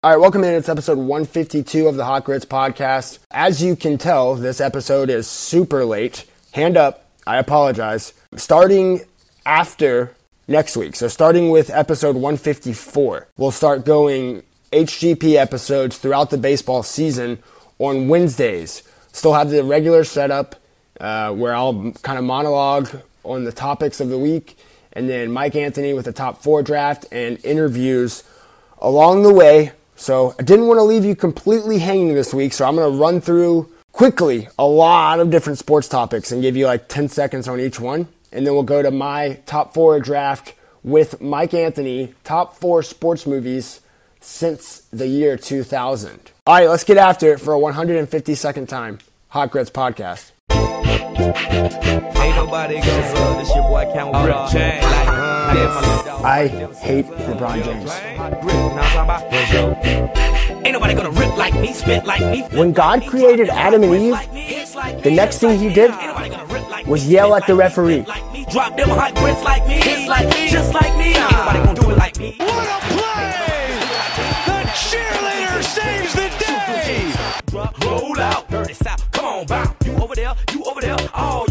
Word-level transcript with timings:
All 0.00 0.12
right, 0.12 0.20
welcome 0.20 0.44
in. 0.44 0.54
It's 0.54 0.68
episode 0.68 0.96
152 0.96 1.88
of 1.88 1.96
the 1.96 2.04
Hot 2.04 2.22
Grits 2.22 2.44
podcast. 2.44 3.18
As 3.32 3.60
you 3.60 3.74
can 3.74 3.98
tell, 3.98 4.36
this 4.36 4.60
episode 4.60 5.10
is 5.10 5.26
super 5.26 5.84
late. 5.84 6.24
Hand 6.52 6.76
up, 6.76 7.10
I 7.26 7.38
apologize. 7.38 8.14
Starting 8.36 9.00
after 9.44 10.14
next 10.46 10.76
week. 10.76 10.94
So, 10.94 11.08
starting 11.08 11.50
with 11.50 11.68
episode 11.70 12.14
154, 12.14 13.26
we'll 13.38 13.50
start 13.50 13.84
going 13.84 14.44
HGP 14.70 15.34
episodes 15.34 15.98
throughout 15.98 16.30
the 16.30 16.38
baseball 16.38 16.84
season 16.84 17.42
on 17.80 18.06
Wednesdays. 18.06 18.84
Still 19.10 19.34
have 19.34 19.50
the 19.50 19.64
regular 19.64 20.04
setup 20.04 20.54
uh, 21.00 21.32
where 21.32 21.56
I'll 21.56 21.90
kind 22.02 22.20
of 22.20 22.24
monologue 22.24 22.88
on 23.24 23.42
the 23.42 23.52
topics 23.52 23.98
of 23.98 24.10
the 24.10 24.18
week, 24.18 24.58
and 24.92 25.08
then 25.08 25.32
Mike 25.32 25.56
Anthony 25.56 25.92
with 25.92 26.04
the 26.04 26.12
top 26.12 26.40
four 26.40 26.62
draft 26.62 27.04
and 27.10 27.44
interviews 27.44 28.22
along 28.80 29.24
the 29.24 29.34
way 29.34 29.72
so 29.98 30.34
I 30.38 30.42
didn't 30.44 30.68
want 30.68 30.78
to 30.78 30.84
leave 30.84 31.04
you 31.04 31.16
completely 31.16 31.78
hanging 31.78 32.14
this 32.14 32.32
week, 32.32 32.52
so 32.52 32.64
I'm 32.66 32.76
going 32.76 32.90
to 32.90 32.98
run 32.98 33.20
through 33.20 33.70
quickly 33.92 34.48
a 34.58 34.64
lot 34.64 35.18
of 35.18 35.30
different 35.30 35.58
sports 35.58 35.88
topics 35.88 36.30
and 36.30 36.40
give 36.40 36.56
you 36.56 36.66
like 36.66 36.88
10 36.88 37.08
seconds 37.08 37.48
on 37.48 37.58
each 37.60 37.80
one. 37.80 38.06
And 38.30 38.46
then 38.46 38.54
we'll 38.54 38.62
go 38.62 38.80
to 38.80 38.90
my 38.92 39.40
top 39.44 39.74
four 39.74 39.98
draft 39.98 40.54
with 40.84 41.20
Mike 41.20 41.52
Anthony, 41.52 42.14
top 42.22 42.56
four 42.56 42.82
sports 42.82 43.26
movies 43.26 43.80
since 44.20 44.82
the 44.92 45.08
year 45.08 45.36
2000. 45.36 46.30
All 46.46 46.54
right, 46.54 46.68
let's 46.68 46.84
get 46.84 46.96
after 46.96 47.32
it 47.32 47.40
for 47.40 47.52
a 47.52 47.58
150 47.58 48.34
second 48.34 48.68
time. 48.68 48.98
Hot 49.28 49.50
Grits 49.50 49.70
Podcast. 49.70 50.30
Ain't 50.50 52.36
nobody 52.36 52.80
gonna 52.80 53.38
this 53.38 53.54
your 53.54 53.64
boy 53.64 53.90
Count 53.92 54.14
I 55.50 56.46
hate 56.80 57.06
LeBron 57.06 57.64
James. 57.64 57.90
Ain't 60.64 60.72
nobody 60.74 60.94
gonna 60.94 61.10
rip 61.10 61.36
like 61.38 61.54
me, 61.54 61.72
spit 61.72 62.04
like 62.04 62.20
me. 62.20 62.42
When 62.56 62.72
God 62.72 63.06
created 63.06 63.48
Adam 63.48 63.82
and 63.82 63.94
Eve, 63.94 65.02
the 65.02 65.10
next 65.10 65.38
thing 65.38 65.58
he 65.58 65.72
did 65.72 65.90
was 66.86 67.08
yell 67.08 67.34
at 67.34 67.46
the 67.46 67.54
referee. 67.54 68.04
Drop 68.50 68.76
them 68.76 68.90
hot 68.90 69.14
grits 69.14 69.42
like 69.42 69.66
me, 69.66 69.80
just 69.80 70.06
like 70.74 70.96
me. 70.98 71.14
Ain't 71.14 71.32
nobody 71.32 71.58
gonna 71.64 71.80
do 71.80 71.90
it 71.90 71.96
like 71.98 72.18
me. 72.18 72.34
What 72.38 72.68
a 72.68 72.80
play! 72.92 73.78
The 74.44 74.64
cheerleader 74.76 75.62
saves 75.62 76.12
the 76.12 76.28
day! 76.44 77.12
Roll 77.86 78.20
out, 78.20 78.50
dirty 78.50 78.74
south. 78.74 79.10
Come 79.12 79.24
on, 79.24 79.46
bounce. 79.46 79.86
You 79.86 79.96
over 79.96 80.14
there, 80.14 80.34
you 80.52 80.64
over 80.64 80.80
there. 80.80 80.96
All 81.14 81.47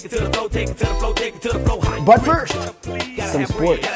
take 0.00 0.12
it 0.12 0.16
to 0.16 0.24
the 0.24 0.32
flow, 0.32 0.48
take 0.48 0.68
it 0.68 0.78
to 0.78 0.86
the 0.86 0.94
flow, 0.94 1.12
take 1.12 1.34
it 1.34 1.42
to 1.42 1.48
the 1.48 1.58
flow. 1.60 2.04
But 2.04 2.24
first, 2.24 2.52
some 3.32 3.46
sports. 3.46 3.86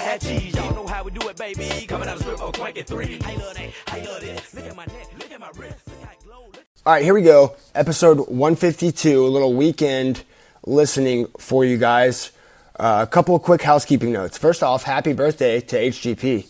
All 6.86 6.92
right, 6.92 7.02
here 7.02 7.14
we 7.14 7.22
go. 7.22 7.56
Episode 7.74 8.18
152, 8.28 9.24
a 9.24 9.28
little 9.28 9.54
weekend 9.54 10.24
listening 10.66 11.26
for 11.38 11.64
you 11.64 11.78
guys. 11.78 12.32
Uh, 12.78 13.00
a 13.02 13.10
couple 13.10 13.34
of 13.34 13.42
quick 13.42 13.62
housekeeping 13.62 14.12
notes. 14.12 14.36
First 14.36 14.62
off, 14.62 14.82
happy 14.82 15.12
birthday 15.14 15.60
to 15.60 15.76
HGP. 15.76 16.46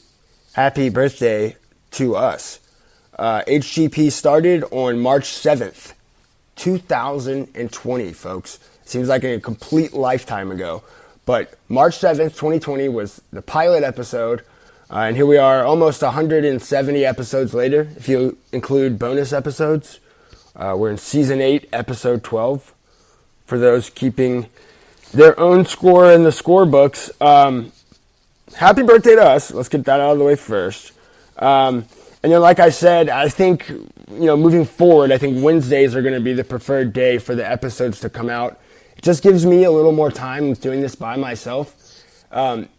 Happy 0.54 0.88
birthday 0.88 1.56
to 1.92 2.16
us. 2.16 2.58
Uh, 3.16 3.42
HGP 3.46 4.10
started 4.10 4.64
on 4.72 4.98
March 4.98 5.24
7th, 5.24 5.92
2020, 6.56 8.12
folks. 8.12 8.58
Seems 8.84 9.08
like 9.08 9.24
a 9.24 9.40
complete 9.40 9.92
lifetime 9.92 10.50
ago. 10.50 10.82
But 11.26 11.54
March 11.68 11.98
7th, 11.98 12.36
2020 12.36 12.88
was 12.88 13.22
the 13.32 13.42
pilot 13.42 13.82
episode. 13.82 14.42
Uh, 14.90 14.98
and 14.98 15.16
here 15.16 15.26
we 15.26 15.38
are, 15.38 15.64
almost 15.64 16.02
170 16.02 17.04
episodes 17.04 17.54
later, 17.54 17.88
if 17.96 18.08
you 18.08 18.36
include 18.52 18.98
bonus 18.98 19.32
episodes. 19.32 20.00
Uh, 20.54 20.74
we're 20.78 20.90
in 20.90 20.98
season 20.98 21.40
8, 21.40 21.68
episode 21.72 22.22
12. 22.22 22.74
For 23.46 23.58
those 23.58 23.90
keeping 23.90 24.48
their 25.12 25.38
own 25.40 25.64
score 25.64 26.12
in 26.12 26.24
the 26.24 26.32
score 26.32 26.66
books, 26.66 27.10
um, 27.20 27.72
happy 28.56 28.82
birthday 28.82 29.14
to 29.14 29.22
us. 29.22 29.50
Let's 29.50 29.68
get 29.68 29.84
that 29.86 30.00
out 30.00 30.12
of 30.12 30.18
the 30.18 30.24
way 30.24 30.36
first. 30.36 30.92
Um, 31.38 31.86
and 32.22 32.32
then, 32.32 32.40
like 32.40 32.58
I 32.58 32.70
said, 32.70 33.08
I 33.08 33.28
think, 33.28 33.68
you 33.68 33.86
know, 34.08 34.36
moving 34.36 34.64
forward, 34.64 35.12
I 35.12 35.18
think 35.18 35.42
Wednesdays 35.42 35.94
are 35.94 36.02
going 36.02 36.14
to 36.14 36.20
be 36.20 36.32
the 36.32 36.44
preferred 36.44 36.92
day 36.92 37.18
for 37.18 37.34
the 37.34 37.48
episodes 37.48 38.00
to 38.00 38.08
come 38.08 38.30
out. 38.30 38.58
Just 39.04 39.22
gives 39.22 39.44
me 39.44 39.64
a 39.64 39.70
little 39.70 39.92
more 39.92 40.10
time 40.10 40.54
doing 40.54 40.80
this 40.80 40.94
by 40.94 41.16
myself 41.16 42.02
um, 42.32 42.70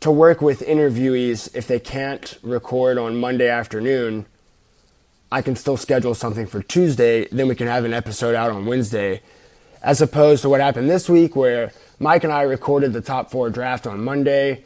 to 0.00 0.10
work 0.10 0.40
with 0.40 0.60
interviewees 0.60 1.54
if 1.54 1.66
they 1.66 1.78
can't 1.78 2.38
record 2.40 2.96
on 2.96 3.20
Monday 3.20 3.48
afternoon. 3.48 4.24
I 5.30 5.42
can 5.42 5.56
still 5.56 5.76
schedule 5.76 6.14
something 6.14 6.46
for 6.46 6.62
Tuesday, 6.62 7.28
then 7.28 7.48
we 7.48 7.54
can 7.54 7.66
have 7.66 7.84
an 7.84 7.92
episode 7.92 8.34
out 8.34 8.50
on 8.50 8.64
Wednesday, 8.64 9.20
as 9.82 10.00
opposed 10.00 10.40
to 10.40 10.48
what 10.48 10.62
happened 10.62 10.88
this 10.88 11.06
week 11.06 11.36
where 11.36 11.70
Mike 11.98 12.24
and 12.24 12.32
I 12.32 12.44
recorded 12.44 12.94
the 12.94 13.02
top 13.02 13.30
four 13.30 13.50
draft 13.50 13.86
on 13.86 14.02
Monday. 14.02 14.64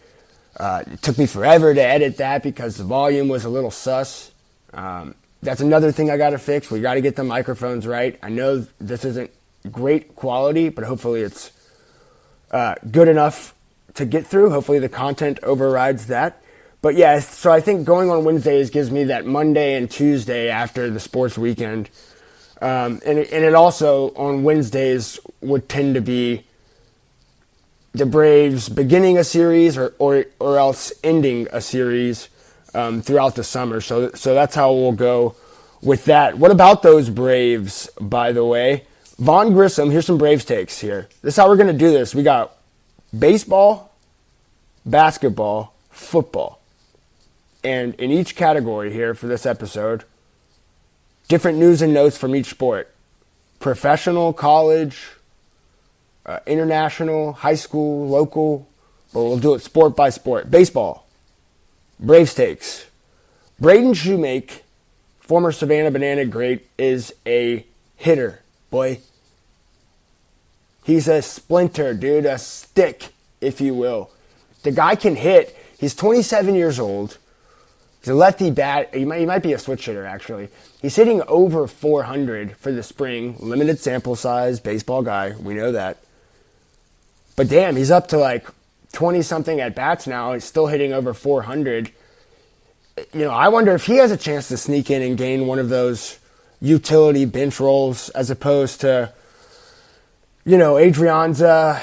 Uh, 0.56 0.84
it 0.86 1.02
took 1.02 1.18
me 1.18 1.26
forever 1.26 1.74
to 1.74 1.82
edit 1.82 2.18
that 2.18 2.44
because 2.44 2.76
the 2.76 2.84
volume 2.84 3.26
was 3.26 3.44
a 3.44 3.48
little 3.48 3.72
sus. 3.72 4.30
Um, 4.72 5.16
that's 5.42 5.60
another 5.60 5.91
thing 5.91 6.12
I 6.12 6.16
got 6.16 6.30
to 6.30 6.38
fix. 6.38 6.70
We 6.70 6.80
got 6.80 6.94
to 6.94 7.00
get 7.00 7.16
the 7.16 7.24
microphones 7.24 7.88
right. 7.88 8.16
I 8.22 8.28
know 8.28 8.64
this 8.78 9.04
isn't 9.04 9.32
great 9.70 10.16
quality, 10.16 10.68
but 10.68 10.84
hopefully 10.84 11.22
it's 11.22 11.50
uh, 12.50 12.74
good 12.90 13.08
enough 13.08 13.54
to 13.94 14.04
get 14.04 14.26
through. 14.26 14.50
Hopefully 14.50 14.78
the 14.78 14.88
content 14.88 15.38
overrides 15.42 16.06
that. 16.06 16.42
But 16.80 16.96
yeah, 16.96 17.20
so 17.20 17.52
I 17.52 17.60
think 17.60 17.86
going 17.86 18.10
on 18.10 18.24
Wednesdays 18.24 18.70
gives 18.70 18.90
me 18.90 19.04
that 19.04 19.24
Monday 19.24 19.76
and 19.76 19.90
Tuesday 19.90 20.48
after 20.48 20.90
the 20.90 20.98
sports 20.98 21.38
weekend. 21.38 21.88
Um, 22.60 23.00
and, 23.06 23.18
and 23.18 23.44
it 23.44 23.54
also 23.54 24.12
on 24.14 24.42
Wednesdays 24.42 25.20
would 25.40 25.68
tend 25.68 25.94
to 25.94 26.00
be 26.00 26.44
the 27.92 28.06
Braves 28.06 28.68
beginning 28.68 29.18
a 29.18 29.24
series 29.24 29.76
or, 29.76 29.94
or, 29.98 30.24
or 30.40 30.58
else 30.58 30.92
ending 31.04 31.46
a 31.52 31.60
series 31.60 32.28
um, 32.74 33.02
throughout 33.02 33.34
the 33.34 33.44
summer. 33.44 33.80
So, 33.80 34.10
so 34.12 34.34
that's 34.34 34.54
how 34.54 34.72
we'll 34.72 34.92
go 34.92 35.36
with 35.82 36.06
that. 36.06 36.38
What 36.38 36.50
about 36.50 36.82
those 36.82 37.10
Braves, 37.10 37.90
by 38.00 38.32
the 38.32 38.44
way? 38.44 38.86
Vaughn 39.18 39.52
Grissom, 39.52 39.90
here's 39.90 40.06
some 40.06 40.18
Braves 40.18 40.44
takes 40.44 40.80
here. 40.80 41.08
This 41.22 41.34
is 41.34 41.36
how 41.36 41.48
we're 41.48 41.56
going 41.56 41.72
to 41.72 41.78
do 41.78 41.90
this. 41.90 42.14
We 42.14 42.22
got 42.22 42.56
baseball, 43.16 43.92
basketball, 44.84 45.74
football. 45.90 46.60
And 47.64 47.94
in 47.94 48.10
each 48.10 48.34
category 48.34 48.92
here 48.92 49.14
for 49.14 49.26
this 49.26 49.46
episode, 49.46 50.04
different 51.28 51.58
news 51.58 51.82
and 51.82 51.94
notes 51.94 52.18
from 52.18 52.34
each 52.34 52.50
sport 52.50 52.88
professional, 53.60 54.32
college, 54.32 55.10
uh, 56.26 56.40
international, 56.46 57.32
high 57.32 57.54
school, 57.54 58.08
local, 58.08 58.66
but 59.12 59.22
we'll 59.22 59.38
do 59.38 59.54
it 59.54 59.60
sport 59.60 59.94
by 59.94 60.10
sport. 60.10 60.50
Baseball, 60.50 61.06
Braves 62.00 62.34
takes. 62.34 62.86
Braden 63.60 63.92
Shewmake, 63.92 64.62
former 65.20 65.52
Savannah 65.52 65.92
Banana 65.92 66.24
great, 66.24 66.66
is 66.76 67.14
a 67.24 67.64
hitter, 67.94 68.41
boy. 68.72 68.99
He's 70.83 71.06
a 71.06 71.22
splinter, 71.22 71.94
dude, 71.94 72.27
a 72.27 72.38
stick, 72.38 73.10
if 73.41 73.60
you 73.60 73.75
will. 73.75 74.10
The 74.65 74.72
guy 74.72 74.97
can 74.97 75.15
hit. 75.15 75.56
He's 75.78 75.94
27 75.94 76.56
years 76.56 76.81
old. 76.81 77.19
He's 78.00 78.09
a 78.09 78.15
lefty 78.15 78.50
bat. 78.50 78.93
He 78.93 79.05
might, 79.05 79.21
he 79.21 79.27
might 79.27 79.44
be 79.44 79.53
a 79.53 79.59
switch 79.59 79.87
hitter, 79.87 80.05
actually. 80.05 80.49
He's 80.81 80.97
hitting 80.97 81.22
over 81.28 81.69
400 81.69 82.56
for 82.56 82.72
the 82.72 82.83
spring. 82.83 83.37
Limited 83.38 83.78
sample 83.78 84.16
size, 84.16 84.59
baseball 84.59 85.03
guy. 85.03 85.37
We 85.39 85.54
know 85.54 85.71
that. 85.71 85.99
But 87.37 87.49
damn, 87.49 87.77
he's 87.77 87.93
up 87.93 88.09
to 88.09 88.19
like 88.19 88.49
20 88.93 89.22
something 89.22 89.60
at 89.60 89.77
bats 89.77 90.09
now. 90.09 90.33
He's 90.33 90.44
still 90.44 90.66
hitting 90.66 90.93
over 90.93 91.15
400. 91.15 91.92
You 93.13 93.21
know, 93.21 93.30
I 93.30 93.48
wonder 93.48 93.75
if 93.75 93.86
he 93.86 93.97
has 93.97 94.10
a 94.10 94.16
chance 94.16 94.48
to 94.48 94.57
sneak 94.57 94.91
in 94.91 95.03
and 95.03 95.16
gain 95.16 95.47
one 95.47 95.59
of 95.59 95.68
those 95.68 96.18
utility 96.62 97.26
bench 97.26 97.60
roles 97.60 98.09
as 98.10 98.30
opposed 98.30 98.80
to, 98.80 99.12
you 100.47 100.56
know, 100.56 100.74
Adrianza. 100.74 101.82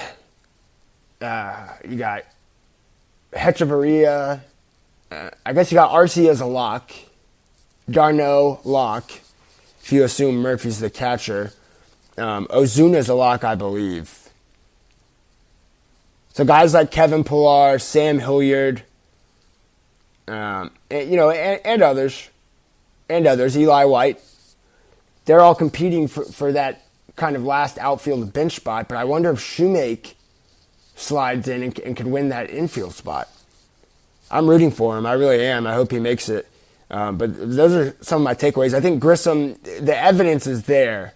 Uh, 1.22 1.68
you 1.88 1.98
got 1.98 2.24
Hechavarria. 3.34 4.42
Uh, 5.12 5.30
I 5.46 5.54
guess 5.54 5.72
you 5.72 5.76
got 5.76 5.92
Arcia 5.92 6.30
as 6.30 6.42
a 6.42 6.48
lock. 6.48 6.92
d'Arnaud 7.90 8.60
lock, 8.64 9.12
if 9.82 9.92
you 9.92 10.04
assume 10.04 10.36
Murphy's 10.38 10.80
the 10.80 10.90
catcher. 10.90 11.54
Um, 12.18 12.48
Ozuna's 12.48 13.10
a 13.10 13.16
lock, 13.16 13.44
I 13.44 13.56
believe. 13.56 14.30
So 16.34 16.46
guys 16.46 16.74
like 16.74 16.92
Kevin 16.92 17.24
Pillar, 17.24 17.80
Sam 17.80 18.20
Hilliard, 18.20 18.84
um, 20.28 20.72
and, 20.92 21.10
you 21.10 21.18
know, 21.18 21.32
and, 21.32 21.60
and, 21.66 21.82
others, 21.82 22.30
and 23.10 23.26
others, 23.26 23.58
Eli 23.58 23.86
White, 23.86 24.22
they're 25.26 25.42
all 25.42 25.56
competing 25.56 26.08
for, 26.08 26.24
for 26.24 26.52
that 26.52 26.86
kind 27.16 27.36
of 27.36 27.44
last 27.44 27.78
outfield 27.78 28.34
bench 28.34 28.56
spot. 28.56 28.88
But 28.88 28.98
I 28.98 29.04
wonder 29.04 29.30
if 29.32 29.40
Shewmake 29.40 30.14
slides 30.96 31.48
in 31.48 31.64
and, 31.64 31.80
and 31.80 31.96
could 31.96 32.08
win 32.08 32.30
that 32.30 32.50
infield 32.50 32.94
spot. 32.94 33.30
I'm 34.32 34.48
rooting 34.48 34.72
for 34.72 34.98
him. 34.98 35.06
I 35.06 35.14
really 35.14 35.46
am. 35.46 35.66
I 35.66 35.74
hope 35.74 35.92
he 35.92 36.00
makes 36.00 36.30
it. 36.30 36.48
Um, 36.92 37.18
but 37.18 37.36
those 37.36 37.74
are 37.74 37.96
some 38.02 38.22
of 38.22 38.26
my 38.26 38.34
takeaways. 38.34 38.74
I 38.74 38.82
think 38.82 39.00
Grissom, 39.00 39.56
the 39.64 39.96
evidence 39.96 40.48
is 40.48 40.64
there 40.64 41.14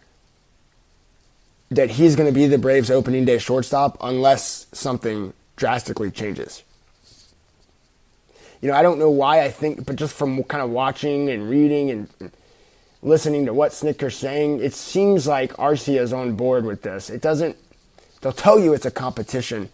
that 1.71 1.91
he's 1.91 2.15
going 2.15 2.27
to 2.27 2.33
be 2.33 2.45
the 2.45 2.57
Braves 2.57 2.91
opening 2.91 3.25
day 3.25 3.39
shortstop 3.39 3.97
unless 4.01 4.67
something 4.71 5.33
drastically 5.55 6.11
changes. 6.11 6.63
You 8.61 8.69
know, 8.69 8.75
I 8.75 8.81
don't 8.81 8.99
know 8.99 9.09
why 9.09 9.41
I 9.41 9.49
think, 9.49 9.85
but 9.85 9.95
just 9.95 10.13
from 10.13 10.43
kind 10.43 10.63
of 10.63 10.69
watching 10.69 11.29
and 11.29 11.49
reading 11.49 11.89
and 11.89 12.31
listening 13.03 13.45
to 13.45 13.53
what 13.53 13.71
Snitker's 13.71 14.15
saying, 14.15 14.61
it 14.61 14.73
seems 14.73 15.27
like 15.27 15.53
Arcia 15.53 15.99
is 15.99 16.13
on 16.13 16.35
board 16.35 16.65
with 16.65 16.81
this. 16.81 17.09
It 17.09 17.21
doesn't, 17.21 17.57
they'll 18.21 18.31
tell 18.31 18.59
you 18.59 18.73
it's 18.73 18.85
a 18.85 18.91
competition, 18.91 19.69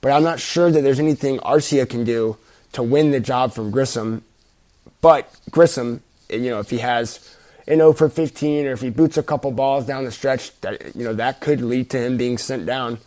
but 0.00 0.12
I'm 0.12 0.24
not 0.24 0.40
sure 0.40 0.70
that 0.70 0.82
there's 0.82 0.98
anything 0.98 1.38
Arcia 1.38 1.88
can 1.88 2.04
do 2.04 2.36
to 2.72 2.82
win 2.82 3.12
the 3.12 3.20
job 3.20 3.52
from 3.52 3.70
Grissom. 3.70 4.24
But 5.00 5.32
Grissom, 5.50 6.02
eh, 6.28 6.36
you 6.36 6.50
know, 6.50 6.58
if 6.58 6.70
he 6.70 6.78
has 6.78 7.36
an 7.66 7.78
0 7.78 7.92
for 7.92 8.08
15 8.08 8.66
or 8.66 8.72
if 8.72 8.80
he 8.80 8.90
boots 8.90 9.16
a 9.16 9.22
couple 9.22 9.50
balls 9.52 9.86
down 9.86 10.04
the 10.04 10.10
stretch, 10.10 10.58
that, 10.60 10.94
you 10.96 11.04
know, 11.04 11.14
that 11.14 11.40
could 11.40 11.60
lead 11.60 11.90
to 11.90 11.98
him 11.98 12.16
being 12.16 12.36
sent 12.36 12.66
down 12.66 12.98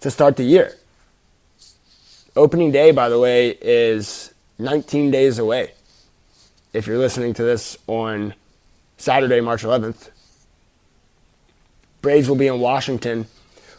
to 0.00 0.10
start 0.10 0.36
the 0.36 0.44
year. 0.44 0.74
Opening 2.34 2.72
day, 2.72 2.90
by 2.90 3.08
the 3.08 3.18
way, 3.18 3.50
is 3.60 4.32
19 4.58 5.10
days 5.10 5.38
away. 5.38 5.72
If 6.72 6.86
you're 6.86 6.98
listening 6.98 7.34
to 7.34 7.42
this 7.42 7.78
on 7.86 8.34
Saturday, 8.96 9.40
March 9.40 9.62
11th, 9.62 10.10
Braves 12.02 12.28
will 12.28 12.36
be 12.36 12.46
in 12.46 12.60
Washington 12.60 13.26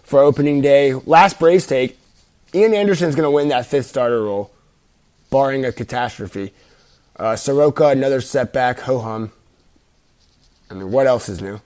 for 0.03 0.19
opening 0.19 0.61
day. 0.61 0.93
Last 0.93 1.39
Braves 1.39 1.65
take, 1.65 1.97
Ian 2.53 2.73
Anderson's 2.73 3.15
going 3.15 3.25
to 3.25 3.31
win 3.31 3.49
that 3.49 3.65
fifth 3.65 3.87
starter 3.87 4.21
role, 4.23 4.51
barring 5.29 5.65
a 5.65 5.71
catastrophe. 5.71 6.53
Uh, 7.15 7.35
Soroka, 7.35 7.87
another 7.87 8.21
setback. 8.21 8.79
Ho 8.81 8.99
hum. 8.99 9.31
I 10.69 10.73
mean, 10.73 10.91
what 10.91 11.07
else 11.07 11.29
is 11.29 11.41
new? 11.41 11.61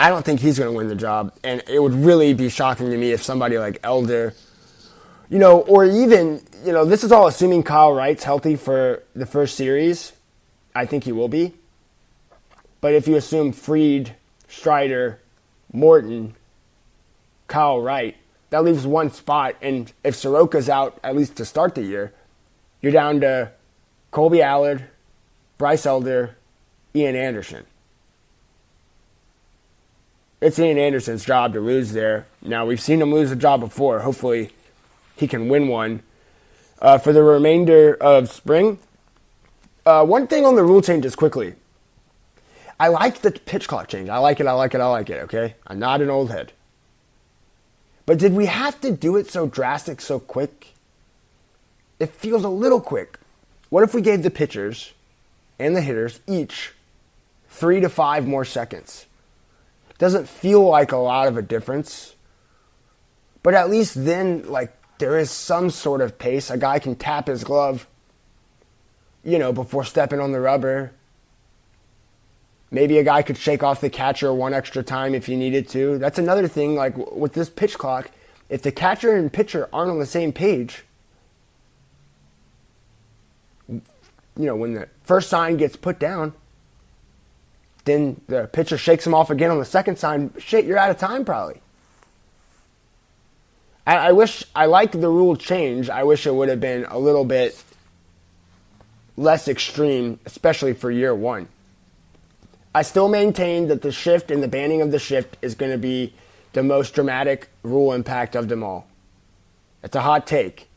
I 0.00 0.10
don't 0.10 0.24
think 0.24 0.40
he's 0.40 0.58
going 0.58 0.70
to 0.70 0.76
win 0.76 0.88
the 0.88 0.94
job, 0.94 1.34
and 1.42 1.62
it 1.68 1.82
would 1.82 1.94
really 1.94 2.32
be 2.32 2.48
shocking 2.48 2.90
to 2.90 2.96
me 2.96 3.10
if 3.10 3.22
somebody 3.22 3.58
like 3.58 3.80
Elder, 3.82 4.32
you 5.28 5.38
know, 5.38 5.60
or 5.62 5.84
even, 5.84 6.40
you 6.64 6.72
know, 6.72 6.84
this 6.84 7.02
is 7.02 7.10
all 7.10 7.26
assuming 7.26 7.64
Kyle 7.64 7.92
Wright's 7.92 8.22
healthy 8.22 8.54
for 8.54 9.02
the 9.16 9.26
first 9.26 9.56
series. 9.56 10.12
I 10.78 10.86
think 10.86 11.02
he 11.02 11.10
will 11.10 11.26
be. 11.26 11.54
But 12.80 12.94
if 12.94 13.08
you 13.08 13.16
assume 13.16 13.50
Fried, 13.50 14.14
Strider, 14.46 15.18
Morton, 15.72 16.36
Kyle 17.48 17.80
Wright, 17.80 18.16
that 18.50 18.62
leaves 18.62 18.86
one 18.86 19.10
spot. 19.10 19.56
And 19.60 19.92
if 20.04 20.14
Soroka's 20.14 20.68
out, 20.68 21.00
at 21.02 21.16
least 21.16 21.34
to 21.38 21.44
start 21.44 21.74
the 21.74 21.82
year, 21.82 22.12
you're 22.80 22.92
down 22.92 23.18
to 23.22 23.50
Kolby 24.12 24.40
Allard, 24.40 24.84
Bryce 25.58 25.84
Elder, 25.84 26.36
Ian 26.94 27.16
Anderson. 27.16 27.66
It's 30.40 30.60
Ian 30.60 30.78
Anderson's 30.78 31.24
job 31.24 31.54
to 31.54 31.60
lose 31.60 31.90
there. 31.90 32.28
Now, 32.40 32.64
we've 32.64 32.80
seen 32.80 33.02
him 33.02 33.12
lose 33.12 33.32
a 33.32 33.36
job 33.36 33.58
before. 33.58 33.98
Hopefully, 33.98 34.52
he 35.16 35.26
can 35.26 35.48
win 35.48 35.66
one. 35.66 36.04
Uh, 36.80 36.98
for 36.98 37.12
the 37.12 37.24
remainder 37.24 37.94
of 37.94 38.30
spring, 38.30 38.78
uh, 39.88 40.04
one 40.04 40.26
thing 40.26 40.44
on 40.44 40.54
the 40.54 40.62
rule 40.62 40.82
changes 40.82 41.16
quickly. 41.16 41.54
I 42.78 42.88
like 42.88 43.22
the 43.22 43.30
pitch 43.30 43.66
clock 43.66 43.88
change. 43.88 44.10
I 44.10 44.18
like 44.18 44.38
it, 44.38 44.46
I 44.46 44.52
like 44.52 44.74
it, 44.74 44.82
I 44.82 44.86
like 44.86 45.08
it, 45.08 45.22
okay? 45.24 45.54
I'm 45.66 45.78
not 45.78 46.02
an 46.02 46.10
old 46.10 46.30
head. 46.30 46.52
But 48.04 48.18
did 48.18 48.34
we 48.34 48.46
have 48.46 48.78
to 48.82 48.92
do 48.92 49.16
it 49.16 49.30
so 49.30 49.46
drastic 49.46 50.02
so 50.02 50.20
quick? 50.20 50.74
It 51.98 52.10
feels 52.10 52.44
a 52.44 52.50
little 52.50 52.82
quick. 52.82 53.18
What 53.70 53.82
if 53.82 53.94
we 53.94 54.02
gave 54.02 54.22
the 54.22 54.30
pitchers 54.30 54.92
and 55.58 55.74
the 55.74 55.80
hitters 55.80 56.20
each 56.26 56.72
three 57.48 57.80
to 57.80 57.88
five 57.88 58.26
more 58.26 58.44
seconds? 58.44 59.06
Doesn't 59.96 60.28
feel 60.28 60.62
like 60.68 60.92
a 60.92 60.98
lot 60.98 61.28
of 61.28 61.38
a 61.38 61.42
difference. 61.42 62.14
But 63.42 63.54
at 63.54 63.70
least 63.70 64.04
then, 64.04 64.44
like, 64.50 64.76
there 64.98 65.18
is 65.18 65.30
some 65.30 65.70
sort 65.70 66.02
of 66.02 66.18
pace. 66.18 66.50
A 66.50 66.58
guy 66.58 66.78
can 66.78 66.94
tap 66.94 67.26
his 67.26 67.42
glove, 67.42 67.86
you 69.28 69.38
know, 69.38 69.52
before 69.52 69.84
stepping 69.84 70.20
on 70.20 70.32
the 70.32 70.40
rubber. 70.40 70.90
Maybe 72.70 72.98
a 72.98 73.04
guy 73.04 73.20
could 73.20 73.36
shake 73.36 73.62
off 73.62 73.80
the 73.80 73.90
catcher 73.90 74.32
one 74.32 74.54
extra 74.54 74.82
time 74.82 75.14
if 75.14 75.26
he 75.26 75.36
needed 75.36 75.68
to. 75.70 75.98
That's 75.98 76.18
another 76.18 76.48
thing, 76.48 76.74
like 76.74 76.96
with 76.96 77.34
this 77.34 77.50
pitch 77.50 77.76
clock. 77.76 78.10
If 78.48 78.62
the 78.62 78.72
catcher 78.72 79.14
and 79.14 79.30
pitcher 79.30 79.68
aren't 79.70 79.90
on 79.90 79.98
the 79.98 80.06
same 80.06 80.32
page, 80.32 80.84
you 83.68 83.82
know, 84.36 84.56
when 84.56 84.72
the 84.72 84.88
first 85.02 85.28
sign 85.28 85.58
gets 85.58 85.76
put 85.76 85.98
down, 85.98 86.32
then 87.84 88.20
the 88.28 88.46
pitcher 88.46 88.78
shakes 88.78 89.06
him 89.06 89.12
off 89.12 89.28
again 89.28 89.50
on 89.50 89.58
the 89.58 89.64
second 89.66 89.98
sign. 89.98 90.32
Shit, 90.38 90.64
you're 90.64 90.78
out 90.78 90.90
of 90.90 90.98
time 90.98 91.26
probably. 91.26 91.60
I, 93.86 94.08
I 94.08 94.12
wish 94.12 94.44
I 94.54 94.66
like 94.66 94.92
the 94.92 95.08
rule 95.08 95.36
change. 95.36 95.90
I 95.90 96.04
wish 96.04 96.26
it 96.26 96.34
would 96.34 96.48
have 96.48 96.60
been 96.60 96.86
a 96.88 96.98
little 96.98 97.24
bit 97.24 97.62
less 99.18 99.48
extreme, 99.48 100.20
especially 100.24 100.72
for 100.72 100.90
year 100.90 101.14
one. 101.14 101.48
I 102.74 102.82
still 102.82 103.08
maintain 103.08 103.66
that 103.68 103.82
the 103.82 103.90
shift 103.90 104.30
and 104.30 104.42
the 104.42 104.48
banning 104.48 104.80
of 104.80 104.92
the 104.92 105.00
shift 105.00 105.36
is 105.42 105.56
going 105.56 105.72
to 105.72 105.78
be 105.78 106.14
the 106.52 106.62
most 106.62 106.94
dramatic 106.94 107.48
rule 107.64 107.92
impact 107.92 108.36
of 108.36 108.48
them 108.48 108.62
all. 108.62 108.86
It's 109.82 109.96
a 109.96 110.00
hot 110.00 110.26
take. 110.26 110.68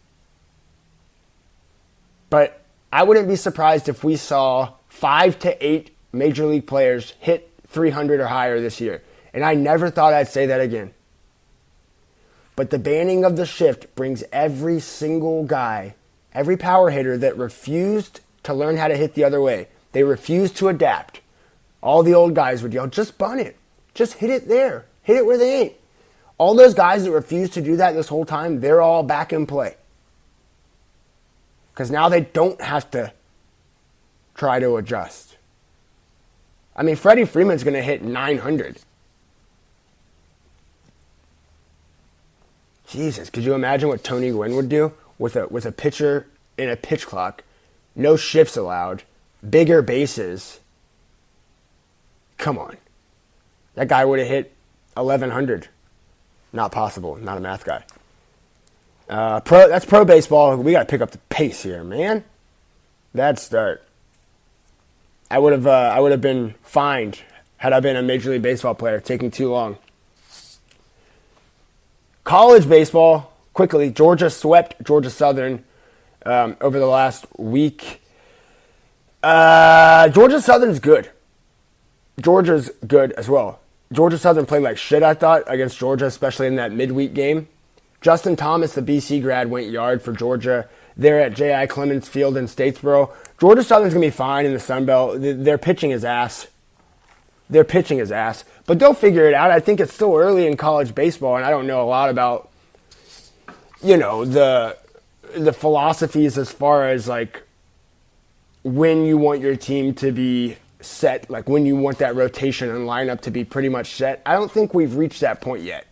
But 2.32 2.62
I 2.92 3.04
wouldn't 3.04 3.28
be 3.28 3.36
surprised 3.36 3.88
if 3.88 4.04
we 4.04 4.16
saw 4.16 4.74
five 4.90 5.38
to 5.40 5.66
eight 5.66 5.96
major 6.12 6.46
league 6.46 6.66
players 6.66 7.14
hit 7.20 7.52
300 7.68 8.20
or 8.20 8.28
higher 8.28 8.60
this 8.60 8.82
year. 8.82 9.04
And 9.34 9.46
I 9.46 9.54
never 9.54 9.92
thought 9.92 10.14
I'd 10.14 10.28
say 10.28 10.48
that 10.48 10.62
again. 10.62 10.94
But 12.56 12.72
the 12.72 12.80
banning 12.80 13.24
of 13.24 13.36
the 13.36 13.46
shift 13.46 13.96
brings 13.96 14.24
every 14.32 14.80
single 14.80 15.44
guy, 15.44 15.96
every 16.34 16.58
power 16.58 16.90
hitter 16.90 17.18
that 17.18 17.38
refused 17.38 18.22
to 18.44 18.54
learn 18.54 18.78
how 18.78 18.88
to 18.88 18.98
hit 18.98 19.14
the 19.14 19.24
other 19.24 19.42
way, 19.42 19.68
they 19.92 20.04
refused 20.04 20.58
to 20.58 20.68
adapt. 20.68 21.22
All 21.82 22.04
the 22.04 22.14
old 22.14 22.36
guys 22.36 22.64
would 22.64 22.74
yell, 22.74 22.88
just 22.88 23.18
bunt 23.18 23.42
it. 23.42 23.58
Just 23.94 24.14
hit 24.16 24.30
it 24.30 24.48
there. 24.48 24.86
Hit 25.04 25.18
it 25.18 25.26
where 25.26 25.38
they 25.38 25.62
ain't. 25.62 25.74
All 26.38 26.56
those 26.56 26.74
guys 26.74 27.04
that 27.04 27.12
refused 27.12 27.54
to 27.54 27.62
do 27.62 27.76
that 27.78 27.94
this 27.94 28.08
whole 28.08 28.26
time, 28.26 28.62
they're 28.62 28.82
all 28.82 29.04
back 29.04 29.34
in 29.34 29.46
play. 29.46 29.76
Because 31.74 31.92
now 31.92 32.10
they 32.10 32.22
don't 32.22 32.60
have 32.62 32.90
to 32.92 33.14
try 34.36 34.60
to 34.60 34.78
adjust. 34.78 35.38
I 36.76 36.84
mean, 36.84 36.96
Freddie 36.96 37.26
Freeman's 37.26 37.64
going 37.64 37.76
to 37.76 37.82
hit 37.82 38.02
900. 38.02 38.78
Jesus, 42.88 43.30
could 43.30 43.44
you 43.44 43.54
imagine 43.54 43.88
what 43.88 44.04
Tony 44.04 44.32
Gwynn 44.32 44.56
would 44.56 44.68
do 44.68 44.94
with 45.18 45.36
a 45.36 45.48
with 45.48 45.66
a 45.66 45.72
pitcher 45.72 46.28
in 46.58 46.70
a 46.70 46.76
pitch 46.76 47.06
clock, 47.06 47.44
no 47.96 48.16
shifts 48.16 48.58
allowed, 48.58 49.04
bigger 49.48 49.82
bases? 49.82 50.60
Come 52.38 52.58
on, 52.58 52.78
that 53.76 53.88
guy 53.88 54.04
would 54.04 54.20
have 54.20 54.28
hit 54.28 54.54
1100. 54.96 55.68
Not 56.54 56.72
possible. 56.72 57.16
Not 57.16 57.38
a 57.38 57.42
math 57.42 57.64
guy. 57.64 57.84
Uh, 59.10 59.40
pro. 59.42 59.68
That's 59.68 59.86
pro 59.86 60.06
baseball. 60.06 60.58
We 60.58 60.72
got 60.72 60.80
to 60.80 60.86
pick 60.86 61.02
up 61.02 61.12
the 61.12 61.18
pace 61.30 61.64
here, 61.64 61.84
man. 61.84 62.24
That 63.14 63.40
start. 63.40 63.84
I 65.30 65.40
would 65.40 65.54
have 65.54 65.68
uh, 65.68 65.92
I 65.94 66.00
would 66.00 66.12
have 66.12 66.22
been 66.22 66.56
fined 66.64 67.22
had 67.58 67.74
I 67.74 67.80
been 67.80 67.96
a 67.96 68.02
Major 68.02 68.32
League 68.32 68.42
Baseball 68.42 68.76
player 68.76 69.00
taking 69.00 69.32
too 69.32 69.50
long. 69.50 69.78
College 72.24 72.68
baseball, 72.68 73.34
quickly, 73.54 73.90
Georgia 73.90 74.30
swept 74.30 74.84
Georgia 74.84 75.10
Southern 75.10 75.64
um, 76.26 76.58
over 76.62 76.80
the 76.80 76.86
last 76.86 77.26
week. 77.38 78.02
Uh, 79.24 80.10
Georgia 80.10 80.42
Southern's 80.42 80.80
good. 80.80 81.10
Georgia's 82.20 82.72
good 82.88 83.12
as 83.14 83.30
well. 83.30 83.60
Georgia 83.92 84.18
Southern 84.18 84.46
played 84.46 84.64
like 84.64 84.78
shit, 84.78 85.04
I 85.04 85.14
thought, 85.14 85.44
against 85.48 85.78
Georgia, 85.78 86.06
especially 86.06 86.48
in 86.48 86.56
that 86.56 86.72
midweek 86.72 87.14
game. 87.14 87.48
Justin 88.00 88.36
Thomas, 88.36 88.74
the 88.74 88.82
BC 88.82 89.22
grad, 89.22 89.50
went 89.50 89.70
yard 89.70 90.02
for 90.02 90.12
Georgia 90.14 90.68
there 90.98 91.20
at 91.20 91.36
J.I. 91.36 91.68
Clements 91.68 92.08
Field 92.08 92.38
in 92.38 92.46
Statesboro. 92.46 93.12
Georgia 93.40 93.64
Southern's 93.64 93.94
going 93.94 94.02
to 94.04 94.08
be 94.08 94.16
fine 94.16 94.46
in 94.46 94.54
the 94.54 94.60
Sun 94.60 94.86
Belt. 94.86 95.18
Their 95.20 95.58
pitching 95.58 95.92
is 95.92 96.04
ass. 96.04 96.48
Their 97.50 97.64
pitching 97.64 98.00
is 98.00 98.12
ass. 98.12 98.44
But 98.66 98.80
they'll 98.80 98.94
figure 98.94 99.28
it 99.28 99.34
out. 99.34 99.52
I 99.52 99.60
think 99.60 99.80
it's 99.80 99.94
still 99.94 100.16
early 100.16 100.48
in 100.48 100.58
college 100.58 100.96
baseball, 100.96 101.36
and 101.36 101.46
I 101.46 101.50
don't 101.50 101.68
know 101.68 101.82
a 101.82 101.86
lot 101.86 102.10
about, 102.10 102.50
you 103.84 103.98
know, 103.98 104.26
the 104.26 104.78
the 105.36 105.54
philosophies 105.54 106.38
as 106.38 106.52
far 106.52 106.88
as 106.88 107.08
like 107.08 107.44
when 108.64 109.06
you 109.06 109.18
want 109.18 109.42
your 109.42 109.56
team 109.56 109.94
to 109.96 110.12
be 110.12 110.58
set, 110.82 111.30
like 111.30 111.48
when 111.50 111.66
you 111.66 111.76
want 111.76 112.00
that 112.00 112.16
rotation 112.16 112.70
and 112.70 112.88
lineup 112.88 113.22
to 113.22 113.32
be 113.32 113.44
pretty 113.44 113.70
much 113.70 113.94
set. 113.94 114.22
I 114.26 114.34
don't 114.34 114.52
think 114.52 114.74
we've 114.74 114.96
reached 114.96 115.22
that 115.22 115.42
point 115.42 115.64
yet. 115.64 115.88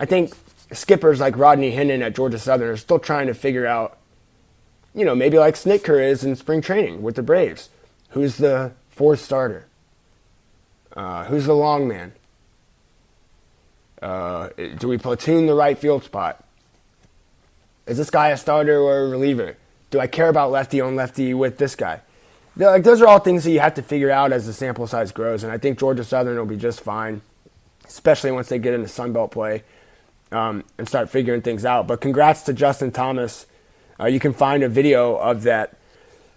I 0.00 0.06
think 0.06 0.34
skippers 0.72 1.20
like 1.20 1.36
Rodney 1.36 1.72
Hennon 1.72 2.02
at 2.02 2.14
Georgia 2.14 2.38
Southern 2.38 2.68
are 2.70 2.76
still 2.76 2.98
trying 2.98 3.26
to 3.26 3.34
figure 3.34 3.66
out, 3.66 3.98
you 4.94 5.04
know, 5.04 5.14
maybe 5.14 5.38
like 5.38 5.54
Snitker 5.54 6.02
is 6.02 6.24
in 6.24 6.34
spring 6.36 6.60
training 6.60 7.02
with 7.02 7.16
the 7.16 7.22
Braves. 7.22 7.68
Who's 8.10 8.36
the 8.36 8.72
fourth 8.90 9.20
starter? 9.20 9.66
Uh, 10.94 11.24
who's 11.24 11.46
the 11.46 11.54
long 11.54 11.88
man? 11.88 12.12
Uh, 14.00 14.48
do 14.78 14.88
we 14.88 14.98
platoon 14.98 15.46
the 15.46 15.54
right 15.54 15.78
field 15.78 16.02
spot? 16.02 16.41
Is 17.86 17.96
this 17.96 18.10
guy 18.10 18.28
a 18.28 18.36
starter 18.36 18.78
or 18.78 19.00
a 19.00 19.08
reliever? 19.08 19.56
Do 19.90 20.00
I 20.00 20.06
care 20.06 20.28
about 20.28 20.50
lefty 20.50 20.80
on 20.80 20.96
lefty 20.96 21.34
with 21.34 21.58
this 21.58 21.74
guy? 21.74 22.00
Like 22.56 22.82
those 22.84 23.00
are 23.00 23.06
all 23.06 23.18
things 23.18 23.44
that 23.44 23.50
you 23.50 23.60
have 23.60 23.74
to 23.74 23.82
figure 23.82 24.10
out 24.10 24.32
as 24.32 24.46
the 24.46 24.52
sample 24.52 24.86
size 24.86 25.10
grows, 25.10 25.42
and 25.42 25.52
I 25.52 25.58
think 25.58 25.78
Georgia 25.78 26.04
Southern 26.04 26.36
will 26.36 26.46
be 26.46 26.56
just 26.56 26.80
fine, 26.80 27.22
especially 27.86 28.30
once 28.30 28.48
they 28.48 28.58
get 28.58 28.74
into 28.74 28.88
Sun 28.88 29.12
Belt 29.12 29.30
play 29.30 29.64
um, 30.30 30.64
and 30.76 30.86
start 30.86 31.08
figuring 31.08 31.40
things 31.40 31.64
out. 31.64 31.86
But 31.86 32.00
congrats 32.00 32.42
to 32.42 32.52
Justin 32.52 32.92
Thomas. 32.92 33.46
Uh, 33.98 34.06
you 34.06 34.20
can 34.20 34.34
find 34.34 34.62
a 34.62 34.68
video 34.68 35.16
of 35.16 35.42
that 35.44 35.76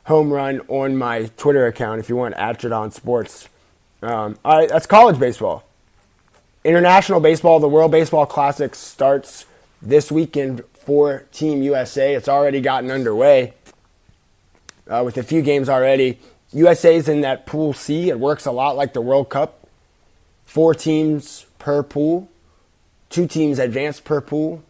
home 0.05 0.31
run 0.31 0.61
on 0.67 0.95
my 0.95 1.29
Twitter 1.37 1.67
account 1.67 1.99
if 1.99 2.09
you 2.09 2.15
want 2.15 2.35
at 2.35 2.59
Jaudon 2.59 2.93
Sports. 2.93 3.49
Um, 4.01 4.37
all 4.45 4.57
right, 4.57 4.69
that's 4.69 4.85
college 4.85 5.19
baseball. 5.19 5.63
International 6.63 7.19
baseball, 7.19 7.59
the 7.59 7.69
World 7.69 7.91
Baseball 7.91 8.25
Classic 8.25 8.73
starts 8.73 9.45
this 9.81 10.11
weekend 10.11 10.63
for 10.85 11.25
Team 11.31 11.63
USA. 11.63 12.13
It's 12.13 12.29
already 12.29 12.61
gotten 12.61 12.91
underway 12.91 13.53
uh, 14.87 15.01
with 15.03 15.17
a 15.17 15.23
few 15.23 15.41
games 15.41 15.67
already. 15.67 16.19
USA's 16.53 17.09
in 17.09 17.21
that 17.21 17.45
Pool 17.45 17.73
C. 17.73 18.09
It 18.09 18.19
works 18.19 18.45
a 18.45 18.51
lot 18.51 18.75
like 18.75 18.93
the 18.93 19.01
World 19.01 19.29
Cup. 19.29 19.67
Four 20.45 20.75
teams 20.75 21.47
per 21.57 21.81
pool, 21.81 22.29
two 23.09 23.27
teams 23.27 23.57
advance 23.57 23.99
per 23.99 24.21
pool. 24.21 24.63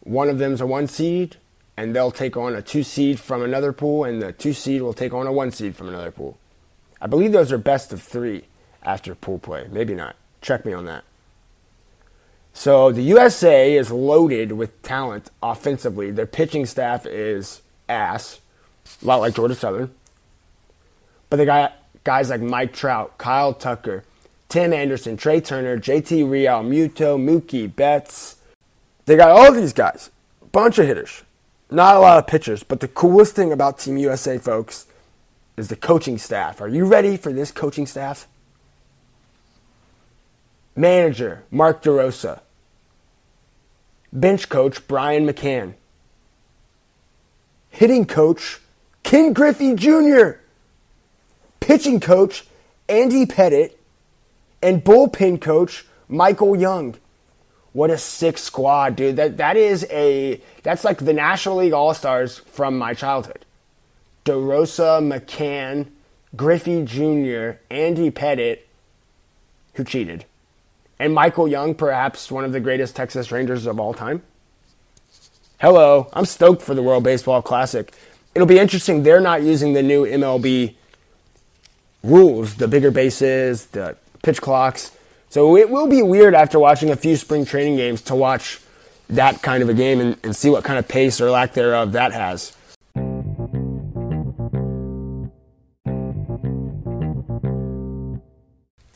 One 0.00 0.28
of 0.28 0.38
them's 0.38 0.60
a 0.60 0.66
one 0.66 0.86
seed, 0.86 1.36
and 1.76 1.96
they'll 1.96 2.10
take 2.10 2.36
on 2.36 2.54
a 2.54 2.62
two 2.62 2.82
seed 2.82 3.18
from 3.18 3.42
another 3.42 3.72
pool, 3.72 4.04
and 4.04 4.20
the 4.20 4.32
two 4.32 4.52
seed 4.52 4.82
will 4.82 4.92
take 4.92 5.14
on 5.14 5.26
a 5.26 5.32
one 5.32 5.50
seed 5.50 5.74
from 5.74 5.88
another 5.88 6.10
pool. 6.10 6.38
I 7.00 7.06
believe 7.06 7.32
those 7.32 7.50
are 7.50 7.58
best 7.58 7.92
of 7.92 8.02
three 8.02 8.44
after 8.82 9.14
pool 9.14 9.38
play. 9.38 9.66
Maybe 9.70 9.94
not. 9.94 10.14
Check 10.42 10.64
me 10.64 10.72
on 10.72 10.84
that. 10.84 11.04
So 12.56 12.90
the 12.90 13.02
USA 13.02 13.76
is 13.76 13.90
loaded 13.90 14.52
with 14.52 14.80
talent 14.80 15.30
offensively. 15.42 16.10
Their 16.10 16.24
pitching 16.26 16.64
staff 16.64 17.04
is 17.04 17.60
ass, 17.86 18.40
a 19.02 19.04
lot 19.04 19.20
like 19.20 19.34
Georgia 19.34 19.54
Southern. 19.54 19.94
But 21.28 21.36
they 21.36 21.44
got 21.44 21.74
guys 22.02 22.30
like 22.30 22.40
Mike 22.40 22.72
Trout, 22.72 23.18
Kyle 23.18 23.52
Tucker, 23.52 24.04
Tim 24.48 24.72
Anderson, 24.72 25.18
Trea 25.18 25.42
Turner, 25.42 25.76
JT 25.76 26.24
Realmuto, 26.24 27.20
Mookie 27.22 27.76
Betts. 27.76 28.36
They 29.04 29.16
got 29.16 29.32
all 29.32 29.52
these 29.52 29.74
guys, 29.74 30.10
bunch 30.50 30.78
of 30.78 30.86
hitters, 30.86 31.24
not 31.70 31.96
a 31.96 32.00
lot 32.00 32.18
of 32.18 32.26
pitchers. 32.26 32.62
But 32.62 32.80
the 32.80 32.88
coolest 32.88 33.36
thing 33.36 33.52
about 33.52 33.80
Team 33.80 33.98
USA, 33.98 34.38
folks, 34.38 34.86
is 35.58 35.68
the 35.68 35.76
coaching 35.76 36.16
staff. 36.16 36.62
Are 36.62 36.68
you 36.68 36.86
ready 36.86 37.18
for 37.18 37.34
this 37.34 37.52
coaching 37.52 37.86
staff? 37.86 38.26
Manager 40.74 41.44
Mark 41.50 41.82
DeRosa 41.82 42.40
bench 44.16 44.48
coach 44.48 44.86
Brian 44.88 45.26
McCann, 45.26 45.74
hitting 47.68 48.06
coach 48.06 48.60
Ken 49.02 49.32
Griffey 49.32 49.74
Jr., 49.74 50.38
pitching 51.60 52.00
coach 52.00 52.44
Andy 52.88 53.26
Pettitte, 53.26 53.74
and 54.62 54.82
bullpen 54.82 55.40
coach 55.40 55.86
Michael 56.08 56.56
Young. 56.56 56.96
What 57.72 57.90
a 57.90 57.98
sick 57.98 58.38
squad, 58.38 58.96
dude. 58.96 59.16
That 59.16 59.36
that 59.36 59.56
is 59.56 59.86
a 59.90 60.40
that's 60.62 60.82
like 60.82 60.98
the 60.98 61.12
National 61.12 61.56
League 61.56 61.74
All 61.74 61.92
Stars 61.92 62.38
from 62.38 62.78
my 62.78 62.94
childhood. 62.94 63.44
DeRosa, 64.24 65.00
McCann, 65.00 65.88
Griffey 66.34 66.84
Jr., 66.84 67.58
Andy 67.70 68.10
Pettitte, 68.10 68.60
who 69.74 69.84
cheated 69.84 70.24
and 70.98 71.14
Michael 71.14 71.48
Young, 71.48 71.74
perhaps 71.74 72.30
one 72.30 72.44
of 72.44 72.52
the 72.52 72.60
greatest 72.60 72.96
Texas 72.96 73.30
Rangers 73.30 73.66
of 73.66 73.78
all 73.78 73.94
time. 73.94 74.22
Hello, 75.60 76.08
I'm 76.12 76.26
stoked 76.26 76.62
for 76.62 76.74
the 76.74 76.82
World 76.82 77.04
Baseball 77.04 77.42
Classic. 77.42 77.92
It'll 78.34 78.46
be 78.46 78.58
interesting. 78.58 79.02
They're 79.02 79.20
not 79.20 79.42
using 79.42 79.72
the 79.72 79.82
new 79.82 80.04
MLB 80.04 80.74
rules, 82.02 82.56
the 82.56 82.68
bigger 82.68 82.90
bases, 82.90 83.66
the 83.66 83.96
pitch 84.22 84.40
clocks. 84.40 84.92
So 85.30 85.56
it 85.56 85.70
will 85.70 85.88
be 85.88 86.02
weird 86.02 86.34
after 86.34 86.58
watching 86.58 86.90
a 86.90 86.96
few 86.96 87.16
spring 87.16 87.44
training 87.44 87.76
games 87.76 88.02
to 88.02 88.14
watch 88.14 88.60
that 89.08 89.42
kind 89.42 89.62
of 89.62 89.68
a 89.68 89.74
game 89.74 90.00
and, 90.00 90.16
and 90.22 90.34
see 90.34 90.50
what 90.50 90.64
kind 90.64 90.78
of 90.78 90.88
pace 90.88 91.20
or 91.20 91.30
lack 91.30 91.54
thereof 91.54 91.92
that 91.92 92.12
has. 92.12 92.56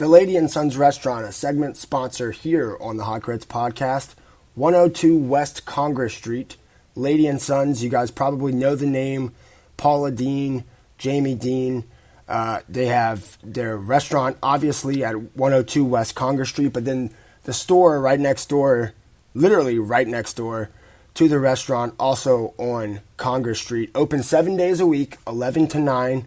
The 0.00 0.09
Lady 0.09 0.35
and 0.38 0.50
Sons 0.50 0.78
Restaurant, 0.78 1.26
a 1.26 1.30
segment 1.30 1.76
sponsor 1.76 2.30
here 2.30 2.75
on 2.80 2.97
the 2.97 3.04
Hot 3.04 3.21
Grits 3.21 3.45
podcast, 3.45 4.14
102 4.54 5.14
West 5.14 5.66
Congress 5.66 6.14
Street. 6.14 6.57
Lady 6.95 7.26
and 7.26 7.38
Sons, 7.38 7.85
you 7.85 7.90
guys 7.90 8.11
probably 8.11 8.50
know 8.50 8.75
the 8.75 8.87
name 8.87 9.35
Paula 9.76 10.11
Deen, 10.11 10.64
Jamie 10.97 11.35
Deen. 11.35 11.85
Uh, 12.26 12.61
they 12.66 12.87
have 12.87 13.37
their 13.45 13.76
restaurant, 13.76 14.38
obviously, 14.42 15.04
at 15.04 15.37
102 15.37 15.85
West 15.85 16.14
Congress 16.14 16.49
Street, 16.49 16.73
but 16.73 16.87
then 16.87 17.12
the 17.45 17.52
store 17.52 18.00
right 18.00 18.19
next 18.19 18.49
door, 18.49 18.95
literally 19.35 19.78
right 19.78 20.09
next 20.09 20.33
door 20.33 20.71
to 21.12 21.28
the 21.28 21.38
restaurant, 21.38 21.92
also 22.00 22.54
on 22.57 23.02
Congress 23.19 23.61
Street. 23.61 23.90
Open 23.95 24.23
seven 24.23 24.57
days 24.57 24.80
a 24.80 24.87
week, 24.87 25.19
11 25.26 25.69
to 25.69 25.78
9 25.78 26.26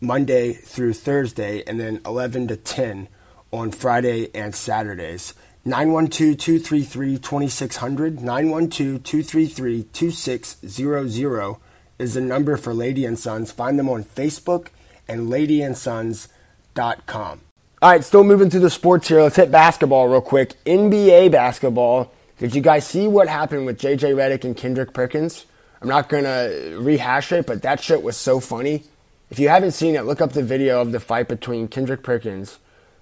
Monday 0.00 0.52
through 0.52 0.94
Thursday, 0.94 1.64
and 1.66 1.80
then 1.80 2.00
11 2.06 2.48
to 2.48 2.56
10 2.56 3.08
on 3.52 3.70
Friday 3.70 4.28
and 4.34 4.54
Saturdays. 4.54 5.34
912 5.64 6.38
233 6.38 7.18
2600, 7.18 8.20
912 8.20 9.02
233 9.02 9.82
2600 9.92 11.56
is 11.98 12.14
the 12.14 12.20
number 12.20 12.56
for 12.56 12.72
Lady 12.72 13.04
and 13.04 13.18
Sons. 13.18 13.52
Find 13.52 13.78
them 13.78 13.88
on 13.88 14.04
Facebook 14.04 14.68
and 15.08 15.28
ladyandsons.com. 15.28 17.40
All 17.80 17.90
right, 17.90 18.02
still 18.02 18.24
moving 18.24 18.50
through 18.50 18.60
the 18.60 18.70
sports 18.70 19.08
here. 19.08 19.22
Let's 19.22 19.36
hit 19.36 19.50
basketball 19.50 20.08
real 20.08 20.20
quick. 20.20 20.54
NBA 20.64 21.30
basketball. 21.30 22.12
Did 22.38 22.54
you 22.54 22.60
guys 22.60 22.86
see 22.86 23.08
what 23.08 23.28
happened 23.28 23.66
with 23.66 23.80
JJ 23.80 24.14
Redick 24.14 24.44
and 24.44 24.56
Kendrick 24.56 24.92
Perkins? 24.92 25.46
I'm 25.80 25.88
not 25.88 26.08
going 26.08 26.24
to 26.24 26.76
rehash 26.80 27.30
it, 27.32 27.46
but 27.46 27.62
that 27.62 27.80
shit 27.80 28.02
was 28.02 28.16
so 28.16 28.40
funny. 28.40 28.84
If 29.30 29.38
you 29.38 29.48
haven't 29.48 29.72
seen 29.72 29.94
it, 29.94 30.04
look 30.04 30.20
up 30.20 30.32
the 30.32 30.42
video 30.42 30.80
of 30.80 30.92
the 30.92 31.00
fight 31.00 31.28
between 31.28 31.68
Kendrick 31.68 32.02
Perkins 32.02 32.58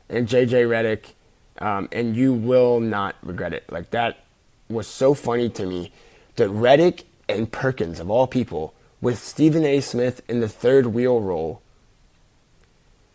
and 0.08 0.28
JJ 0.28 0.66
Redick, 0.66 1.12
um, 1.64 1.88
and 1.92 2.16
you 2.16 2.32
will 2.32 2.80
not 2.80 3.16
regret 3.22 3.52
it. 3.52 3.70
Like 3.70 3.90
that 3.90 4.18
was 4.68 4.86
so 4.86 5.14
funny 5.14 5.48
to 5.50 5.66
me 5.66 5.92
that 6.34 6.50
Redick 6.50 7.04
and 7.28 7.50
Perkins, 7.50 8.00
of 8.00 8.10
all 8.10 8.26
people, 8.26 8.74
with 9.00 9.18
Stephen 9.18 9.64
A. 9.64 9.80
Smith 9.80 10.22
in 10.28 10.40
the 10.40 10.48
third 10.48 10.86
wheel 10.86 11.20
role, 11.20 11.62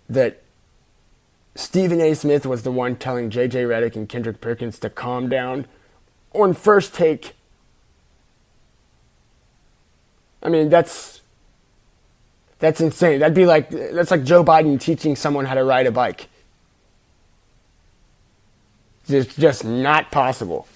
that 0.10 0.42
Stephen 1.56 2.00
A. 2.00 2.14
Smith 2.14 2.46
was 2.46 2.64
the 2.64 2.72
one 2.72 2.96
telling 2.96 3.30
JJ 3.30 3.68
Redick 3.68 3.96
and 3.96 4.08
Kendrick 4.08 4.40
Perkins 4.40 4.80
to 4.80 4.90
calm 4.90 5.28
down 5.28 5.66
on 6.34 6.54
first 6.54 6.94
take. 6.94 7.34
I 10.42 10.50
mean, 10.50 10.70
that's 10.70 11.21
that's 12.62 12.80
insane. 12.80 13.20
That'd 13.20 13.36
be 13.36 13.46
like 13.46 13.70
that's 13.70 14.12
like 14.12 14.24
Joe 14.24 14.44
Biden 14.44 14.80
teaching 14.80 15.16
someone 15.16 15.46
how 15.46 15.56
to 15.56 15.64
ride 15.64 15.88
a 15.88 15.92
bike. 15.92 16.30
It's 19.10 19.36
just 19.36 19.66
not 19.66 20.12
possible. 20.12 20.68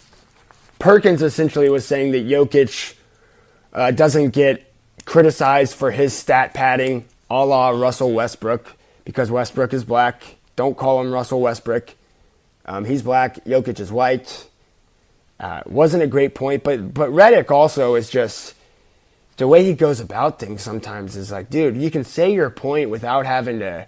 Perkins 0.80 1.22
essentially 1.22 1.70
was 1.70 1.86
saying 1.86 2.12
that 2.12 2.25
Jokic 2.25 2.96
uh, 3.72 3.92
doesn't 3.92 4.32
get 4.32 4.74
criticized 5.06 5.75
for 5.75 5.92
his 5.92 6.12
stat 6.13 6.54
padding, 6.54 7.06
a 7.30 7.46
la 7.46 7.70
Russell 7.70 8.12
Westbrook, 8.12 8.75
because 9.06 9.30
Westbrook 9.30 9.72
is 9.72 9.84
black. 9.84 10.24
Don't 10.56 10.75
call 10.75 11.00
him 11.00 11.12
Russell 11.12 11.39
Westbrook. 11.39 11.94
Um, 12.65 12.84
he's 12.84 13.04
black. 13.04 13.46
Jokic 13.46 13.80
is 13.80 13.92
white. 13.92 14.48
Uh, 15.39 15.62
wasn't 15.68 16.01
a 16.01 16.08
great 16.08 16.34
point, 16.34 16.63
but 16.63 16.96
but 16.96 17.10
Redick 17.12 17.51
also 17.51 17.94
is 17.94 18.10
just 18.10 18.55
the 19.38 19.48
way 19.48 19.63
he 19.63 19.74
goes 19.74 20.00
about 20.00 20.39
things 20.39 20.62
sometimes 20.62 21.15
is 21.15 21.32
like, 21.32 21.50
dude, 21.50 21.75
you 21.75 21.92
can 21.92 22.04
say 22.04 22.34
your 22.34 22.50
point 22.50 22.89
without 22.89 23.25
having 23.25 23.60
to, 23.60 23.88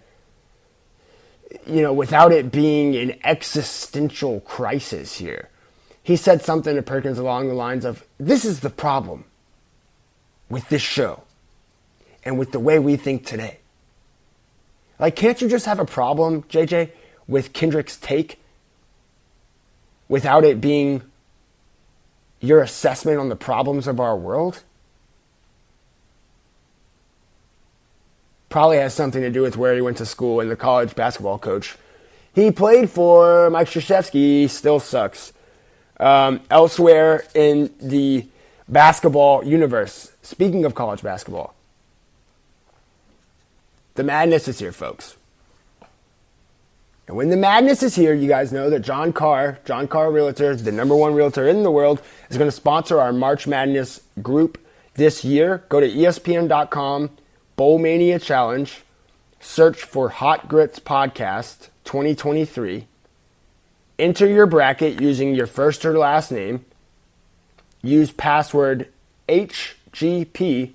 you 1.66 1.82
know, 1.82 1.94
without 1.94 2.32
it 2.32 2.52
being 2.52 2.96
an 2.96 3.18
existential 3.24 4.42
crisis 4.42 5.18
here. 5.18 5.50
He 6.04 6.16
said 6.16 6.42
something 6.42 6.76
to 6.76 6.82
Perkins 6.82 7.18
along 7.18 7.48
the 7.48 7.54
lines 7.54 7.86
of, 7.86 8.06
this 8.18 8.46
is 8.46 8.60
the 8.60 8.70
problem 8.70 9.26
with 10.50 10.68
this 10.70 10.82
show 10.82 11.24
and 12.24 12.38
with 12.38 12.52
the 12.52 12.60
way 12.60 12.80
we 12.80 12.96
think 12.96 13.26
today. 13.26 13.60
Like, 15.00 15.16
can't 15.16 15.42
you 15.42 15.48
just 15.48 15.66
have 15.66 15.80
a 15.80 15.86
problem, 15.86 16.44
JJ, 16.44 16.92
with 17.28 17.54
Kendrick's 17.54 17.98
take 17.98 18.40
without 20.10 20.44
it 20.44 20.60
being 20.60 21.04
your 22.40 22.62
assessment 22.62 23.20
on 23.20 23.30
the 23.30 23.36
problems 23.36 23.88
of 23.88 24.00
our 24.00 24.18
world? 24.18 24.64
Probably 28.50 28.78
has 28.78 28.94
something 28.94 29.22
to 29.22 29.30
do 29.30 29.42
with 29.42 29.58
where 29.58 29.76
he 29.76 29.82
went 29.82 29.98
to 29.98 30.06
school 30.06 30.40
and 30.40 30.50
the 30.50 30.56
college 30.56 30.96
basketball 30.96 31.38
coach. 31.38 31.76
He 32.34 32.52
played 32.52 32.90
for 32.90 33.50
Mike 33.50 33.68
Krzyzewski, 33.68 34.50
still 34.50 34.80
sucks. 34.80 35.34
Um, 36.00 36.42
elsewhere 36.52 37.26
in 37.34 37.74
the 37.82 38.28
basketball 38.70 39.44
universe, 39.44 40.12
speaking 40.22 40.64
of 40.64 40.76
college 40.76 41.02
basketball, 41.02 41.56
the 43.96 44.04
madness 44.04 44.48
is 44.48 44.60
here, 44.60 44.72
folks. 44.72 45.16
And 47.08 47.16
when 47.16 47.30
the 47.30 47.38
madness 47.38 47.82
is 47.84 47.96
here, 47.96 48.14
you 48.14 48.28
guys 48.28 48.52
know 48.52 48.70
that 48.70 48.82
John 48.82 49.14
Carr, 49.14 49.60
John 49.66 49.88
Carr 49.88 50.12
Realtor, 50.12 50.56
the 50.58 50.74
number 50.74 50.96
one 50.96 51.14
realtor 51.14 51.48
in 51.48 51.64
the 51.64 51.72
world, 51.72 52.02
is 52.30 52.38
going 52.38 52.50
to 52.50 52.56
sponsor 52.56 53.00
our 53.00 53.14
March 53.14 53.48
Madness 53.48 54.02
group 54.22 54.60
this 54.96 55.24
year. 55.24 55.64
Go 55.70 55.80
to 55.80 55.88
ESPN.com, 55.88 57.10
Bowl 57.58 57.80
Mania 57.80 58.20
Challenge, 58.20 58.84
search 59.40 59.82
for 59.82 60.10
Hot 60.10 60.48
Grits 60.48 60.80
Podcast 60.80 61.70
2023. 61.86 62.86
Enter 63.98 64.28
your 64.28 64.46
bracket 64.46 65.02
using 65.02 65.34
your 65.34 65.48
first 65.48 65.84
or 65.84 65.98
last 65.98 66.32
name. 66.32 66.64
Use 67.82 68.12
password 68.12 68.90
HGP, 69.28 70.74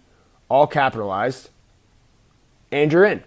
all 0.48 0.66
capitalized, 0.66 1.50
and 2.72 2.92
you're 2.92 3.04
in. 3.04 3.22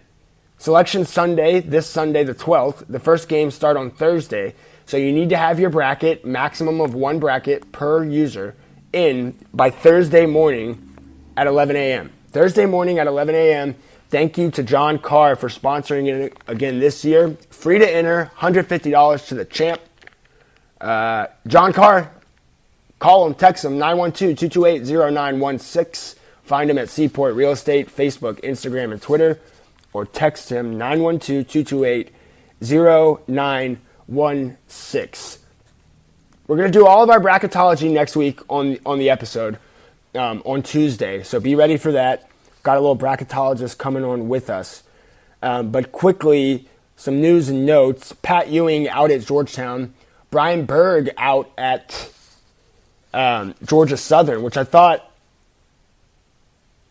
Selection 0.58 1.06
Sunday, 1.06 1.60
this 1.60 1.88
Sunday, 1.88 2.24
the 2.24 2.34
12th. 2.34 2.84
The 2.86 3.00
first 3.00 3.26
games 3.26 3.54
start 3.54 3.78
on 3.78 3.90
Thursday. 3.90 4.54
So 4.84 4.98
you 4.98 5.12
need 5.12 5.30
to 5.30 5.38
have 5.38 5.58
your 5.58 5.70
bracket, 5.70 6.26
maximum 6.26 6.82
of 6.82 6.94
one 6.94 7.18
bracket 7.18 7.72
per 7.72 8.04
user, 8.04 8.54
in 8.92 9.34
by 9.54 9.70
Thursday 9.70 10.26
morning 10.26 10.94
at 11.38 11.46
11 11.46 11.76
a.m. 11.76 12.12
Thursday 12.36 12.66
morning 12.66 12.98
at 12.98 13.06
11 13.06 13.34
a.m. 13.34 13.74
Thank 14.10 14.36
you 14.36 14.50
to 14.50 14.62
John 14.62 14.98
Carr 14.98 15.36
for 15.36 15.48
sponsoring 15.48 16.06
it 16.06 16.36
again 16.46 16.80
this 16.80 17.02
year. 17.02 17.30
Free 17.48 17.78
to 17.78 17.90
enter, 17.90 18.30
$150 18.36 19.28
to 19.28 19.34
the 19.34 19.46
champ. 19.46 19.80
Uh, 20.78 21.28
John 21.46 21.72
Carr, 21.72 22.12
call 22.98 23.26
him, 23.26 23.32
text 23.32 23.64
him, 23.64 23.78
912 23.78 24.36
228 24.36 24.82
0916. 24.82 26.20
Find 26.42 26.68
him 26.68 26.76
at 26.76 26.90
Seaport 26.90 27.34
Real 27.34 27.52
Estate, 27.52 27.88
Facebook, 27.88 28.42
Instagram, 28.42 28.92
and 28.92 29.00
Twitter 29.00 29.40
or 29.94 30.04
text 30.04 30.52
him 30.52 30.76
912 30.76 31.48
228 31.48 32.12
0916. 32.60 35.42
We're 36.46 36.56
going 36.56 36.70
to 36.70 36.78
do 36.78 36.86
all 36.86 37.02
of 37.02 37.08
our 37.08 37.18
bracketology 37.18 37.90
next 37.90 38.14
week 38.14 38.40
on, 38.50 38.78
on 38.84 38.98
the 38.98 39.08
episode 39.08 39.58
um, 40.16 40.42
on 40.44 40.62
Tuesday, 40.62 41.22
so 41.22 41.40
be 41.40 41.54
ready 41.54 41.76
for 41.76 41.92
that. 41.92 42.28
Got 42.62 42.76
a 42.76 42.80
little 42.80 42.96
bracketologist 42.96 43.78
coming 43.78 44.04
on 44.04 44.28
with 44.28 44.50
us. 44.50 44.82
Um, 45.42 45.70
but 45.70 45.92
quickly, 45.92 46.68
some 46.96 47.20
news 47.20 47.48
and 47.48 47.66
notes. 47.66 48.12
Pat 48.22 48.48
Ewing 48.48 48.88
out 48.88 49.10
at 49.10 49.24
Georgetown. 49.24 49.94
Brian 50.30 50.64
Burg 50.64 51.10
out 51.18 51.50
at 51.56 52.10
um, 53.14 53.54
Georgia 53.64 53.96
Southern, 53.96 54.42
which 54.42 54.56
I 54.56 54.64
thought 54.64 55.08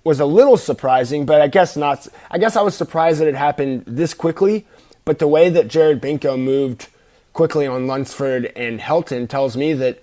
was 0.03 0.19
a 0.19 0.25
little 0.25 0.55
surprising, 0.55 1.25
but 1.25 1.41
I 1.41 1.47
guess 1.47 1.75
not. 1.75 2.07
I 2.31 2.37
guess 2.37 2.55
I 2.55 2.61
was 2.61 2.75
surprised 2.75 3.19
that 3.19 3.27
it 3.27 3.35
happened 3.35 3.83
this 3.87 4.13
quickly. 4.13 4.65
But 5.03 5.19
the 5.19 5.27
way 5.27 5.49
that 5.49 5.67
Jared 5.67 6.01
Benko 6.01 6.39
moved 6.39 6.87
quickly 7.33 7.67
on 7.67 7.85
Lunsford 7.85 8.51
and 8.55 8.79
Helton 8.79 9.29
tells 9.29 9.55
me 9.55 9.73
that 9.73 10.01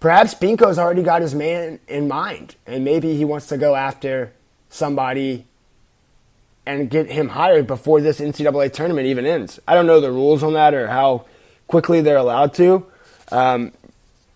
perhaps 0.00 0.34
Benko's 0.34 0.78
already 0.78 1.02
got 1.02 1.22
his 1.22 1.34
man 1.34 1.80
in 1.88 2.08
mind, 2.08 2.56
and 2.66 2.84
maybe 2.84 3.16
he 3.16 3.24
wants 3.24 3.46
to 3.48 3.56
go 3.56 3.74
after 3.74 4.32
somebody 4.68 5.46
and 6.64 6.90
get 6.90 7.08
him 7.08 7.28
hired 7.28 7.66
before 7.66 8.00
this 8.00 8.20
NCAA 8.20 8.72
tournament 8.72 9.06
even 9.06 9.24
ends. 9.24 9.60
I 9.68 9.74
don't 9.74 9.86
know 9.86 10.00
the 10.00 10.10
rules 10.10 10.42
on 10.42 10.54
that 10.54 10.74
or 10.74 10.88
how 10.88 11.26
quickly 11.68 12.00
they're 12.00 12.16
allowed 12.16 12.54
to. 12.54 12.84
Um, 13.30 13.72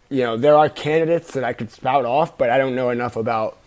you 0.09 0.23
know, 0.23 0.37
there 0.37 0.57
are 0.57 0.69
candidates 0.69 1.33
that 1.33 1.45
I 1.45 1.53
could 1.53 1.71
spout 1.71 2.05
off, 2.05 2.39
but 2.39 2.51
I 2.51 2.59
don't 2.59 2.75
know 2.75 2.91
enough 2.91 3.17
about 3.17 3.59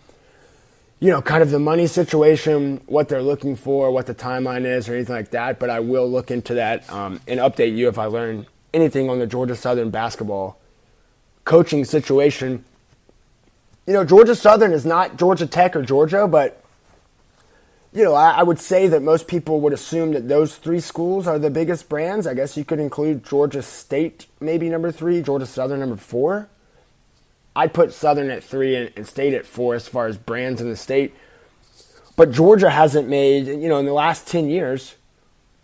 you 1.00 1.10
know, 1.10 1.20
kind 1.20 1.42
of 1.42 1.50
the 1.50 1.58
money 1.58 1.86
situation, 1.86 2.80
what 2.86 3.10
they're 3.10 3.22
looking 3.22 3.56
for, 3.56 3.90
what 3.90 4.06
the 4.06 4.14
timeline 4.14 4.64
is, 4.64 4.88
or 4.88 4.94
anything 4.94 5.14
like 5.14 5.32
that. 5.32 5.58
But 5.58 5.68
I 5.68 5.80
will 5.80 6.10
look 6.10 6.30
into 6.30 6.54
that 6.54 6.90
um, 6.90 7.20
and 7.28 7.40
update 7.40 7.76
you 7.76 7.88
if 7.88 7.98
I 7.98 8.06
learn 8.06 8.46
anything 8.72 9.10
on 9.10 9.18
the 9.18 9.26
Georgia 9.26 9.54
Southern 9.54 9.90
basketball 9.90 10.58
coaching 11.44 11.84
situation. 11.84 12.64
You 13.86 13.92
know, 13.92 14.04
Georgia 14.04 14.34
Southern 14.34 14.72
is 14.72 14.86
not 14.86 15.16
Georgia 15.16 15.46
Tech 15.46 15.76
or 15.76 15.82
Georgia, 15.82 16.26
but 16.26 16.64
you 17.92 18.02
know, 18.02 18.14
I, 18.14 18.32
I, 18.32 18.42
would 18.42 18.58
say 18.58 18.88
that 18.88 19.02
most 19.02 19.28
people 19.28 19.60
would 19.60 19.72
assume 19.72 20.12
that 20.14 20.26
those 20.28 20.56
three 20.56 20.80
schools 20.80 21.28
are 21.28 21.38
the 21.38 21.48
biggest 21.48 21.88
brands. 21.88 22.26
I 22.26 22.34
guess 22.34 22.56
you 22.56 22.64
could 22.64 22.80
include 22.80 23.24
Georgia 23.24 23.62
State, 23.62 24.26
maybe 24.40 24.68
number 24.68 24.90
three, 24.90 25.22
Georgia 25.22 25.46
Southern 25.46 25.78
number 25.78 25.96
four. 25.96 26.48
I'd 27.54 27.72
put 27.72 27.92
Southern 27.92 28.30
at 28.30 28.42
three 28.42 28.74
and, 28.74 28.90
and 28.96 29.06
State 29.06 29.32
at 29.32 29.46
four 29.46 29.76
as 29.76 29.86
far 29.86 30.08
as 30.08 30.16
brands 30.16 30.60
in 30.60 30.68
the 30.68 30.76
state. 30.76 31.14
But 32.16 32.32
Georgia 32.32 32.70
hasn't 32.70 33.08
made, 33.08 33.46
you 33.46 33.68
know, 33.68 33.78
in 33.78 33.86
the 33.86 33.92
last 33.92 34.26
10 34.26 34.48
years, 34.48 34.96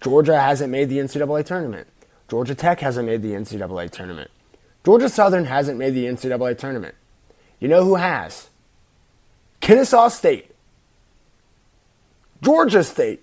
Georgia 0.00 0.40
hasn't 0.40 0.70
made 0.70 0.88
the 0.88 0.98
NCAA 0.98 1.44
tournament. 1.44 1.88
Georgia 2.28 2.54
Tech 2.54 2.78
hasn't 2.80 3.06
made 3.06 3.22
the 3.22 3.32
NCAA 3.32 3.90
tournament. 3.90 4.30
Georgia 4.84 5.08
Southern 5.08 5.44
hasn't 5.44 5.78
made 5.78 5.94
the 5.94 6.06
NCAA 6.06 6.56
tournament. 6.56 6.94
You 7.58 7.68
know 7.68 7.84
who 7.84 7.96
has? 7.96 8.48
Kennesaw 9.60 10.08
State, 10.08 10.54
Georgia 12.42 12.82
State, 12.82 13.22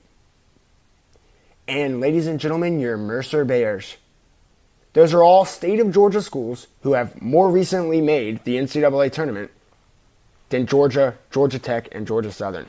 and 1.67 1.99
ladies 1.99 2.27
and 2.27 2.39
gentlemen, 2.39 2.79
your 2.79 2.97
Mercer 2.97 3.43
Bears. 3.43 3.97
Those 4.93 5.13
are 5.13 5.23
all 5.23 5.45
state 5.45 5.79
of 5.79 5.91
Georgia 5.91 6.21
schools 6.21 6.67
who 6.81 6.93
have 6.93 7.21
more 7.21 7.49
recently 7.49 8.01
made 8.01 8.43
the 8.43 8.55
NCAA 8.55 9.11
tournament 9.11 9.51
than 10.49 10.65
Georgia, 10.65 11.15
Georgia 11.29 11.59
Tech, 11.59 11.87
and 11.91 12.07
Georgia 12.07 12.31
Southern. 12.31 12.67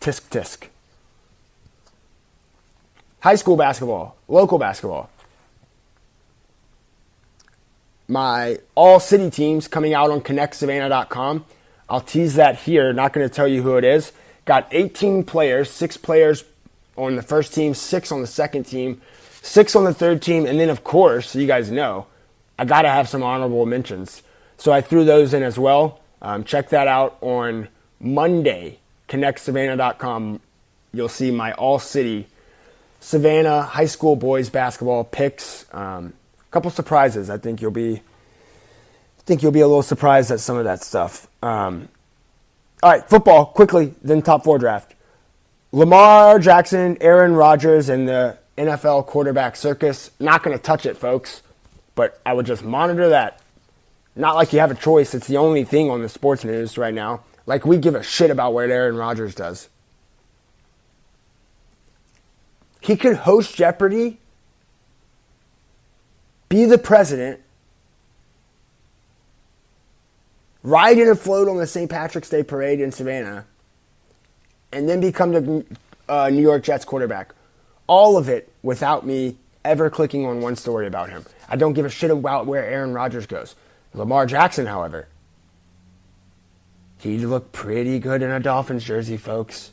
Tisk 0.00 0.28
tisk. 0.30 0.68
High 3.20 3.34
school 3.34 3.56
basketball, 3.56 4.16
local 4.28 4.58
basketball. 4.58 5.10
My 8.08 8.58
all 8.74 9.00
city 9.00 9.30
teams 9.30 9.68
coming 9.68 9.94
out 9.94 10.10
on 10.10 10.20
connectsavannah.com. 10.20 11.44
I'll 11.88 12.00
tease 12.00 12.34
that 12.34 12.60
here, 12.60 12.92
not 12.92 13.12
going 13.12 13.28
to 13.28 13.34
tell 13.34 13.48
you 13.48 13.62
who 13.62 13.76
it 13.76 13.84
is. 13.84 14.12
Got 14.44 14.68
18 14.70 15.24
players, 15.24 15.70
six 15.70 15.96
players 15.96 16.44
on 16.96 17.16
the 17.16 17.22
first 17.22 17.54
team, 17.54 17.74
six 17.74 18.10
on 18.10 18.20
the 18.20 18.26
second 18.26 18.64
team 18.64 19.00
six 19.42 19.74
on 19.76 19.84
the 19.84 19.92
third 19.92 20.22
team, 20.22 20.46
and 20.46 20.58
then 20.58 20.70
of 20.70 20.84
course, 20.84 21.34
you 21.34 21.46
guys 21.46 21.70
know, 21.70 22.06
I 22.58 22.64
got 22.64 22.82
to 22.82 22.88
have 22.88 23.08
some 23.08 23.22
honorable 23.22 23.66
mentions. 23.66 24.22
So 24.56 24.72
I 24.72 24.80
threw 24.80 25.04
those 25.04 25.34
in 25.34 25.42
as 25.42 25.58
well. 25.58 26.00
Um, 26.22 26.44
check 26.44 26.70
that 26.70 26.86
out 26.86 27.18
on 27.20 27.68
Monday. 28.00 28.78
ConnectSavannah.com. 29.08 30.40
You'll 30.94 31.08
see 31.08 31.30
my 31.30 31.52
all 31.52 31.78
city 31.78 32.28
Savannah 33.00 33.62
high 33.62 33.86
school 33.86 34.14
boys 34.14 34.48
basketball 34.48 35.02
picks. 35.02 35.66
Um, 35.72 36.12
couple 36.52 36.70
surprises. 36.70 37.30
I 37.30 37.38
think 37.38 37.60
you'll 37.60 37.70
be. 37.70 37.96
I 37.96 39.24
think 39.24 39.42
you'll 39.42 39.52
be 39.52 39.60
a 39.60 39.66
little 39.66 39.82
surprised 39.82 40.30
at 40.30 40.40
some 40.40 40.56
of 40.56 40.64
that 40.64 40.82
stuff. 40.82 41.28
Um, 41.42 41.88
all 42.82 42.90
right, 42.90 43.08
football 43.08 43.46
quickly. 43.46 43.94
Then 44.02 44.22
top 44.22 44.44
four 44.44 44.58
draft. 44.58 44.94
Lamar 45.70 46.38
Jackson, 46.38 46.98
Aaron 47.00 47.34
Rodgers, 47.34 47.88
and 47.88 48.06
the 48.06 48.36
NFL 48.58 49.06
quarterback 49.06 49.56
circus. 49.56 50.10
Not 50.20 50.42
going 50.42 50.56
to 50.56 50.62
touch 50.62 50.84
it, 50.84 50.96
folks, 50.96 51.42
but 51.94 52.20
I 52.26 52.34
would 52.34 52.46
just 52.46 52.62
monitor 52.62 53.08
that. 53.10 53.40
Not 54.14 54.34
like 54.34 54.52
you 54.52 54.58
have 54.58 54.70
a 54.70 54.74
choice. 54.74 55.14
It's 55.14 55.26
the 55.26 55.38
only 55.38 55.64
thing 55.64 55.88
on 55.88 56.02
the 56.02 56.08
sports 56.08 56.44
news 56.44 56.76
right 56.76 56.92
now. 56.92 57.22
Like 57.46 57.64
we 57.64 57.78
give 57.78 57.94
a 57.94 58.02
shit 58.02 58.30
about 58.30 58.52
what 58.52 58.68
Aaron 58.68 58.96
Rodgers 58.96 59.34
does. 59.34 59.68
He 62.80 62.96
could 62.96 63.16
host 63.16 63.54
Jeopardy, 63.54 64.18
be 66.52 66.66
the 66.66 66.76
president, 66.76 67.40
ride 70.62 70.98
in 70.98 71.08
a 71.08 71.14
float 71.14 71.48
on 71.48 71.56
the 71.56 71.66
St. 71.66 71.90
Patrick's 71.90 72.28
Day 72.28 72.42
parade 72.42 72.78
in 72.78 72.92
Savannah, 72.92 73.46
and 74.70 74.86
then 74.86 75.00
become 75.00 75.32
the 75.32 75.64
uh, 76.10 76.28
New 76.28 76.42
York 76.42 76.62
Jets 76.62 76.84
quarterback 76.84 77.34
all 77.86 78.16
of 78.18 78.28
it 78.28 78.52
without 78.62 79.06
me 79.06 79.36
ever 79.64 79.88
clicking 79.90 80.26
on 80.26 80.40
one 80.40 80.56
story 80.56 80.86
about 80.86 81.08
him. 81.08 81.24
I 81.48 81.56
don't 81.56 81.72
give 81.72 81.86
a 81.86 81.90
shit 81.90 82.10
about 82.10 82.46
where 82.46 82.64
Aaron 82.64 82.92
Rodgers 82.92 83.26
goes. 83.26 83.54
Lamar 83.94 84.26
Jackson, 84.26 84.66
however, 84.66 85.08
he 86.98 87.18
looked 87.18 87.52
pretty 87.52 87.98
good 87.98 88.22
in 88.22 88.30
a 88.30 88.40
Dolphins 88.40 88.84
jersey, 88.84 89.16
folks. 89.16 89.72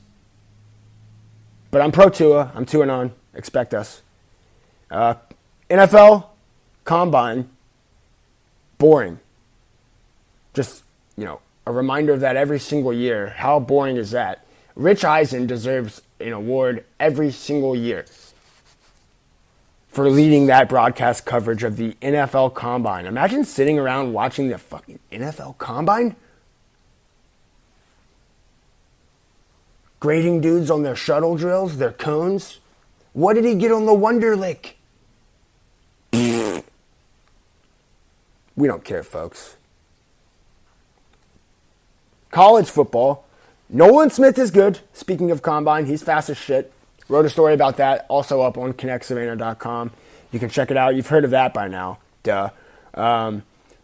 But 1.72 1.82
I'm 1.82 1.92
pro 1.92 2.10
Tua. 2.10 2.52
I'm 2.56 2.65
2 2.65 2.82
and 2.82 2.92
on. 2.92 3.12
Expect 3.34 3.74
us. 3.74 4.02
Uh, 4.89 5.15
NFL, 5.70 6.29
combine, 6.89 7.47
boring. 8.80 9.19
Just, 10.56 10.82
you 11.15 11.23
know, 11.23 11.39
a 11.67 11.71
reminder 11.71 12.13
of 12.13 12.21
that 12.21 12.36
every 12.36 12.60
single 12.60 12.91
year. 12.91 13.30
How 13.30 13.60
boring 13.60 13.95
is 13.95 14.10
that? 14.10 14.43
Rich 14.73 15.06
Eisen 15.06 15.45
deserves 15.45 16.02
an 16.19 16.34
award 16.34 16.84
every 16.99 17.30
single 17.30 17.75
year 17.75 18.08
for 19.89 20.10
leading 20.10 20.47
that 20.47 20.67
broadcast 20.67 21.28
coverage 21.28 21.63
of 21.63 21.78
the 21.78 21.93
NFL 22.02 22.56
Combine. 22.56 23.06
Imagine 23.06 23.45
sitting 23.45 23.78
around 23.78 24.13
watching 24.13 24.49
the 24.49 24.58
fucking 24.58 24.97
NFL 25.12 25.60
Combine. 25.60 26.15
Grading 29.99 30.41
dudes 30.41 30.71
on 30.71 30.82
their 30.82 30.95
shuttle 30.95 31.38
drills, 31.38 31.78
their 31.78 31.91
cones. 31.91 32.58
What 33.13 33.36
did 33.36 33.45
he 33.45 33.54
get 33.54 33.71
on 33.71 33.86
the 33.86 33.91
Wonderlic? 33.91 34.73
We 38.60 38.67
don't 38.67 38.84
care, 38.84 39.04
folks. 39.04 39.56
College 42.30 42.69
football. 42.69 43.26
Nolan 43.69 44.10
Smith 44.10 44.38
is 44.38 44.52
good. 44.52 44.80
Speaking 44.93 45.32
of 45.32 45.41
combine, 45.41 45.86
he's 45.86 46.04
fast 46.04 46.30
as 46.30 46.38
shit. 46.38 46.72
Wrote 47.08 47.26
a 47.26 47.30
story 47.30 47.54
about 47.54 47.78
that, 47.78 48.06
also 48.10 48.41
up 48.41 48.58
on 48.58 48.74
connectsavannah.com. 48.74 49.91
You 50.32 50.39
can 50.39 50.50
check 50.50 50.69
it 50.69 50.78
out. 50.78 50.95
You've 50.95 51.08
heard 51.08 51.24
of 51.24 51.32
that 51.32 51.54
by 51.54 51.67
now. 51.67 52.00
Duh. 52.22 52.50
Um, 52.93 53.43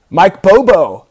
Mike 0.09 0.41
Bobo, 0.41 1.07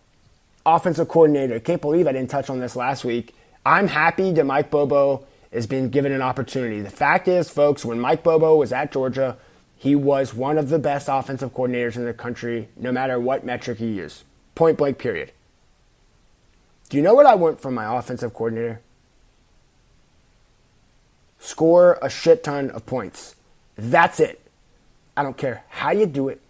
offensive 0.67 1.09
coordinator. 1.09 1.59
Can't 1.59 1.81
believe 1.81 2.07
I 2.07 2.13
didn't 2.13 2.31
touch 2.31 2.51
on 2.51 2.61
this 2.61 2.77
last 2.77 3.05
week. 3.05 3.35
I'm 3.65 3.89
happy 3.89 4.31
that 4.33 4.45
Mike 4.45 4.71
Bobo 4.71 5.27
is 5.51 5.67
being 5.67 5.89
given 5.89 6.13
an 6.13 6.21
opportunity. 6.21 6.83
The 6.83 6.91
fact 6.91 7.29
is, 7.29 7.49
folks, 7.49 7.85
when 7.85 7.99
Mike 7.99 8.23
Bobo 8.23 8.57
was 8.57 8.73
at 8.73 8.93
Georgia, 8.93 9.39
he 9.77 9.95
was 9.95 10.35
one 10.35 10.59
of 10.59 10.69
the 10.69 10.79
best 10.79 11.09
offensive 11.11 11.53
coordinators 11.53 11.97
in 11.97 12.05
the 12.05 12.15
country, 12.15 12.69
no 12.77 12.93
matter 12.93 13.19
what 13.21 13.45
metric 13.45 13.81
you 13.81 13.89
use. 13.89 14.25
Point 14.55 14.79
blank, 14.79 14.99
period. 14.99 15.33
Do 16.89 16.97
you 16.97 17.03
know 17.03 17.15
what 17.15 17.27
I 17.27 17.35
want 17.35 17.61
from 17.61 17.75
my 17.75 17.99
offensive 17.99 18.33
coordinator? 18.33 18.81
Score 21.39 21.99
a 22.01 22.09
shit 22.09 22.43
ton 22.45 22.71
of 22.71 22.87
points. 22.87 23.37
That's 23.77 24.21
it. 24.21 24.41
I 25.17 25.23
don't 25.23 25.37
care 25.37 25.65
how 25.69 25.91
you 25.91 26.07
do 26.07 26.29
it, 26.29 26.41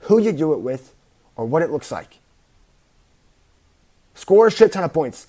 who 0.00 0.18
you 0.18 0.32
do 0.32 0.52
it 0.52 0.60
with, 0.60 0.94
or 1.36 1.46
what 1.46 1.62
it 1.62 1.70
looks 1.70 1.90
like. 1.90 2.18
Score 4.14 4.46
a 4.46 4.50
shit 4.50 4.72
ton 4.72 4.84
of 4.84 4.92
points. 4.92 5.26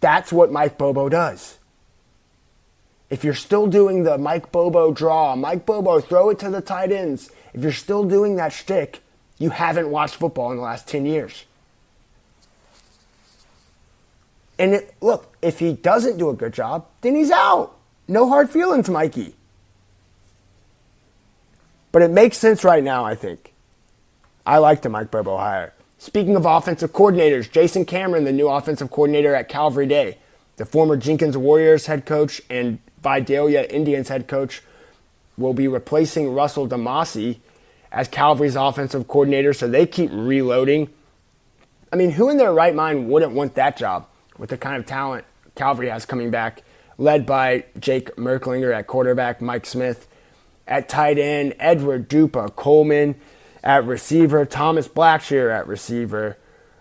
That's 0.00 0.32
what 0.32 0.52
Mike 0.52 0.78
Bobo 0.78 1.08
does. 1.08 1.57
If 3.10 3.24
you're 3.24 3.34
still 3.34 3.66
doing 3.66 4.02
the 4.02 4.18
Mike 4.18 4.52
Bobo 4.52 4.92
draw, 4.92 5.34
Mike 5.34 5.64
Bobo 5.64 6.00
throw 6.00 6.30
it 6.30 6.38
to 6.40 6.50
the 6.50 6.60
tight 6.60 6.92
ends, 6.92 7.30
if 7.54 7.62
you're 7.62 7.72
still 7.72 8.04
doing 8.04 8.36
that 8.36 8.52
shtick, 8.52 9.02
you 9.38 9.50
haven't 9.50 9.90
watched 9.90 10.16
football 10.16 10.50
in 10.50 10.58
the 10.58 10.62
last 10.62 10.86
10 10.88 11.06
years. 11.06 11.44
And 14.58 14.74
it, 14.74 14.94
look, 15.00 15.36
if 15.40 15.60
he 15.60 15.72
doesn't 15.72 16.18
do 16.18 16.28
a 16.30 16.34
good 16.34 16.52
job, 16.52 16.86
then 17.00 17.14
he's 17.14 17.30
out. 17.30 17.76
No 18.08 18.28
hard 18.28 18.50
feelings, 18.50 18.88
Mikey. 18.90 19.34
But 21.92 22.02
it 22.02 22.10
makes 22.10 22.36
sense 22.36 22.64
right 22.64 22.82
now, 22.82 23.04
I 23.04 23.14
think. 23.14 23.54
I 24.44 24.58
like 24.58 24.82
the 24.82 24.88
Mike 24.88 25.10
Bobo 25.10 25.36
hire. 25.36 25.72
Speaking 25.98 26.36
of 26.36 26.46
offensive 26.46 26.92
coordinators, 26.92 27.50
Jason 27.50 27.84
Cameron, 27.84 28.24
the 28.24 28.32
new 28.32 28.48
offensive 28.48 28.90
coordinator 28.90 29.34
at 29.34 29.48
Calvary 29.48 29.86
Day, 29.86 30.18
the 30.56 30.64
former 30.64 30.96
Jenkins 30.96 31.36
Warriors 31.36 31.86
head 31.86 32.04
coach 32.04 32.40
and 32.50 32.78
Vidalia 33.02 33.62
Indians 33.64 34.08
head 34.08 34.28
coach, 34.28 34.62
will 35.36 35.54
be 35.54 35.68
replacing 35.68 36.34
Russell 36.34 36.68
DeMasi 36.68 37.38
as 37.92 38.08
Calvary's 38.08 38.56
offensive 38.56 39.06
coordinator, 39.06 39.52
so 39.52 39.68
they 39.68 39.86
keep 39.86 40.10
reloading. 40.12 40.88
I 41.92 41.96
mean, 41.96 42.10
who 42.10 42.28
in 42.28 42.36
their 42.36 42.52
right 42.52 42.74
mind 42.74 43.08
wouldn't 43.08 43.32
want 43.32 43.54
that 43.54 43.76
job? 43.76 44.06
with 44.38 44.50
the 44.50 44.56
kind 44.56 44.76
of 44.76 44.86
talent 44.86 45.24
Calvary 45.54 45.88
has 45.88 46.06
coming 46.06 46.30
back, 46.30 46.62
led 46.96 47.26
by 47.26 47.64
Jake 47.78 48.14
Merklinger 48.16 48.74
at 48.74 48.86
quarterback, 48.86 49.42
Mike 49.42 49.66
Smith 49.66 50.06
at 50.66 50.88
tight 50.88 51.18
end, 51.18 51.54
Edward 51.58 52.08
Dupa 52.08 52.54
Coleman 52.54 53.16
at 53.62 53.84
receiver, 53.84 54.46
Thomas 54.46 54.86
Blackshear 54.86 55.54
at 55.54 55.66
receiver. 55.66 56.38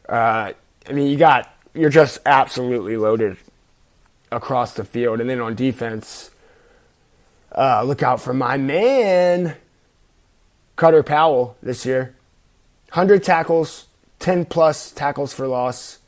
Uh, 0.07 0.53
I 0.87 0.93
mean, 0.93 1.07
you 1.07 1.17
got 1.17 1.51
you're 1.73 1.89
just 1.89 2.19
absolutely 2.25 2.97
loaded 2.97 3.37
across 4.31 4.73
the 4.73 4.83
field, 4.83 5.21
and 5.21 5.29
then 5.29 5.39
on 5.39 5.55
defense, 5.55 6.31
uh, 7.55 7.83
look 7.83 8.03
out 8.03 8.21
for 8.21 8.33
my 8.33 8.57
man 8.57 9.55
Cutter 10.75 11.03
Powell 11.03 11.57
this 11.61 11.85
year. 11.85 12.15
100 12.89 13.23
tackles, 13.23 13.85
10 14.19 14.45
plus 14.45 14.91
tackles 14.91 15.33
for 15.33 15.47
loss, 15.47 15.99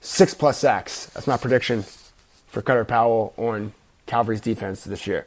six 0.00 0.34
plus 0.34 0.58
sacks. 0.58 1.06
That's 1.06 1.26
my 1.26 1.36
prediction 1.36 1.84
for 2.46 2.62
Cutter 2.62 2.84
Powell 2.84 3.34
on 3.36 3.72
Calvary's 4.06 4.40
defense 4.40 4.84
this 4.84 5.06
year. 5.06 5.26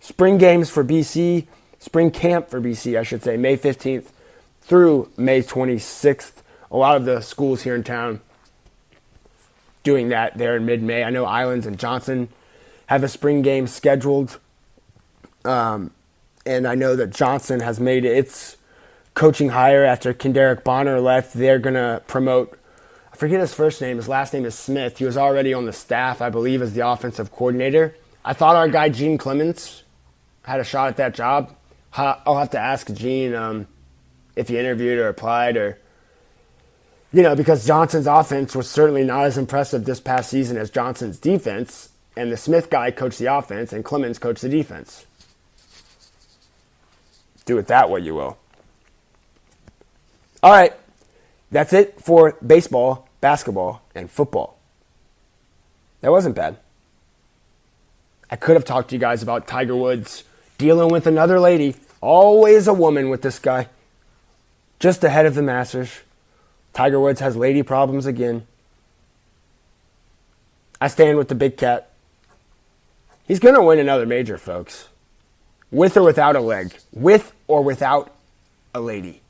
Spring 0.00 0.38
games 0.38 0.70
for 0.70 0.84
BC, 0.84 1.46
spring 1.78 2.10
camp 2.10 2.48
for 2.48 2.60
BC, 2.60 2.98
I 2.98 3.02
should 3.02 3.22
say, 3.22 3.36
May 3.36 3.56
15th 3.56 4.06
through 4.62 5.10
May 5.16 5.42
26th. 5.42 6.32
A 6.70 6.76
lot 6.76 6.96
of 6.96 7.04
the 7.04 7.20
schools 7.20 7.62
here 7.62 7.74
in 7.74 7.84
town 7.84 8.20
doing 9.82 10.08
that 10.10 10.38
there 10.38 10.56
in 10.56 10.66
mid 10.66 10.82
May. 10.82 11.04
I 11.04 11.10
know 11.10 11.24
Islands 11.24 11.66
and 11.66 11.78
Johnson 11.78 12.28
have 12.86 13.02
a 13.02 13.08
spring 13.08 13.42
game 13.42 13.66
scheduled. 13.66 14.38
Um, 15.44 15.90
and 16.44 16.66
I 16.66 16.74
know 16.74 16.96
that 16.96 17.10
Johnson 17.10 17.60
has 17.60 17.80
made 17.80 18.04
its 18.04 18.56
coaching 19.14 19.50
hire 19.50 19.84
after 19.84 20.12
Kenderick 20.12 20.64
Bonner 20.64 21.00
left. 21.00 21.34
They're 21.34 21.58
going 21.58 21.74
to 21.74 22.02
promote 22.06 22.58
I 23.12 23.16
forget 23.16 23.40
his 23.40 23.52
first 23.52 23.80
name. 23.80 23.96
His 23.96 24.08
last 24.08 24.32
name 24.32 24.44
is 24.44 24.54
Smith. 24.54 24.98
He 24.98 25.04
was 25.04 25.16
already 25.16 25.52
on 25.52 25.66
the 25.66 25.72
staff, 25.72 26.22
I 26.22 26.30
believe, 26.30 26.62
as 26.62 26.72
the 26.72 26.86
offensive 26.88 27.30
coordinator. 27.30 27.94
I 28.24 28.32
thought 28.32 28.56
our 28.56 28.68
guy 28.68 28.88
Gene 28.88 29.18
Clements 29.18 29.82
had 30.44 30.60
a 30.60 30.64
shot 30.64 30.88
at 30.88 30.96
that 30.96 31.14
job. 31.14 31.54
I'll 31.94 32.38
have 32.38 32.50
to 32.50 32.58
ask 32.58 32.90
Gene 32.92 33.34
um, 33.34 33.68
if 34.34 34.48
he 34.48 34.58
interviewed 34.58 34.98
or 34.98 35.08
applied, 35.08 35.58
or 35.58 35.78
you 37.12 37.22
know, 37.22 37.36
because 37.36 37.66
Johnson's 37.66 38.06
offense 38.06 38.56
was 38.56 38.68
certainly 38.68 39.04
not 39.04 39.26
as 39.26 39.36
impressive 39.36 39.84
this 39.84 40.00
past 40.00 40.30
season 40.30 40.56
as 40.56 40.70
Johnson's 40.70 41.18
defense, 41.18 41.90
and 42.16 42.32
the 42.32 42.36
Smith 42.36 42.70
guy 42.70 42.90
coached 42.90 43.18
the 43.18 43.26
offense, 43.26 43.72
and 43.72 43.84
Clements 43.84 44.18
coached 44.18 44.42
the 44.42 44.48
defense. 44.48 45.06
Do 47.44 47.58
it 47.58 47.66
that 47.66 47.90
way, 47.90 48.00
you 48.00 48.14
will. 48.14 48.38
All 50.42 50.52
right. 50.52 50.72
That's 51.50 51.72
it 51.72 52.00
for 52.00 52.36
baseball, 52.44 53.08
basketball, 53.20 53.82
and 53.94 54.10
football. 54.10 54.58
That 56.00 56.10
wasn't 56.10 56.34
bad. 56.34 56.56
I 58.30 58.36
could 58.36 58.56
have 58.56 58.64
talked 58.64 58.88
to 58.88 58.94
you 58.96 59.00
guys 59.00 59.22
about 59.22 59.46
Tiger 59.46 59.76
Woods 59.76 60.24
dealing 60.56 60.90
with 60.90 61.06
another 61.06 61.38
lady. 61.38 61.76
Always 62.00 62.66
a 62.66 62.72
woman 62.72 63.10
with 63.10 63.20
this 63.20 63.38
guy. 63.38 63.68
Just 64.78 65.04
ahead 65.04 65.26
of 65.26 65.34
the 65.34 65.42
Masters. 65.42 65.90
Tiger 66.72 66.98
Woods 66.98 67.20
has 67.20 67.36
lady 67.36 67.62
problems 67.62 68.06
again. 68.06 68.46
I 70.80 70.88
stand 70.88 71.18
with 71.18 71.28
the 71.28 71.34
big 71.34 71.58
cat. 71.58 71.90
He's 73.28 73.38
going 73.38 73.54
to 73.54 73.62
win 73.62 73.78
another 73.78 74.06
major, 74.06 74.38
folks. 74.38 74.88
With 75.70 75.96
or 75.96 76.02
without 76.02 76.34
a 76.34 76.40
leg. 76.40 76.74
With 76.92 77.32
or 77.46 77.62
without 77.62 78.14
a 78.74 78.80
lady. 78.80 79.20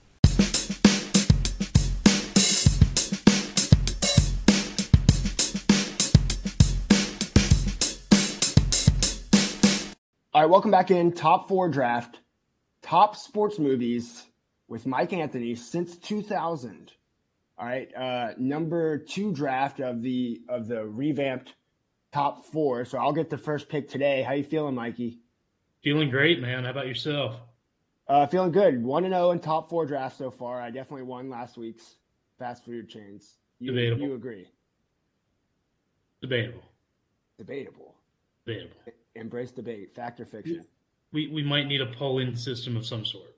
All 10.34 10.40
right, 10.40 10.48
welcome 10.48 10.70
back 10.70 10.90
in. 10.90 11.12
Top 11.12 11.48
four 11.48 11.68
draft, 11.68 12.20
top 12.80 13.16
sports 13.16 13.58
movies 13.58 14.24
with 14.66 14.86
Mike 14.86 15.12
Anthony 15.12 15.54
since 15.54 15.96
2000. 15.98 16.92
All 17.62 17.68
right, 17.68 17.94
uh, 17.94 18.32
number 18.38 18.98
two 18.98 19.32
draft 19.32 19.78
of 19.78 20.02
the 20.02 20.40
of 20.48 20.66
the 20.66 20.84
revamped 20.84 21.54
top 22.12 22.44
four. 22.46 22.84
So 22.84 22.98
I'll 22.98 23.12
get 23.12 23.30
the 23.30 23.38
first 23.38 23.68
pick 23.68 23.88
today. 23.88 24.22
How 24.22 24.32
you 24.32 24.42
feeling, 24.42 24.74
Mikey? 24.74 25.20
Feeling 25.84 26.10
great, 26.10 26.40
man. 26.40 26.64
How 26.64 26.70
about 26.70 26.88
yourself? 26.88 27.36
Uh, 28.08 28.26
feeling 28.26 28.50
good. 28.50 28.82
One 28.82 29.04
and 29.04 29.14
zero 29.14 29.28
oh 29.28 29.30
in 29.30 29.38
top 29.38 29.70
four 29.70 29.86
draft 29.86 30.18
so 30.18 30.28
far. 30.28 30.60
I 30.60 30.70
definitely 30.70 31.04
won 31.04 31.30
last 31.30 31.56
week's 31.56 31.98
fast 32.36 32.64
food 32.64 32.88
chains. 32.88 33.36
You, 33.60 33.70
Debatable. 33.70 34.06
You 34.06 34.14
agree? 34.14 34.48
Debatable. 36.20 36.64
Debatable. 37.38 37.94
Debatable. 38.44 38.76
Embrace 39.14 39.52
debate, 39.52 39.94
fact 39.94 40.18
or 40.18 40.26
fiction. 40.26 40.64
We 41.12 41.28
we 41.28 41.44
might 41.44 41.68
need 41.68 41.80
a 41.80 41.86
polling 41.86 42.34
system 42.34 42.76
of 42.76 42.84
some 42.84 43.04
sort. 43.04 43.36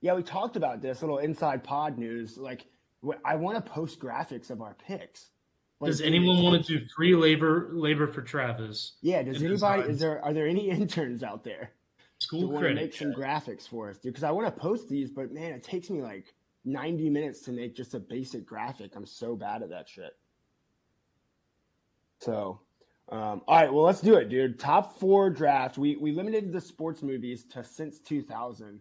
Yeah, 0.00 0.14
we 0.14 0.24
talked 0.24 0.56
about 0.56 0.82
this 0.82 1.02
little 1.02 1.18
inside 1.18 1.62
pod 1.62 1.98
news. 1.98 2.36
Like, 2.36 2.66
I 3.24 3.36
want 3.36 3.64
to 3.64 3.70
post 3.70 4.00
graphics 4.00 4.50
of 4.50 4.60
our 4.62 4.74
picks. 4.74 5.30
Like, 5.80 5.90
does 5.90 6.00
anyone 6.00 6.42
want 6.42 6.64
to 6.64 6.78
do 6.78 6.86
free 6.96 7.14
labor 7.14 7.70
labor 7.72 8.06
for 8.06 8.22
Travis? 8.22 8.94
Yeah. 9.02 9.22
Does 9.22 9.42
anybody? 9.42 9.90
Is 9.90 10.00
there 10.00 10.24
are 10.24 10.32
there 10.32 10.46
any 10.46 10.70
interns 10.70 11.22
out 11.22 11.44
there? 11.44 11.72
School 12.18 12.48
want 12.48 12.60
credit. 12.60 12.76
Make 12.76 12.94
some 12.94 13.12
graphics 13.12 13.68
for 13.68 13.90
us, 13.90 13.98
dude. 13.98 14.14
Because 14.14 14.24
I 14.24 14.30
want 14.30 14.46
to 14.46 14.60
post 14.60 14.88
these, 14.88 15.10
but 15.10 15.32
man, 15.32 15.52
it 15.52 15.62
takes 15.62 15.90
me 15.90 16.00
like 16.00 16.34
90 16.64 17.10
minutes 17.10 17.40
to 17.42 17.52
make 17.52 17.76
just 17.76 17.94
a 17.94 18.00
basic 18.00 18.46
graphic. 18.46 18.96
I'm 18.96 19.04
so 19.04 19.36
bad 19.36 19.62
at 19.62 19.68
that 19.68 19.86
shit. 19.86 20.16
So, 22.20 22.60
um, 23.10 23.42
all 23.46 23.60
right, 23.60 23.72
well, 23.72 23.84
let's 23.84 24.00
do 24.00 24.16
it, 24.16 24.30
dude. 24.30 24.58
Top 24.58 24.98
four 24.98 25.28
draft. 25.28 25.76
We 25.76 25.96
we 25.96 26.12
limited 26.12 26.52
the 26.52 26.60
sports 26.60 27.02
movies 27.02 27.44
to 27.50 27.62
since 27.62 28.00
2000, 28.00 28.80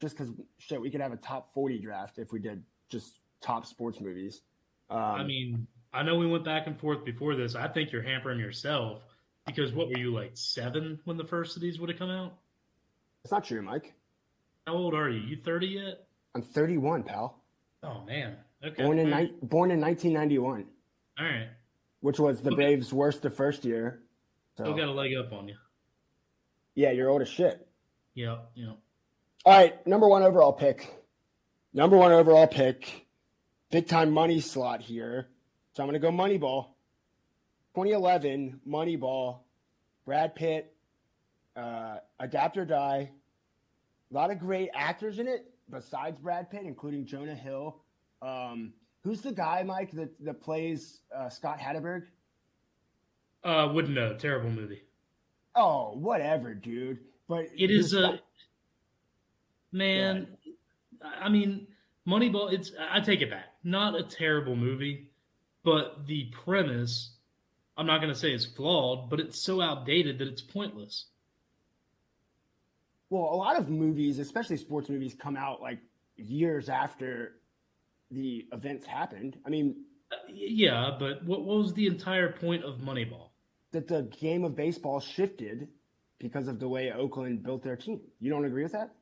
just 0.00 0.16
because 0.16 0.32
shit, 0.58 0.80
we 0.80 0.90
could 0.90 1.00
have 1.00 1.12
a 1.12 1.16
top 1.16 1.54
40 1.54 1.78
draft 1.78 2.18
if 2.18 2.32
we 2.32 2.38
did 2.38 2.62
just 2.90 3.21
top 3.42 3.66
sports 3.66 4.00
movies. 4.00 4.40
Um, 4.88 4.98
I 4.98 5.24
mean, 5.24 5.66
I 5.92 6.02
know 6.02 6.16
we 6.16 6.26
went 6.26 6.44
back 6.44 6.66
and 6.66 6.78
forth 6.78 7.04
before 7.04 7.34
this. 7.34 7.54
I 7.54 7.68
think 7.68 7.92
you're 7.92 8.02
hampering 8.02 8.38
yourself 8.38 9.02
because 9.46 9.72
what 9.72 9.88
were 9.88 9.98
you 9.98 10.12
like 10.12 10.30
seven 10.34 10.98
when 11.04 11.16
the 11.16 11.24
first 11.24 11.56
of 11.56 11.62
these 11.62 11.78
would 11.80 11.90
have 11.90 11.98
come 11.98 12.10
out? 12.10 12.34
It's 13.24 13.32
not 13.32 13.44
true, 13.44 13.62
Mike. 13.62 13.92
How 14.66 14.74
old 14.74 14.94
are 14.94 15.10
you? 15.10 15.20
You 15.20 15.36
30 15.36 15.66
yet? 15.66 16.06
I'm 16.34 16.42
31, 16.42 17.02
pal. 17.02 17.42
Oh 17.82 18.04
man. 18.06 18.36
Okay. 18.64 18.82
Born 18.82 18.98
in 18.98 19.10
ni- 19.10 19.34
born 19.42 19.70
in 19.70 19.80
1991. 19.80 20.66
All 21.18 21.24
right. 21.26 21.48
Which 22.00 22.18
was 22.18 22.40
the 22.40 22.50
okay. 22.50 22.56
Braves' 22.56 22.92
worst 22.92 23.22
the 23.22 23.30
first 23.30 23.64
year. 23.64 24.02
So 24.56 24.64
Still 24.64 24.76
got 24.76 24.88
a 24.88 24.92
leg 24.92 25.14
up 25.16 25.32
on 25.32 25.48
you. 25.48 25.56
Yeah, 26.74 26.90
you're 26.92 27.10
old 27.10 27.22
as 27.22 27.28
shit. 27.28 27.66
Yeah, 28.14 28.38
yeah. 28.54 28.72
All 29.44 29.52
right, 29.58 29.84
number 29.86 30.08
one 30.08 30.22
overall 30.22 30.52
pick. 30.52 30.94
Number 31.74 31.96
one 31.96 32.12
overall 32.12 32.46
pick. 32.46 33.06
Big 33.72 33.88
time 33.88 34.10
money 34.10 34.38
slot 34.38 34.82
here. 34.82 35.28
So 35.72 35.82
I'm 35.82 35.88
going 35.88 35.98
to 35.98 36.06
go 36.06 36.12
Moneyball. 36.12 36.66
2011 37.74 38.60
Moneyball. 38.68 39.38
Brad 40.04 40.34
Pitt. 40.34 40.74
Uh, 41.56 41.96
Adapt 42.20 42.58
or 42.58 42.66
Die. 42.66 43.10
A 44.10 44.14
lot 44.14 44.30
of 44.30 44.38
great 44.38 44.68
actors 44.74 45.18
in 45.18 45.26
it 45.26 45.46
besides 45.70 46.18
Brad 46.20 46.50
Pitt, 46.50 46.64
including 46.64 47.06
Jonah 47.06 47.34
Hill. 47.34 47.80
Um, 48.20 48.74
who's 49.04 49.22
the 49.22 49.32
guy, 49.32 49.62
Mike, 49.62 49.90
that, 49.92 50.22
that 50.22 50.42
plays 50.42 51.00
uh, 51.16 51.30
Scott 51.30 51.58
Hatteberg? 51.58 52.02
Uh, 53.42 53.70
wouldn't 53.72 53.94
know. 53.94 54.14
Terrible 54.18 54.50
movie. 54.50 54.82
Oh, 55.56 55.92
whatever, 55.94 56.52
dude. 56.52 56.98
But 57.26 57.46
it 57.56 57.70
is 57.70 57.94
a 57.94 58.20
man. 59.72 60.26
I 61.02 61.30
mean, 61.30 61.68
Moneyball. 62.06 62.52
It's 62.52 62.72
I 62.90 63.00
take 63.00 63.20
it 63.20 63.30
back. 63.30 63.46
Not 63.64 63.94
a 63.94 64.02
terrible 64.02 64.56
movie, 64.56 65.10
but 65.64 66.06
the 66.06 66.30
premise. 66.44 67.10
I'm 67.76 67.86
not 67.86 68.02
going 68.02 68.12
to 68.12 68.18
say 68.18 68.32
is 68.32 68.44
flawed, 68.44 69.08
but 69.08 69.18
it's 69.18 69.38
so 69.38 69.62
outdated 69.62 70.18
that 70.18 70.28
it's 70.28 70.42
pointless 70.42 71.06
well, 73.12 73.24
a 73.24 73.36
lot 73.36 73.58
of 73.58 73.68
movies, 73.68 74.18
especially 74.18 74.56
sports 74.56 74.88
movies, 74.88 75.14
come 75.14 75.36
out 75.36 75.60
like 75.60 75.78
years 76.16 76.70
after 76.70 77.34
the 78.10 78.46
events 78.52 78.86
happened. 78.86 79.36
I 79.44 79.50
mean, 79.50 79.84
uh, 80.10 80.16
yeah, 80.32 80.96
but 80.98 81.22
what, 81.22 81.42
what 81.44 81.58
was 81.58 81.74
the 81.74 81.86
entire 81.86 82.32
point 82.32 82.64
of 82.64 82.78
Moneyball? 82.78 83.28
That 83.72 83.86
the 83.86 84.10
game 84.18 84.44
of 84.44 84.56
baseball 84.56 84.98
shifted 84.98 85.68
because 86.18 86.48
of 86.48 86.58
the 86.58 86.66
way 86.66 86.90
Oakland 86.90 87.42
built 87.42 87.62
their 87.62 87.76
team. 87.76 88.00
You 88.18 88.30
don't 88.30 88.46
agree 88.46 88.62
with 88.62 88.72
that? 88.72 88.94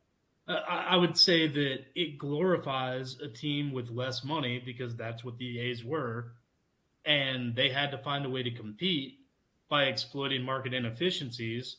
Uh, 0.49 0.61
I 0.67 0.97
would 0.97 1.17
say 1.17 1.47
that 1.47 1.79
it 1.95 2.19
glorifies 2.19 3.19
a 3.21 3.29
team 3.29 3.73
with 3.73 3.91
less 3.91 4.25
money 4.25 4.63
because 4.65 4.97
that's 4.97 5.25
what 5.25 5.39
the 5.39 5.61
A's 5.61 5.85
were. 5.85 6.33
And 7.05 7.55
they 7.55 7.71
had 7.71 7.91
to 7.93 7.99
find 7.99 8.27
a 8.27 8.31
way 8.31 8.43
to 8.43 8.51
compete 8.51 9.21
by 9.69 9.85
exploiting 9.85 10.43
market 10.43 10.75
inefficiencies 10.75 11.77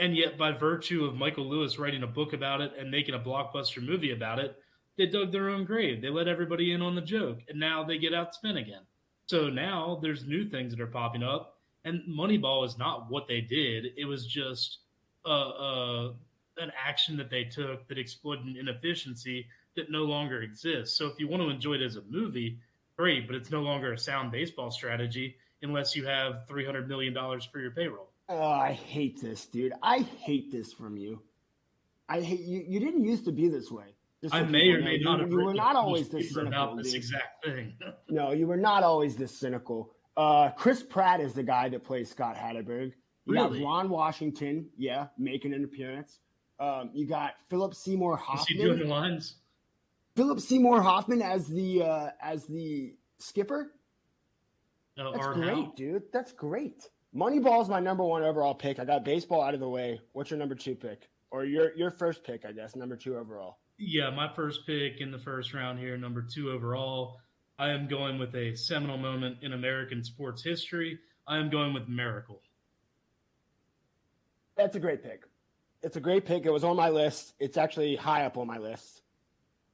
and 0.00 0.16
yet, 0.16 0.38
by 0.38 0.52
virtue 0.52 1.04
of 1.04 1.14
Michael 1.14 1.46
Lewis 1.46 1.78
writing 1.78 2.02
a 2.02 2.06
book 2.06 2.32
about 2.32 2.62
it 2.62 2.72
and 2.78 2.90
making 2.90 3.14
a 3.14 3.18
blockbuster 3.18 3.86
movie 3.86 4.12
about 4.12 4.38
it, 4.38 4.56
they 4.96 5.04
dug 5.04 5.30
their 5.30 5.50
own 5.50 5.66
grave. 5.66 6.00
They 6.00 6.08
let 6.08 6.26
everybody 6.26 6.72
in 6.72 6.80
on 6.80 6.94
the 6.94 7.02
joke, 7.02 7.40
and 7.48 7.60
now 7.60 7.84
they 7.84 7.98
get 7.98 8.14
outspent 8.14 8.58
again. 8.58 8.80
So 9.26 9.50
now 9.50 9.98
there's 10.02 10.24
new 10.24 10.48
things 10.48 10.72
that 10.72 10.80
are 10.80 10.86
popping 10.86 11.22
up, 11.22 11.58
and 11.84 12.00
Moneyball 12.08 12.66
is 12.66 12.78
not 12.78 13.10
what 13.10 13.28
they 13.28 13.42
did. 13.42 13.88
It 13.98 14.06
was 14.06 14.26
just 14.26 14.78
a, 15.26 15.30
a, 15.30 16.14
an 16.60 16.72
action 16.76 17.16
that 17.16 17.30
they 17.30 17.44
took 17.44 17.88
that 17.88 17.98
exploited 17.98 18.46
an 18.46 18.56
inefficiency 18.56 19.46
that 19.76 19.90
no 19.90 20.04
longer 20.04 20.42
exists. 20.42 20.96
So 20.96 21.06
if 21.06 21.18
you 21.18 21.28
want 21.28 21.42
to 21.42 21.48
enjoy 21.48 21.74
it 21.74 21.82
as 21.82 21.96
a 21.96 22.02
movie, 22.08 22.58
great, 22.96 23.26
but 23.26 23.36
it's 23.36 23.50
no 23.50 23.62
longer 23.62 23.92
a 23.92 23.98
sound 23.98 24.30
baseball 24.32 24.70
strategy 24.70 25.36
unless 25.62 25.94
you 25.94 26.06
have 26.06 26.46
$300 26.48 26.86
million 26.86 27.14
for 27.52 27.60
your 27.60 27.70
payroll. 27.70 28.10
Oh, 28.28 28.42
I 28.42 28.72
hate 28.72 29.20
this, 29.20 29.46
dude. 29.46 29.72
I 29.82 30.00
hate 30.00 30.52
this 30.52 30.72
from 30.72 30.96
you. 30.96 31.20
I 32.08 32.20
hate 32.20 32.40
you. 32.40 32.64
You 32.66 32.80
didn't 32.80 33.04
used 33.04 33.24
to 33.24 33.32
be 33.32 33.48
this 33.48 33.70
way. 33.70 33.94
I 34.32 34.42
may 34.42 34.68
or 34.70 34.82
may 34.82 34.98
not 34.98 35.18
you, 35.18 35.22
have. 35.22 35.30
You 35.30 35.44
were 35.44 35.54
not 35.54 35.76
always 35.76 36.08
this 36.08 36.34
cynical. 36.34 36.48
About 36.48 36.76
this 36.76 36.94
exact 36.94 37.44
thing. 37.44 37.74
no, 38.08 38.32
you 38.32 38.46
were 38.46 38.56
not 38.56 38.82
always 38.82 39.16
this 39.16 39.36
cynical. 39.38 39.92
Uh, 40.16 40.50
Chris 40.50 40.82
Pratt 40.82 41.20
is 41.20 41.32
the 41.32 41.42
guy 41.42 41.68
that 41.70 41.84
plays 41.84 42.10
Scott 42.10 42.36
Hatteberg. 42.36 42.92
You 43.24 43.34
really? 43.34 43.60
got 43.60 43.66
Ron 43.66 43.88
Washington, 43.88 44.66
yeah, 44.76 45.06
making 45.18 45.54
an 45.54 45.64
appearance. 45.64 46.18
Um, 46.60 46.90
you 46.92 47.06
got 47.06 47.34
Philip 47.48 47.74
Seymour 47.74 48.16
Hoffman. 48.16 48.42
Is 48.42 48.46
he 48.48 48.54
doing 48.62 48.78
the 48.78 48.84
lines? 48.84 49.36
Philip 50.14 50.40
Seymour 50.40 50.82
Hoffman 50.82 51.22
as 51.22 51.48
the 51.48 51.82
uh, 51.82 52.10
as 52.20 52.44
the 52.44 52.94
skipper. 53.18 53.72
Uh, 54.98 55.12
That's 55.12 55.26
great, 55.28 55.48
how? 55.48 55.72
dude. 55.74 56.02
That's 56.12 56.32
great. 56.32 56.88
Moneyball 57.16 57.62
is 57.62 57.68
my 57.68 57.80
number 57.80 58.04
one 58.04 58.22
overall 58.22 58.54
pick. 58.54 58.78
I 58.78 58.84
got 58.84 59.04
baseball 59.04 59.42
out 59.42 59.54
of 59.54 59.60
the 59.60 59.68
way. 59.68 60.00
What's 60.12 60.30
your 60.30 60.38
number 60.38 60.54
two 60.54 60.74
pick, 60.74 61.08
or 61.30 61.44
your 61.44 61.74
your 61.76 61.90
first 61.90 62.22
pick? 62.22 62.44
I 62.44 62.52
guess 62.52 62.76
number 62.76 62.96
two 62.96 63.16
overall. 63.16 63.58
Yeah, 63.78 64.10
my 64.10 64.30
first 64.34 64.66
pick 64.66 65.00
in 65.00 65.10
the 65.10 65.18
first 65.18 65.54
round 65.54 65.78
here, 65.78 65.96
number 65.96 66.20
two 66.22 66.50
overall. 66.50 67.16
I 67.58 67.70
am 67.70 67.88
going 67.88 68.18
with 68.18 68.34
a 68.34 68.54
seminal 68.54 68.98
moment 68.98 69.38
in 69.40 69.54
American 69.54 70.04
sports 70.04 70.42
history. 70.42 70.98
I 71.26 71.38
am 71.38 71.48
going 71.48 71.72
with 71.72 71.88
Miracle. 71.88 72.42
That's 74.56 74.76
a 74.76 74.80
great 74.80 75.02
pick. 75.02 75.24
It's 75.82 75.96
a 75.96 76.00
great 76.00 76.26
pick. 76.26 76.44
It 76.44 76.50
was 76.50 76.64
on 76.64 76.76
my 76.76 76.90
list. 76.90 77.32
It's 77.38 77.56
actually 77.56 77.96
high 77.96 78.26
up 78.26 78.36
on 78.36 78.46
my 78.46 78.58
list. 78.58 79.00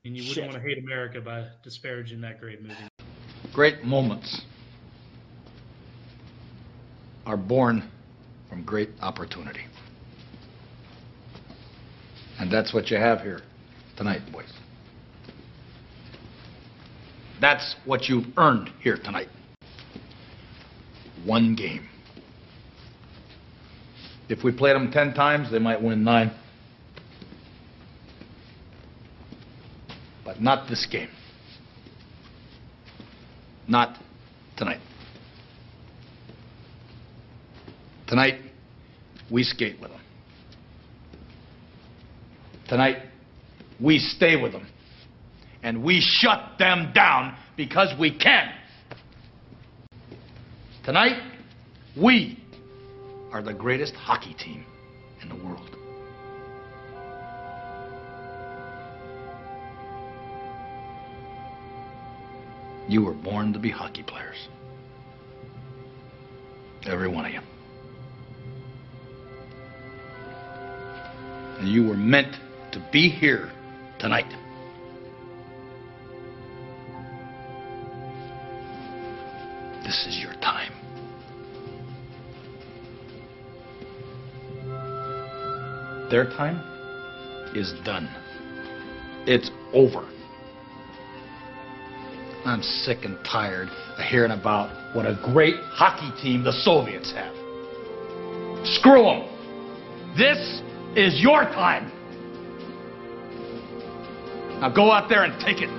And 0.04 0.16
you 0.16 0.22
wouldn't 0.22 0.34
Shit. 0.34 0.44
want 0.44 0.62
to 0.62 0.68
hate 0.68 0.78
America 0.78 1.20
by 1.20 1.48
disparaging 1.64 2.20
that 2.20 2.40
great 2.40 2.62
movie. 2.62 2.74
Great 3.52 3.82
moments 3.82 4.42
are 7.24 7.36
born 7.36 7.90
from 8.48 8.62
great 8.62 8.90
opportunity. 9.02 9.62
And 12.38 12.52
that's 12.52 12.72
what 12.72 12.90
you 12.90 12.98
have 12.98 13.20
here 13.22 13.40
tonight, 13.96 14.20
boys. 14.30 14.52
That's 17.40 17.74
what 17.84 18.08
you've 18.08 18.26
earned 18.36 18.70
here 18.80 18.96
tonight. 18.96 19.28
One 21.24 21.56
game. 21.56 21.88
If 24.28 24.42
we 24.42 24.52
played 24.52 24.74
them 24.74 24.90
10 24.90 25.14
times, 25.14 25.50
they 25.50 25.58
might 25.58 25.80
win 25.80 26.02
nine. 26.02 26.32
But 30.24 30.40
not 30.40 30.68
this 30.68 30.86
game. 30.90 31.08
Not 33.68 33.96
tonight. 34.56 34.80
Tonight, 38.06 38.40
we 39.30 39.42
skate 39.42 39.80
with 39.80 39.90
them. 39.90 40.00
Tonight, 42.68 42.96
we 43.80 43.98
stay 43.98 44.40
with 44.40 44.52
them. 44.52 44.66
And 45.62 45.82
we 45.82 46.00
shut 46.00 46.58
them 46.58 46.92
down 46.92 47.36
because 47.56 47.92
we 47.98 48.16
can. 48.16 48.52
Tonight, 50.84 51.20
we 52.00 52.38
are 53.36 53.42
the 53.42 53.52
greatest 53.52 53.92
hockey 53.94 54.32
team 54.32 54.64
in 55.20 55.28
the 55.28 55.34
world. 55.34 55.76
You 62.88 63.02
were 63.04 63.12
born 63.12 63.52
to 63.52 63.58
be 63.58 63.70
hockey 63.70 64.02
players. 64.02 64.48
Every 66.86 67.08
one 67.08 67.26
of 67.26 67.32
you. 67.32 67.40
And 71.58 71.68
you 71.68 71.86
were 71.86 71.96
meant 71.96 72.36
to 72.72 72.88
be 72.90 73.10
here 73.10 73.50
tonight. 73.98 74.32
This 79.84 80.06
is 80.06 80.18
your 80.22 80.32
time. 80.40 80.55
Their 86.10 86.24
time 86.24 86.62
is 87.54 87.72
done. 87.84 88.08
It's 89.26 89.50
over. 89.72 90.08
I'm 92.44 92.62
sick 92.62 92.98
and 93.04 93.18
tired 93.24 93.68
of 93.68 94.04
hearing 94.04 94.30
about 94.30 94.94
what 94.94 95.04
a 95.04 95.18
great 95.32 95.56
hockey 95.56 96.12
team 96.22 96.44
the 96.44 96.52
Soviets 96.52 97.12
have. 97.12 97.34
Screw 98.64 99.02
them. 99.02 99.26
This 100.16 100.62
is 100.94 101.20
your 101.20 101.42
time. 101.42 101.90
Now 104.60 104.72
go 104.72 104.92
out 104.92 105.08
there 105.08 105.24
and 105.24 105.38
take 105.40 105.60
it. 105.60 105.75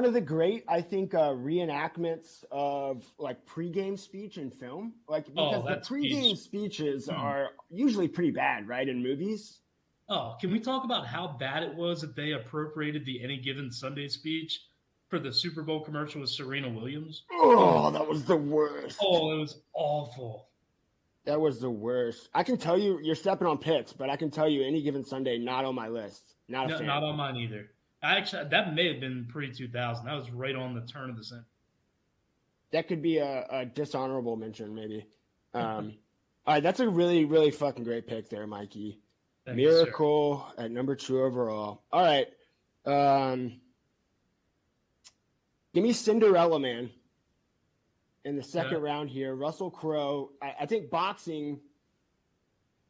One 0.00 0.06
of, 0.08 0.14
the 0.14 0.20
great, 0.22 0.64
I 0.66 0.80
think, 0.80 1.12
uh, 1.12 1.32
reenactments 1.32 2.42
of 2.50 3.04
like 3.18 3.44
pregame 3.44 3.98
speech 3.98 4.38
in 4.38 4.50
film, 4.50 4.94
like 5.06 5.26
Oh, 5.36 5.50
because 5.50 5.64
the 5.64 5.68
that 5.74 5.84
pregame 5.84 6.34
speech. 6.34 6.38
speeches 6.38 7.04
Hmm. 7.10 7.16
are 7.16 7.50
usually 7.68 8.08
pretty 8.08 8.30
bad, 8.30 8.66
right? 8.66 8.88
In 8.88 9.02
movies, 9.02 9.58
Oh, 10.08 10.38
can 10.40 10.50
we 10.52 10.58
talk 10.58 10.84
about 10.84 11.06
how 11.06 11.36
bad 11.38 11.62
it 11.64 11.74
was 11.74 12.00
that 12.00 12.16
they 12.16 12.32
appropriated 12.32 13.04
the 13.04 13.22
any 13.22 13.36
given 13.36 13.70
Sunday 13.70 14.08
speech 14.08 14.62
for 15.08 15.18
the 15.18 15.30
Super 15.30 15.62
Bowl 15.62 15.80
commercial 15.84 16.22
with 16.22 16.30
Serena 16.30 16.70
Williams? 16.70 17.24
oh, 17.32 17.90
that 17.90 18.08
was 18.08 18.24
the 18.24 18.36
worst. 18.36 18.98
Oh, 19.02 19.32
it 19.36 19.38
was 19.38 19.60
awful. 19.74 20.48
That 21.26 21.38
was 21.42 21.60
the 21.60 21.70
worst. 21.70 22.30
I 22.32 22.42
can 22.42 22.56
tell 22.56 22.78
you, 22.78 23.00
you're 23.02 23.14
stepping 23.14 23.46
on 23.46 23.58
picks, 23.58 23.92
but 23.92 24.08
I 24.08 24.16
can 24.16 24.30
tell 24.30 24.48
you, 24.48 24.62
any 24.62 24.80
given 24.80 25.04
Sunday, 25.04 25.36
not 25.36 25.66
on 25.66 25.74
my 25.74 25.88
list. 25.88 26.36
Not 26.48 26.68
a 26.68 26.68
No, 26.70 26.78
fan. 26.78 26.86
not 26.86 27.02
on 27.02 27.16
mine 27.18 27.36
either. 27.36 27.70
I 28.02 28.16
actually 28.16 28.44
that 28.48 28.74
may 28.74 28.88
have 28.92 29.00
been 29.00 29.26
pre 29.30 29.52
two 29.52 29.68
thousand. 29.68 30.06
That 30.06 30.14
was 30.14 30.30
right 30.30 30.54
on 30.56 30.74
the 30.74 30.80
turn 30.82 31.10
of 31.10 31.16
the 31.16 31.24
century. 31.24 31.44
that 32.72 32.88
could 32.88 33.02
be 33.02 33.18
a, 33.18 33.46
a 33.50 33.66
dishonorable 33.66 34.36
mention, 34.36 34.74
maybe. 34.74 35.06
Um, 35.52 35.94
all 36.46 36.54
right, 36.54 36.62
that's 36.62 36.78
a 36.78 36.88
really, 36.88 37.24
really 37.24 37.50
fucking 37.50 37.82
great 37.82 38.06
pick 38.06 38.30
there, 38.30 38.46
Mikey. 38.46 39.00
Thank 39.44 39.58
you. 39.58 39.66
Miracle 39.66 40.46
at 40.56 40.70
number 40.70 40.94
two 40.94 41.20
overall. 41.20 41.82
All 41.92 42.00
right. 42.04 42.28
Um, 42.86 43.60
give 45.74 45.82
me 45.82 45.92
Cinderella 45.92 46.60
Man 46.60 46.88
in 48.24 48.36
the 48.36 48.44
second 48.44 48.74
Okay. 48.76 48.82
round 48.82 49.10
here. 49.10 49.34
Russell 49.34 49.72
Crowe. 49.72 50.30
I, 50.40 50.54
I 50.60 50.66
think 50.66 50.88
boxing, 50.88 51.58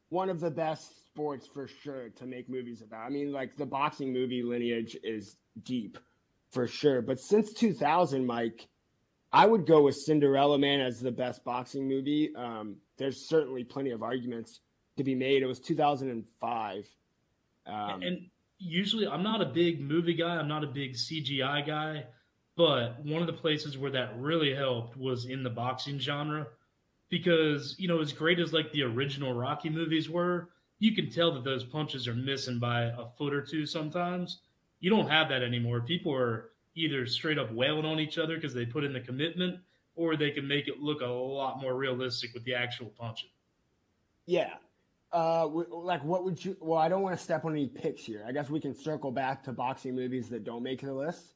one 0.09 0.29
of 0.29 0.39
the 0.39 0.51
best 0.51 0.93
sports 1.13 1.47
for 1.47 1.67
sure 1.67 2.09
to 2.09 2.25
make 2.25 2.49
movies 2.49 2.81
about. 2.81 3.05
I 3.05 3.09
mean, 3.09 3.31
like 3.31 3.55
the 3.57 3.65
boxing 3.65 4.13
movie 4.13 4.43
lineage 4.43 4.97
is 5.03 5.35
deep 5.63 5.97
for 6.51 6.67
sure. 6.67 7.01
But 7.01 7.19
since 7.19 7.53
2000, 7.53 8.25
Mike, 8.25 8.67
I 9.33 9.45
would 9.45 9.65
go 9.65 9.83
with 9.83 9.95
Cinderella 9.95 10.57
Man 10.57 10.81
as 10.81 10.99
the 10.99 11.11
best 11.11 11.43
boxing 11.43 11.87
movie. 11.87 12.33
Um, 12.35 12.77
there's 12.97 13.27
certainly 13.27 13.63
plenty 13.63 13.91
of 13.91 14.03
arguments 14.03 14.61
to 14.97 15.03
be 15.03 15.15
made. 15.15 15.43
It 15.43 15.47
was 15.47 15.59
2005. 15.59 16.87
Um, 17.67 18.01
and 18.01 18.29
usually 18.57 19.07
I'm 19.07 19.23
not 19.23 19.41
a 19.41 19.45
big 19.45 19.81
movie 19.81 20.13
guy, 20.13 20.35
I'm 20.35 20.47
not 20.47 20.63
a 20.63 20.67
big 20.67 20.93
CGI 20.93 21.65
guy, 21.65 22.05
but 22.55 23.03
one 23.03 23.21
of 23.21 23.27
the 23.27 23.33
places 23.33 23.77
where 23.77 23.91
that 23.91 24.17
really 24.17 24.53
helped 24.53 24.97
was 24.97 25.25
in 25.25 25.43
the 25.43 25.49
boxing 25.49 25.99
genre 25.99 26.47
because, 27.09 27.75
you 27.77 27.87
know, 27.87 28.01
as 28.01 28.13
great 28.13 28.39
as 28.39 28.53
like 28.53 28.71
the 28.71 28.83
original 28.83 29.33
Rocky 29.33 29.69
movies 29.69 30.09
were, 30.09 30.49
you 30.81 30.95
can 30.95 31.11
tell 31.11 31.31
that 31.31 31.43
those 31.43 31.63
punches 31.63 32.07
are 32.07 32.15
missing 32.15 32.57
by 32.57 32.85
a 32.85 33.05
foot 33.15 33.35
or 33.35 33.41
two 33.43 33.67
sometimes. 33.67 34.39
You 34.79 34.89
don't 34.89 35.07
have 35.07 35.29
that 35.29 35.43
anymore. 35.43 35.81
People 35.81 36.11
are 36.11 36.49
either 36.73 37.05
straight 37.05 37.37
up 37.37 37.51
wailing 37.51 37.85
on 37.85 37.99
each 37.99 38.17
other 38.17 38.33
because 38.35 38.51
they 38.51 38.65
put 38.65 38.83
in 38.83 38.91
the 38.91 38.99
commitment 38.99 39.59
or 39.95 40.15
they 40.15 40.31
can 40.31 40.47
make 40.47 40.67
it 40.67 40.79
look 40.79 41.01
a 41.01 41.05
lot 41.05 41.61
more 41.61 41.75
realistic 41.75 42.33
with 42.33 42.43
the 42.45 42.55
actual 42.55 42.87
punching. 42.99 43.29
yeah. 44.25 44.55
Uh, 45.13 45.45
like, 45.45 46.01
what 46.05 46.23
would 46.23 46.43
you? 46.43 46.55
Well, 46.61 46.79
I 46.79 46.87
don't 46.87 47.01
want 47.01 47.17
to 47.17 47.21
step 47.21 47.43
on 47.43 47.51
any 47.51 47.67
picks 47.67 48.01
here. 48.01 48.23
I 48.25 48.31
guess 48.31 48.49
we 48.49 48.61
can 48.61 48.73
circle 48.73 49.11
back 49.11 49.43
to 49.43 49.51
boxing 49.51 49.93
movies 49.93 50.29
that 50.29 50.45
don't 50.45 50.63
make 50.63 50.79
the 50.79 50.93
list. 50.93 51.33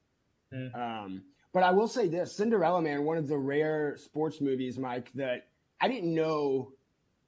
Mm. 0.53 0.73
Um, 0.73 1.23
but 1.51 1.61
I 1.61 1.71
will 1.71 1.89
say 1.89 2.07
this: 2.07 2.33
Cinderella 2.33 2.81
Man, 2.81 3.03
one 3.03 3.17
of 3.17 3.27
the 3.27 3.37
rare 3.37 3.97
sports 3.97 4.39
movies, 4.39 4.79
Mike, 4.79 5.11
that 5.15 5.49
I 5.81 5.89
didn't 5.89 6.15
know 6.15 6.71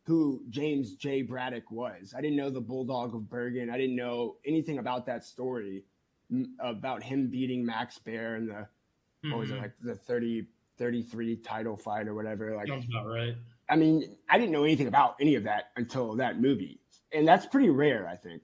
who 0.08 0.42
James 0.50 0.94
J. 0.94 1.22
Braddock 1.22 1.70
was. 1.70 2.14
I 2.18 2.22
didn't 2.22 2.38
know 2.38 2.50
the 2.50 2.62
Bulldog 2.62 3.14
of 3.14 3.30
Bergen. 3.30 3.70
I 3.70 3.78
didn't 3.78 3.98
know 3.98 4.38
anything 4.46 4.78
about 4.78 5.06
that 5.08 5.26
story, 5.26 5.84
m- 6.32 6.56
about 6.62 7.04
him 7.04 7.28
beating 7.28 7.66
Max 7.66 7.98
Baer 8.00 8.38
in 8.38 8.48
the 8.48 8.66
what 9.30 9.40
was 9.40 9.52
it 9.52 9.56
Mhm. 9.58 9.62
like 9.64 9.74
the 9.84 9.96
30, 9.96 10.48
33 10.78 11.36
title 11.36 11.76
fight 11.76 12.08
or 12.08 12.16
whatever. 12.16 12.56
Like, 12.56 12.70
Sounds 12.70 12.86
about 12.90 13.08
right. 13.08 13.36
I 13.68 13.76
mean, 13.76 14.16
I 14.30 14.38
didn't 14.38 14.54
know 14.54 14.64
anything 14.64 14.88
about 14.88 15.18
any 15.20 15.36
of 15.36 15.44
that 15.44 15.72
until 15.76 16.16
that 16.16 16.40
movie, 16.40 16.80
and 17.12 17.28
that's 17.28 17.46
pretty 17.46 17.70
rare, 17.70 18.08
I 18.08 18.16
think. 18.16 18.44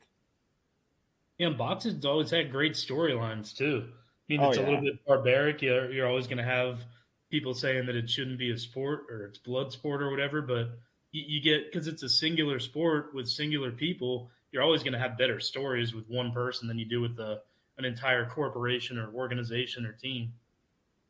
Yeah, 1.38 1.52
boxing's 1.52 2.04
always 2.06 2.30
had 2.30 2.52
great 2.52 2.74
storylines 2.74 3.56
too. 3.56 3.88
I 3.88 3.94
mean, 4.28 4.42
Oh, 4.42 4.50
it's 4.50 4.58
a 4.58 4.64
little 4.64 4.82
bit 4.82 5.06
barbaric. 5.06 5.62
You're, 5.62 5.90
you're 5.94 6.08
always 6.08 6.28
going 6.28 6.40
to 6.40 6.44
have 6.44 6.84
people 7.32 7.54
saying 7.54 7.86
that 7.86 7.96
it 7.96 8.10
shouldn't 8.10 8.38
be 8.38 8.52
a 8.52 8.58
sport 8.58 9.06
or 9.10 9.24
it's 9.28 9.38
blood 9.38 9.72
sport 9.72 10.02
or 10.02 10.10
whatever. 10.12 10.42
But 10.42 10.78
you, 11.14 11.24
you 11.28 11.42
get 11.42 11.72
because 11.72 11.88
it's 11.88 12.04
a 12.04 12.10
singular 12.10 12.60
sport 12.60 13.14
with 13.14 13.30
singular 13.30 13.72
people. 13.72 14.30
You're 14.52 14.64
always 14.64 14.84
going 14.84 14.94
to 14.94 15.00
have 15.00 15.18
better 15.18 15.40
stories 15.40 15.96
with 15.96 16.10
one 16.10 16.32
person 16.34 16.68
than 16.68 16.78
you 16.78 16.86
do 16.86 17.00
with 17.02 17.16
the, 17.16 17.42
an 17.78 17.86
entire 17.86 18.26
corporation 18.26 19.00
or 19.00 19.12
organization 19.14 19.86
or 19.86 19.94
team. 19.94 20.34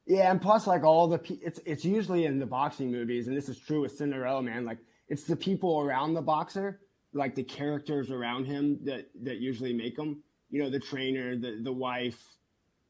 Yeah, 0.05 0.31
and 0.31 0.41
plus, 0.41 0.67
like 0.67 0.83
all 0.83 1.07
the, 1.07 1.19
it's 1.41 1.59
it's 1.65 1.85
usually 1.85 2.25
in 2.25 2.37
the 2.37 2.45
boxing 2.45 2.91
movies, 2.91 3.27
and 3.27 3.35
this 3.35 3.49
is 3.49 3.57
true 3.57 3.81
with 3.81 3.93
Cinderella 3.93 4.43
Man. 4.43 4.65
Like 4.65 4.79
it's 5.07 5.23
the 5.23 5.35
people 5.35 5.79
around 5.79 6.13
the 6.13 6.21
boxer, 6.21 6.81
like 7.13 7.35
the 7.35 7.43
characters 7.43 8.11
around 8.11 8.45
him 8.45 8.79
that 8.83 9.09
that 9.23 9.37
usually 9.37 9.73
make 9.73 9.95
them. 9.95 10.21
You 10.51 10.61
know, 10.61 10.69
the 10.69 10.79
trainer, 10.79 11.37
the 11.37 11.59
the 11.63 11.71
wife, 11.71 12.21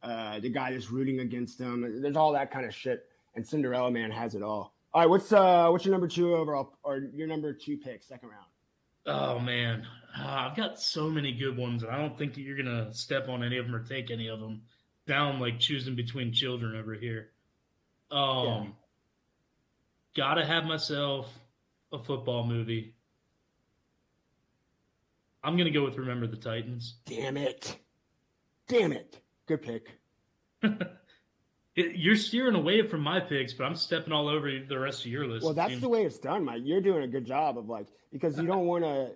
uh, 0.02 0.40
the 0.40 0.50
guy 0.50 0.72
that's 0.72 0.90
rooting 0.90 1.20
against 1.20 1.60
him. 1.60 2.02
There's 2.02 2.18
all 2.18 2.34
that 2.34 2.52
kind 2.52 2.66
of 2.66 2.74
shit, 2.74 3.06
and 3.36 3.48
Cinderella 3.48 3.92
Man 3.92 4.10
has 4.10 4.34
it 4.34 4.42
all. 4.42 4.74
All 4.94 5.02
right, 5.02 5.10
what's 5.10 5.32
uh 5.32 5.70
what's 5.70 5.86
your 5.86 5.92
number 5.92 6.08
two 6.08 6.36
overall, 6.36 6.78
or 6.84 6.98
your 7.14 7.28
number 7.28 7.52
two 7.54 7.78
pick, 7.78 8.04
second 8.04 8.30
round? 8.30 8.46
Oh 9.06 9.40
man, 9.40 9.86
Ah, 10.16 10.50
I've 10.50 10.56
got 10.56 10.80
so 10.80 11.10
many 11.10 11.32
good 11.34 11.58
ones, 11.58 11.82
and 11.84 11.92
I 11.92 11.98
don't 11.98 12.18
think 12.18 12.36
that 12.36 12.42
you're 12.42 12.58
gonna 12.58 12.94
step 12.94 13.28
on 13.28 13.44
any 13.44 13.58
of 13.58 13.66
them 13.66 13.74
or 13.76 13.84
take 13.84 14.12
any 14.12 14.28
of 14.28 14.40
them. 14.40 14.62
Down 15.08 15.40
like 15.40 15.60
choosing 15.60 15.96
between 15.96 16.32
children 16.32 16.76
over 16.76 16.94
here. 16.94 17.32
Um, 18.12 18.46
Yeah. 18.46 18.66
gotta 20.16 20.46
have 20.46 20.66
myself 20.66 21.40
a 21.92 21.98
football 22.00 22.46
movie. 22.46 22.94
I'm 25.44 25.58
gonna 25.58 25.72
go 25.72 25.84
with 25.84 25.98
Remember 25.98 26.28
the 26.28 26.38
Titans. 26.38 27.00
Damn 27.06 27.36
it, 27.36 27.78
damn 28.68 28.94
it, 28.94 29.22
good 29.48 29.62
pick. 29.64 30.00
It- 31.76 31.96
you're 31.96 32.16
steering 32.16 32.56
away 32.56 32.84
from 32.84 33.02
my 33.02 33.20
picks, 33.20 33.54
but 33.54 33.66
I'm 33.66 33.76
stepping 33.76 34.14
all 34.14 34.28
over 34.28 34.52
the 34.60 34.78
rest 34.80 35.06
of 35.06 35.12
your 35.12 35.28
list. 35.28 35.44
Well, 35.44 35.54
that's 35.54 35.80
the 35.80 35.90
way 35.90 36.04
it's 36.06 36.20
done, 36.20 36.46
Mike. 36.46 36.62
You're 36.64 36.82
doing 36.82 37.04
a 37.04 37.08
good 37.08 37.26
job 37.26 37.58
of 37.58 37.68
like 37.68 37.88
because 38.12 38.38
you 38.38 38.46
don't 38.46 38.66
want 38.68 38.84
to 38.84 39.12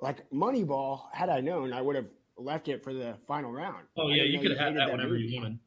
like 0.00 0.28
Moneyball. 0.30 1.02
Had 1.12 1.28
I 1.30 1.40
known, 1.40 1.72
I 1.72 1.80
would 1.80 1.96
have 1.96 2.08
left 2.36 2.68
it 2.68 2.84
for 2.84 2.92
the 2.92 3.16
final 3.26 3.50
round. 3.50 3.86
Oh 3.96 4.08
I 4.08 4.16
yeah, 4.16 4.22
you 4.24 4.38
could 4.38 4.50
have 4.50 4.58
had 4.60 4.68
hated 4.74 4.80
that 4.80 4.92
whenever 4.92 5.12
movie. 5.14 5.24
you 5.24 5.40
wanted. 5.40 5.58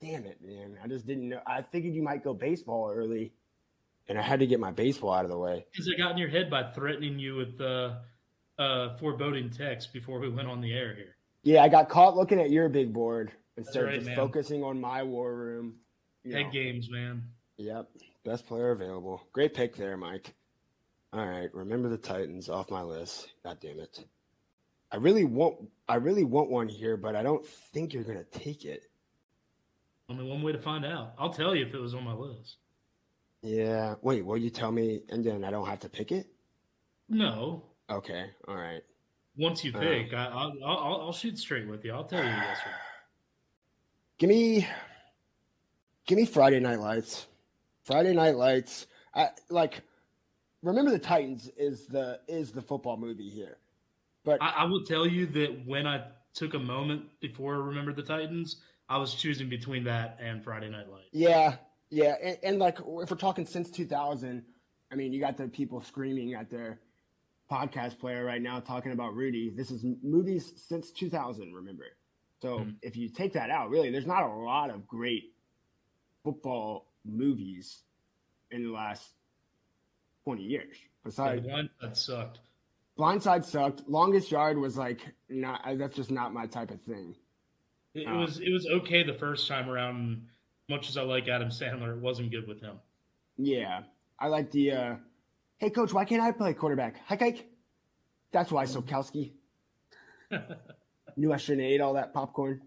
Damn 0.00 0.24
it, 0.26 0.38
man! 0.42 0.76
I 0.82 0.86
just 0.86 1.06
didn't 1.06 1.28
know. 1.28 1.40
I 1.46 1.62
figured 1.62 1.94
you 1.94 2.02
might 2.02 2.22
go 2.22 2.34
baseball 2.34 2.92
early, 2.94 3.32
and 4.08 4.18
I 4.18 4.22
had 4.22 4.40
to 4.40 4.46
get 4.46 4.60
my 4.60 4.70
baseball 4.70 5.12
out 5.12 5.24
of 5.24 5.30
the 5.30 5.38
way. 5.38 5.66
Because 5.72 5.90
I 5.92 5.96
got 5.96 6.12
in 6.12 6.18
your 6.18 6.28
head 6.28 6.50
by 6.50 6.70
threatening 6.72 7.18
you 7.18 7.36
with 7.36 7.60
uh, 7.60 7.96
uh, 8.58 8.96
foreboding 8.98 9.50
text 9.50 9.92
before 9.92 10.18
we 10.20 10.28
went 10.28 10.46
on 10.46 10.60
the 10.60 10.72
air 10.72 10.94
here. 10.94 11.16
Yeah, 11.42 11.62
I 11.62 11.68
got 11.68 11.88
caught 11.88 12.16
looking 12.16 12.38
at 12.40 12.50
your 12.50 12.68
big 12.68 12.92
board 12.92 13.32
instead 13.56 13.84
right, 13.84 13.94
of 13.94 14.00
just 14.00 14.06
man. 14.08 14.16
focusing 14.16 14.62
on 14.62 14.80
my 14.80 15.02
war 15.02 15.34
room. 15.34 15.76
Head 16.24 16.46
know. 16.46 16.50
games, 16.50 16.90
man. 16.90 17.22
Yep, 17.56 17.88
best 18.24 18.46
player 18.46 18.70
available. 18.70 19.22
Great 19.32 19.54
pick 19.54 19.76
there, 19.76 19.96
Mike. 19.96 20.34
All 21.12 21.26
right, 21.26 21.52
remember 21.54 21.88
the 21.88 21.98
Titans 21.98 22.48
off 22.48 22.70
my 22.70 22.82
list. 22.82 23.28
God 23.44 23.58
damn 23.60 23.78
it. 23.78 24.04
I 24.90 24.96
really 24.96 25.24
want 25.24 25.56
I 25.88 25.96
really 25.96 26.24
want 26.24 26.50
one 26.50 26.68
here, 26.68 26.96
but 26.96 27.14
I 27.16 27.22
don't 27.22 27.44
think 27.46 27.92
you're 27.92 28.04
gonna 28.04 28.24
take 28.24 28.64
it. 28.64 28.84
Only 30.08 30.24
one 30.24 30.42
way 30.42 30.52
to 30.52 30.58
find 30.58 30.84
out. 30.84 31.14
I'll 31.18 31.32
tell 31.32 31.54
you 31.54 31.64
if 31.66 31.74
it 31.74 31.78
was 31.80 31.94
on 31.94 32.04
my 32.04 32.12
list. 32.12 32.56
Yeah. 33.42 33.94
Wait, 34.02 34.24
will 34.24 34.36
you 34.36 34.50
tell 34.50 34.70
me 34.72 35.02
and 35.08 35.24
then 35.24 35.44
I 35.44 35.50
don't 35.50 35.66
have 35.66 35.80
to 35.80 35.88
pick 35.88 36.12
it? 36.12 36.26
No. 37.08 37.62
Okay. 37.90 38.26
All 38.48 38.56
right. 38.56 38.82
Once 39.36 39.64
you 39.64 39.72
Uh. 39.74 39.80
pick, 39.80 40.12
I, 40.14 40.26
I'll, 40.26 40.52
I'll, 40.64 41.00
I'll 41.06 41.12
shoot 41.12 41.38
straight 41.38 41.68
with 41.68 41.84
you. 41.84 41.92
I'll 41.92 42.04
tell 42.04 42.22
you 42.22 42.30
yes 42.30 42.58
or 42.64 42.70
no. 42.70 42.76
Give 44.18 44.28
me 44.28 44.66
give 46.06 46.18
me 46.18 46.26
Friday 46.26 46.60
Night 46.60 46.80
Lights. 46.80 47.26
Friday 47.82 48.12
Night 48.12 48.36
Lights. 48.36 48.86
I 49.14 49.30
like 49.50 49.82
remember 50.62 50.90
the 50.90 50.98
Titans 50.98 51.50
is 51.56 51.86
the 51.86 52.20
is 52.28 52.52
the 52.52 52.62
football 52.62 52.96
movie 52.96 53.28
here. 53.28 53.58
But 54.24 54.42
I, 54.42 54.50
I 54.58 54.64
will 54.64 54.84
tell 54.84 55.06
you 55.06 55.26
that 55.26 55.66
when 55.66 55.86
I 55.86 56.02
took 56.32 56.54
a 56.54 56.58
moment 56.58 57.04
before 57.20 57.54
I 57.54 57.58
remembered 57.58 57.96
the 57.96 58.02
Titans, 58.02 58.56
I 58.88 58.98
was 58.98 59.14
choosing 59.14 59.48
between 59.48 59.84
that 59.84 60.18
and 60.20 60.42
Friday 60.42 60.68
Night 60.68 60.88
Lights. 60.90 61.08
Yeah, 61.12 61.56
yeah, 61.90 62.14
and, 62.22 62.38
and 62.42 62.58
like 62.58 62.78
if 62.78 63.10
we're 63.10 63.16
talking 63.16 63.46
since 63.46 63.70
2000, 63.70 64.42
I 64.90 64.94
mean, 64.94 65.12
you 65.12 65.20
got 65.20 65.36
the 65.36 65.48
people 65.48 65.80
screaming 65.80 66.34
at 66.34 66.50
their 66.50 66.78
podcast 67.50 67.98
player 67.98 68.24
right 68.24 68.40
now 68.40 68.60
talking 68.60 68.92
about 68.92 69.14
Rudy. 69.14 69.50
This 69.50 69.70
is 69.70 69.84
movies 70.02 70.52
since 70.56 70.90
2000. 70.90 71.52
Remember, 71.52 71.84
so 72.44 72.58
Mhm. 72.58 72.76
if 72.82 72.94
you 72.96 73.08
take 73.08 73.32
that 73.32 73.48
out, 73.50 73.70
really, 73.70 73.90
there's 73.90 74.06
not 74.06 74.22
a 74.22 74.28
lot 74.34 74.68
of 74.70 74.86
great 74.86 75.34
football 76.22 76.92
movies 77.04 77.82
in 78.50 78.64
the 78.64 78.70
last 78.70 79.14
20 80.24 80.42
years. 80.42 80.76
Besides, 81.04 81.46
line 81.46 81.70
that 81.80 81.96
sucked. 81.96 82.40
Blindside 82.98 83.44
sucked. 83.44 83.88
Longest 83.88 84.30
Yard 84.30 84.56
was 84.58 84.76
like 84.76 85.14
not. 85.28 85.62
That's 85.78 85.96
just 85.96 86.10
not 86.10 86.32
my 86.32 86.46
type 86.46 86.70
of 86.70 86.80
thing. 86.82 87.16
It, 87.94 88.06
Oh. 88.06 88.20
was 88.20 88.40
it 88.40 88.50
was 88.52 88.66
okay 88.66 89.02
the 89.02 89.14
first 89.14 89.48
time 89.48 89.68
around. 89.68 90.28
Much 90.68 90.88
as 90.88 90.96
I 90.96 91.02
like 91.02 91.28
Adam 91.28 91.48
Sandler, 91.48 91.96
it 91.96 92.00
wasn't 92.00 92.30
good 92.30 92.46
with 92.48 92.60
him. 92.60 92.78
Yeah, 93.36 93.84
I 94.18 94.28
like 94.28 94.50
the. 94.50 94.70
uh 94.72 94.96
Hey, 95.58 95.70
coach, 95.70 95.92
why 95.92 96.04
can't 96.04 96.22
I 96.22 96.30
play 96.32 96.52
quarterback? 96.54 96.98
Hi, 97.06 97.16
Kike. 97.16 97.44
That's 98.32 98.50
why, 98.52 98.64
Sokowski. 98.64 99.32
Knew 101.16 101.32
I 101.32 101.36
shouldn't 101.36 101.62
have 101.62 101.72
ate 101.72 101.80
all 101.80 101.94
that 101.94 102.12
popcorn. 102.12 102.62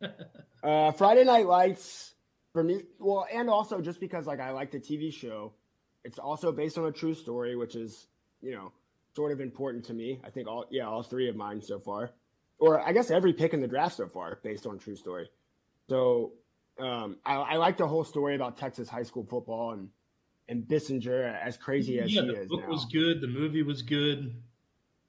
uh, 0.62 0.92
Friday 0.92 1.24
Night 1.24 1.46
Lights 1.46 2.14
for 2.52 2.62
me. 2.62 2.82
Well, 2.98 3.26
and 3.32 3.48
also 3.48 3.80
just 3.80 4.00
because 4.00 4.26
like 4.26 4.40
I 4.40 4.50
like 4.50 4.70
the 4.70 4.80
TV 4.80 5.12
show, 5.12 5.52
it's 6.04 6.18
also 6.18 6.52
based 6.52 6.78
on 6.78 6.86
a 6.86 6.92
true 6.92 7.14
story, 7.14 7.56
which 7.56 7.74
is 7.74 8.06
you 8.40 8.52
know 8.54 8.72
sort 9.14 9.32
of 9.32 9.40
important 9.40 9.84
to 9.86 9.94
me. 9.94 10.20
I 10.24 10.30
think 10.30 10.48
all 10.48 10.66
yeah 10.70 10.86
all 10.88 11.02
three 11.02 11.28
of 11.28 11.36
mine 11.36 11.60
so 11.60 11.78
far, 11.78 12.10
or 12.58 12.80
I 12.80 12.92
guess 12.92 13.10
every 13.10 13.32
pick 13.32 13.54
in 13.54 13.60
the 13.60 13.68
draft 13.68 13.96
so 13.96 14.08
far 14.08 14.38
based 14.42 14.66
on 14.66 14.78
true 14.78 14.96
story. 14.96 15.28
So 15.88 16.32
um, 16.78 17.18
I, 17.24 17.34
I 17.34 17.56
like 17.56 17.76
the 17.76 17.86
whole 17.86 18.04
story 18.04 18.34
about 18.34 18.56
Texas 18.56 18.88
high 18.88 19.02
school 19.02 19.26
football 19.28 19.72
and 19.72 19.88
and 20.48 20.64
Bissinger 20.64 21.40
as 21.40 21.56
crazy 21.56 22.00
as 22.00 22.12
yeah, 22.12 22.22
he 22.22 22.26
the 22.28 22.34
is 22.34 22.48
The 22.48 22.56
book 22.56 22.64
now. 22.64 22.70
was 22.70 22.84
good. 22.86 23.20
The 23.20 23.28
movie 23.28 23.62
was 23.62 23.82
good. 23.82 24.34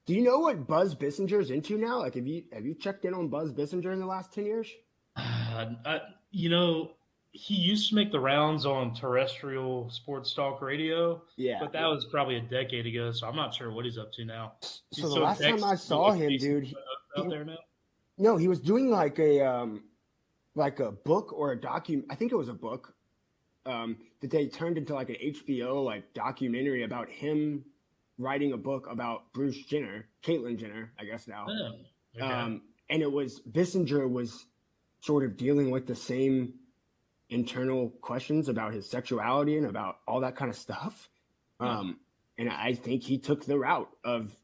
Do 0.05 0.13
you 0.13 0.21
know 0.21 0.39
what 0.39 0.67
Buzz 0.67 0.95
Bissinger's 0.95 1.49
into 1.49 1.77
now? 1.77 1.99
Like, 1.99 2.15
have 2.15 2.27
you 2.27 2.43
have 2.51 2.65
you 2.65 2.75
checked 2.75 3.05
in 3.05 3.13
on 3.13 3.29
Buzz 3.29 3.53
Bissinger 3.53 3.93
in 3.93 3.99
the 3.99 4.05
last 4.05 4.33
ten 4.33 4.45
years? 4.45 4.69
Uh, 5.15 5.71
I, 5.85 6.01
you 6.31 6.49
know, 6.49 6.91
he 7.31 7.55
used 7.55 7.89
to 7.89 7.95
make 7.95 8.11
the 8.11 8.19
rounds 8.19 8.65
on 8.65 8.93
terrestrial 8.93 9.89
sports 9.89 10.33
talk 10.33 10.61
radio, 10.61 11.21
Yeah, 11.37 11.57
but 11.59 11.71
that 11.73 11.85
was 11.85 12.05
probably 12.05 12.35
a 12.35 12.41
decade 12.41 12.85
ago. 12.85 13.11
So 13.11 13.27
I'm 13.27 13.35
not 13.35 13.53
sure 13.53 13.71
what 13.71 13.85
he's 13.85 13.97
up 13.97 14.11
to 14.13 14.25
now. 14.25 14.53
so 14.61 14.79
the 14.93 15.07
so 15.07 15.19
last 15.21 15.41
time 15.41 15.63
I 15.63 15.75
saw 15.75 16.11
him, 16.11 16.37
dude, 16.37 16.65
he, 16.65 16.75
out 17.17 17.29
there 17.29 17.45
now. 17.45 17.57
no, 18.17 18.35
he 18.35 18.47
was 18.47 18.59
doing 18.59 18.91
like 18.91 19.19
a 19.19 19.45
um, 19.45 19.83
like 20.55 20.79
a 20.79 20.91
book 20.91 21.31
or 21.33 21.53
a 21.53 21.59
document. 21.59 22.07
I 22.11 22.15
think 22.15 22.31
it 22.31 22.35
was 22.35 22.49
a 22.49 22.53
book 22.53 22.93
um, 23.65 23.97
that 24.21 24.29
they 24.29 24.47
turned 24.47 24.77
into 24.77 24.93
like 24.93 25.09
an 25.09 25.15
HBO 25.15 25.83
like 25.83 26.13
documentary 26.13 26.83
about 26.83 27.09
him 27.09 27.63
writing 28.23 28.53
a 28.53 28.57
book 28.57 28.87
about 28.89 29.31
Bruce 29.33 29.63
Jenner, 29.65 30.07
Caitlyn 30.23 30.57
Jenner, 30.57 30.91
I 30.99 31.05
guess 31.05 31.27
now. 31.27 31.45
Oh, 31.49 31.71
okay. 32.15 32.25
Um, 32.25 32.61
and 32.89 33.01
it 33.01 33.11
was 33.11 33.41
Bissinger 33.41 34.09
was 34.09 34.45
sort 35.01 35.23
of 35.23 35.37
dealing 35.37 35.69
with 35.71 35.85
the 35.85 35.95
same 35.95 36.53
internal 37.29 37.89
questions 38.01 38.49
about 38.49 38.73
his 38.73 38.89
sexuality 38.89 39.57
and 39.57 39.65
about 39.65 39.97
all 40.07 40.21
that 40.21 40.35
kind 40.35 40.49
of 40.49 40.57
stuff. 40.57 41.09
Um, 41.59 41.99
and 42.37 42.49
I 42.49 42.73
think 42.73 43.03
he 43.03 43.17
took 43.17 43.45
the 43.45 43.57
route 43.57 43.89
of 44.03 44.35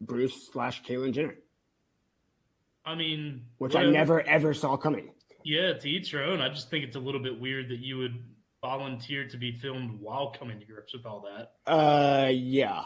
Bruce 0.00 0.50
slash 0.52 0.82
Caitlyn 0.82 1.12
Jenner, 1.12 1.36
I 2.84 2.94
mean, 2.94 3.46
which 3.58 3.76
I 3.76 3.84
never 3.84 4.20
ever 4.20 4.52
saw 4.54 4.76
coming. 4.76 5.10
Yeah, 5.44 5.74
to 5.74 5.88
each 5.88 6.12
their 6.12 6.24
own. 6.24 6.40
I 6.40 6.48
just 6.48 6.70
think 6.70 6.84
it's 6.84 6.96
a 6.96 7.00
little 7.00 7.20
bit 7.22 7.38
weird 7.38 7.68
that 7.68 7.78
you 7.78 7.98
would 7.98 8.22
volunteer 8.64 9.28
to 9.28 9.36
be 9.36 9.52
filmed 9.52 10.00
while 10.00 10.30
coming 10.30 10.58
to 10.58 10.64
grips 10.64 10.94
with 10.94 11.04
all 11.04 11.22
that. 11.28 11.52
Uh, 11.70 12.30
yeah, 12.30 12.84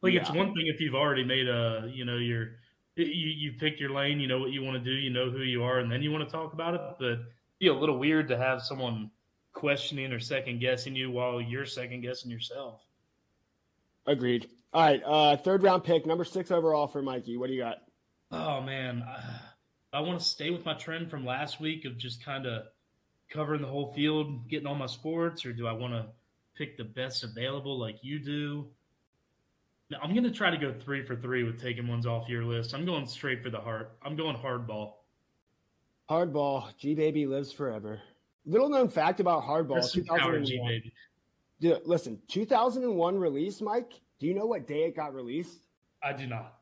Like 0.00 0.14
it's 0.14 0.30
one 0.30 0.54
thing 0.54 0.66
if 0.66 0.80
you've 0.80 0.94
already 0.94 1.24
made 1.24 1.46
a, 1.46 1.90
you 1.92 2.06
know, 2.06 2.16
your 2.16 2.52
you 2.96 3.04
you 3.04 3.52
picked 3.52 3.80
your 3.80 3.90
lane, 3.90 4.18
you 4.18 4.26
know 4.26 4.38
what 4.38 4.50
you 4.50 4.62
want 4.62 4.82
to 4.82 4.90
do, 4.90 4.96
you 4.96 5.10
know 5.10 5.30
who 5.30 5.42
you 5.42 5.62
are, 5.62 5.80
and 5.80 5.92
then 5.92 6.02
you 6.02 6.10
want 6.10 6.26
to 6.26 6.32
talk 6.34 6.54
about 6.54 6.72
it. 6.72 6.80
But 6.98 7.04
it'd 7.04 7.26
be 7.58 7.66
a 7.66 7.74
little 7.74 7.98
weird 7.98 8.28
to 8.28 8.38
have 8.38 8.62
someone 8.62 9.10
questioning 9.52 10.10
or 10.10 10.20
second 10.20 10.58
guessing 10.58 10.96
you 10.96 11.10
while 11.10 11.38
you're 11.38 11.66
second 11.66 12.00
guessing 12.00 12.30
yourself. 12.30 12.82
agreed. 14.06 14.48
All 14.72 14.82
right, 14.82 15.02
uh, 15.04 15.36
third 15.36 15.62
round 15.62 15.84
pick, 15.84 16.06
number 16.06 16.24
six 16.24 16.50
overall 16.50 16.86
for 16.86 17.02
Mikey. 17.02 17.36
What 17.36 17.48
do 17.48 17.52
you 17.52 17.60
got? 17.60 17.82
Oh 18.30 18.62
man, 18.62 19.02
I, 19.02 19.98
I 19.98 20.00
want 20.00 20.18
to 20.18 20.24
stay 20.24 20.48
with 20.48 20.64
my 20.64 20.72
trend 20.74 21.10
from 21.10 21.26
last 21.26 21.60
week 21.60 21.84
of 21.84 21.98
just 21.98 22.24
kind 22.24 22.46
of 22.46 22.62
covering 23.30 23.62
the 23.62 23.68
whole 23.68 23.92
field, 23.92 24.48
getting 24.48 24.66
all 24.66 24.74
my 24.74 24.86
sports, 24.86 25.46
or 25.46 25.52
do 25.52 25.66
I 25.66 25.72
want 25.72 25.94
to 25.94 26.06
pick 26.56 26.76
the 26.76 26.84
best 26.84 27.24
available 27.24 27.78
like 27.78 27.96
you 28.02 28.18
do? 28.18 28.66
Now, 29.88 29.98
I'm 30.02 30.12
going 30.12 30.24
to 30.24 30.30
try 30.30 30.50
to 30.50 30.56
go 30.56 30.72
three 30.72 31.04
for 31.04 31.16
three 31.16 31.42
with 31.44 31.60
taking 31.60 31.88
ones 31.88 32.06
off 32.06 32.28
your 32.28 32.44
list. 32.44 32.74
I'm 32.74 32.84
going 32.84 33.06
straight 33.06 33.42
for 33.42 33.50
the 33.50 33.58
heart. 33.58 33.96
I'm 34.04 34.16
going 34.16 34.36
hardball. 34.36 34.94
Hardball, 36.08 36.76
G 36.76 36.94
Baby 36.94 37.26
lives 37.26 37.52
forever. 37.52 38.00
Little 38.44 38.68
known 38.68 38.88
fact 38.88 39.20
about 39.20 39.44
Hardball, 39.44 39.80
power, 40.06 40.40
G 40.40 40.58
2001. 40.58 40.68
baby. 40.68 40.92
Dude, 41.60 41.80
listen, 41.84 42.18
2001 42.28 43.18
release, 43.18 43.60
Mike. 43.60 44.00
Do 44.18 44.26
you 44.26 44.34
know 44.34 44.46
what 44.46 44.66
day 44.66 44.84
it 44.84 44.96
got 44.96 45.14
released? 45.14 45.60
I 46.02 46.12
do 46.12 46.26
not. 46.26 46.58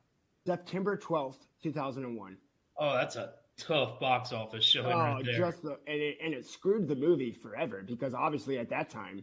September 0.47 0.97
12th, 0.97 1.47
2001. 1.62 2.37
Oh, 2.79 2.95
that's 2.95 3.16
a 3.16 3.33
tough 3.59 3.99
box 4.01 4.33
office 4.33 4.65
showing 4.65 4.93
Oh, 4.93 4.99
right 4.99 5.25
there. 5.25 5.37
just 5.39 5.63
the 5.63 5.79
and 5.87 6.01
it, 6.01 6.19
and 6.23 6.33
it 6.35 6.47
screwed 6.47 6.89
the 6.89 6.97
movie 6.97 7.33
forever 7.33 7.83
because 7.87 8.15
obviously 8.15 8.59
at 8.59 8.71
that 8.71 8.89
time, 8.91 9.23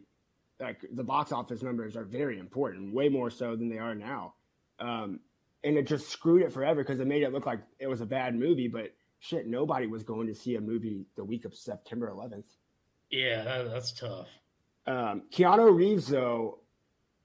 like 0.60 0.86
the 0.94 1.04
box 1.04 1.32
office 1.32 1.62
numbers 1.64 1.96
are 1.96 2.04
very 2.06 2.38
important, 2.40 2.94
way 2.94 3.10
more 3.10 3.30
so 3.30 3.56
than 3.56 3.70
they 3.70 3.78
are 3.80 3.96
now. 3.96 4.34
Um, 4.80 5.20
and 5.64 5.78
it 5.78 5.88
just 5.88 6.10
screwed 6.10 6.42
it 6.44 6.52
forever 6.52 6.84
because 6.84 7.00
it 7.00 7.08
made 7.08 7.24
it 7.24 7.32
look 7.34 7.46
like 7.46 7.60
it 7.80 7.88
was 7.88 8.02
a 8.02 8.06
bad 8.06 8.36
movie, 8.36 8.68
but 8.68 8.92
shit, 9.20 9.48
nobody 9.48 9.88
was 9.88 10.04
going 10.04 10.28
to 10.28 10.36
see 10.36 10.56
a 10.56 10.62
movie 10.62 11.06
the 11.16 11.24
week 11.24 11.46
of 11.46 11.56
September 11.56 12.12
11th. 12.12 12.46
yeah, 13.10 13.44
that, 13.44 13.72
that's 13.72 13.92
tough. 13.92 14.28
Um, 14.86 15.24
Keanu 15.32 15.76
Reeves, 15.76 16.08
though, 16.08 16.60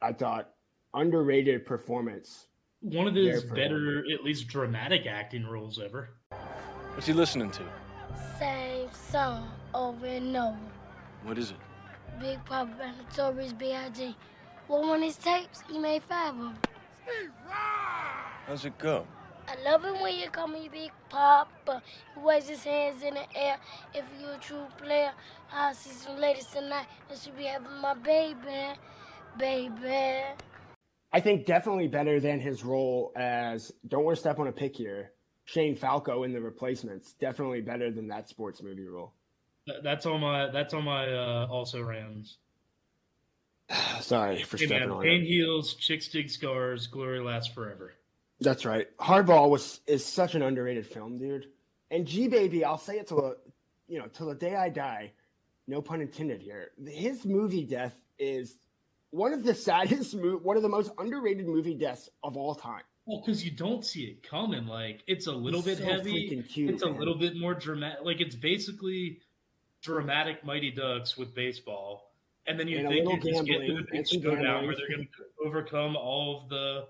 I 0.00 0.12
thought 0.14 0.50
underrated 0.94 1.66
performance. 1.66 2.46
One 2.80 3.06
of 3.06 3.14
his 3.14 3.44
better, 3.44 4.02
at 4.10 4.24
least 4.24 4.48
dramatic 4.48 5.06
acting 5.06 5.44
roles 5.46 5.78
ever. 5.78 6.14
What's 6.94 7.06
he 7.06 7.12
listening 7.12 7.50
to? 7.52 7.62
Same 8.38 8.88
song 8.92 9.48
over 9.72 10.06
and 10.06 10.36
over. 10.36 10.58
What 11.22 11.38
is 11.38 11.52
it? 11.52 11.56
Big 12.20 12.44
Poppa 12.44 12.82
and 12.82 12.96
Notorious 12.98 13.52
B.I.G. 13.52 14.14
Well, 14.68 14.84
on 14.90 15.02
his 15.02 15.16
tapes, 15.16 15.62
he 15.70 15.78
made 15.78 16.02
five 16.02 16.34
of 16.34 16.38
them. 16.38 16.58
How's 18.46 18.64
it 18.64 18.76
go? 18.78 19.06
I 19.48 19.62
love 19.62 19.84
it 19.84 20.00
when 20.00 20.16
you 20.16 20.28
call 20.30 20.48
me 20.48 20.68
Big 20.70 20.90
Poppa. 21.08 21.82
He 22.14 22.20
waves 22.20 22.48
his 22.48 22.64
hands 22.64 23.02
in 23.02 23.14
the 23.14 23.36
air. 23.36 23.58
If 23.94 24.04
you're 24.20 24.34
a 24.34 24.38
true 24.38 24.66
player, 24.76 25.12
I'll 25.52 25.74
see 25.74 25.90
some 25.90 26.18
ladies 26.18 26.46
tonight 26.46 26.86
that 27.08 27.18
should 27.18 27.36
be 27.36 27.44
having 27.44 27.80
my 27.80 27.94
baby. 27.94 28.78
Baby. 29.38 30.22
I 31.12 31.20
think 31.20 31.46
definitely 31.46 31.88
better 31.88 32.20
than 32.20 32.40
his 32.40 32.64
role 32.64 33.12
as 33.16 33.72
don't 33.88 34.04
want 34.04 34.16
to 34.16 34.20
step 34.20 34.38
on 34.38 34.48
a 34.48 34.52
pick 34.52 34.76
here. 34.76 35.12
Shane 35.50 35.74
Falco 35.74 36.22
in 36.22 36.32
the 36.32 36.40
replacements 36.40 37.14
definitely 37.14 37.60
better 37.60 37.90
than 37.90 38.06
that 38.06 38.28
sports 38.28 38.62
movie 38.62 38.86
role. 38.86 39.12
That's 39.82 40.06
on 40.06 40.20
my. 40.20 40.48
That's 40.48 40.72
on 40.74 40.84
my 40.84 41.12
uh, 41.12 41.48
also 41.50 41.82
Rams. 41.82 42.36
Sorry 44.00 44.44
for 44.44 44.58
Hey 44.58 44.66
stepping 44.66 44.88
man, 44.88 44.96
on 44.96 45.02
pain 45.02 45.22
it. 45.22 45.26
heals, 45.26 45.74
chicks 45.74 46.06
dig 46.06 46.30
scars, 46.30 46.86
glory 46.86 47.18
lasts 47.18 47.52
forever. 47.52 47.94
That's 48.40 48.64
right. 48.64 48.86
Hardball 48.98 49.50
was 49.50 49.80
is 49.88 50.04
such 50.04 50.36
an 50.36 50.42
underrated 50.42 50.86
film, 50.86 51.18
dude. 51.18 51.46
And 51.90 52.06
G 52.06 52.28
Baby, 52.28 52.64
I'll 52.64 52.78
say 52.78 52.98
it 53.00 53.08
till 53.08 53.20
the, 53.20 53.36
you 53.88 53.98
know 53.98 54.06
till 54.06 54.28
the 54.28 54.36
day 54.36 54.54
I 54.54 54.68
die. 54.68 55.10
No 55.66 55.82
pun 55.82 56.00
intended 56.00 56.40
here. 56.40 56.70
His 56.86 57.24
movie 57.24 57.64
death 57.64 57.94
is 58.20 58.54
one 59.10 59.32
of 59.32 59.42
the 59.42 59.54
saddest, 59.66 60.14
one 60.14 60.56
of 60.56 60.62
the 60.62 60.68
most 60.68 60.92
underrated 60.96 61.48
movie 61.48 61.74
deaths 61.74 62.08
of 62.22 62.36
all 62.36 62.54
time. 62.54 62.82
Well, 63.06 63.22
because 63.24 63.44
you 63.44 63.50
don't 63.50 63.84
see 63.84 64.04
it 64.04 64.22
coming. 64.22 64.66
Like 64.66 65.02
it's 65.06 65.26
a 65.26 65.32
little 65.32 65.62
bit 65.62 65.78
so 65.78 65.84
heavy. 65.84 66.42
cute, 66.48 66.70
it's 66.70 66.82
a 66.82 66.88
little 66.88 67.16
bit 67.16 67.36
more 67.36 67.54
dramatic. 67.54 68.04
Like 68.04 68.20
it's 68.20 68.36
basically 68.36 69.20
dramatic 69.82 70.44
Mighty 70.44 70.70
Ducks 70.70 71.16
with 71.16 71.34
baseball, 71.34 72.12
and 72.46 72.58
then 72.58 72.68
you 72.68 72.78
And 72.78 72.88
think 72.88 73.08
you're 73.08 73.34
just 73.34 73.46
getting 73.46 73.76
to 73.76 73.82
the 73.82 73.88
big 73.90 74.06
showdown 74.06 74.66
where 74.66 74.76
they're 74.76 74.88
going 74.88 75.08
to 75.16 75.46
overcome 75.46 75.96
all 75.96 76.42
of 76.42 76.48
the 76.48 76.86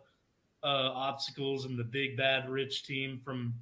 uh, 0.62 0.90
obstacles 0.92 1.64
and 1.64 1.78
the 1.78 1.84
big 1.84 2.16
bad 2.16 2.50
rich 2.50 2.84
team 2.84 3.20
from 3.24 3.54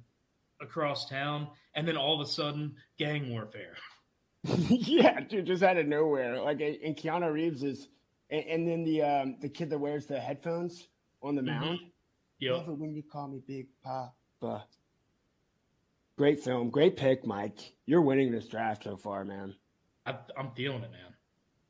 across 0.61 1.07
town, 1.07 1.47
and 1.75 1.87
then 1.87 1.97
all 1.97 2.19
of 2.19 2.27
a 2.27 2.29
sudden, 2.29 2.75
gang 2.97 3.29
warfare. 3.29 3.75
yeah, 4.43 5.19
dude, 5.21 5.45
just 5.45 5.63
out 5.63 5.77
of 5.77 5.85
nowhere. 5.85 6.41
Like, 6.41 6.61
and 6.61 6.95
Keanu 6.95 7.31
Reeves 7.31 7.63
is, 7.63 7.87
and, 8.29 8.43
and 8.45 8.67
then 8.67 8.83
the 8.83 9.01
um, 9.01 9.35
the 9.41 9.49
kid 9.49 9.69
that 9.69 9.79
wears 9.79 10.05
the 10.05 10.19
headphones 10.19 10.87
on 11.21 11.35
the 11.35 11.41
mound. 11.41 11.79
Yep. 12.39 12.53
Love 12.53 12.69
it 12.69 12.77
when 12.77 12.93
you 12.93 13.03
call 13.03 13.27
me 13.27 13.41
Big 13.45 13.67
Poppa. 13.83 14.65
Great 16.17 16.43
film, 16.43 16.69
great 16.69 16.97
pick, 16.97 17.25
Mike. 17.25 17.73
You're 17.85 18.01
winning 18.01 18.31
this 18.31 18.47
draft 18.47 18.83
so 18.83 18.97
far, 18.97 19.23
man. 19.23 19.55
I, 20.05 20.15
I'm 20.37 20.51
feeling 20.51 20.83
it, 20.83 20.91
man. 20.91 21.13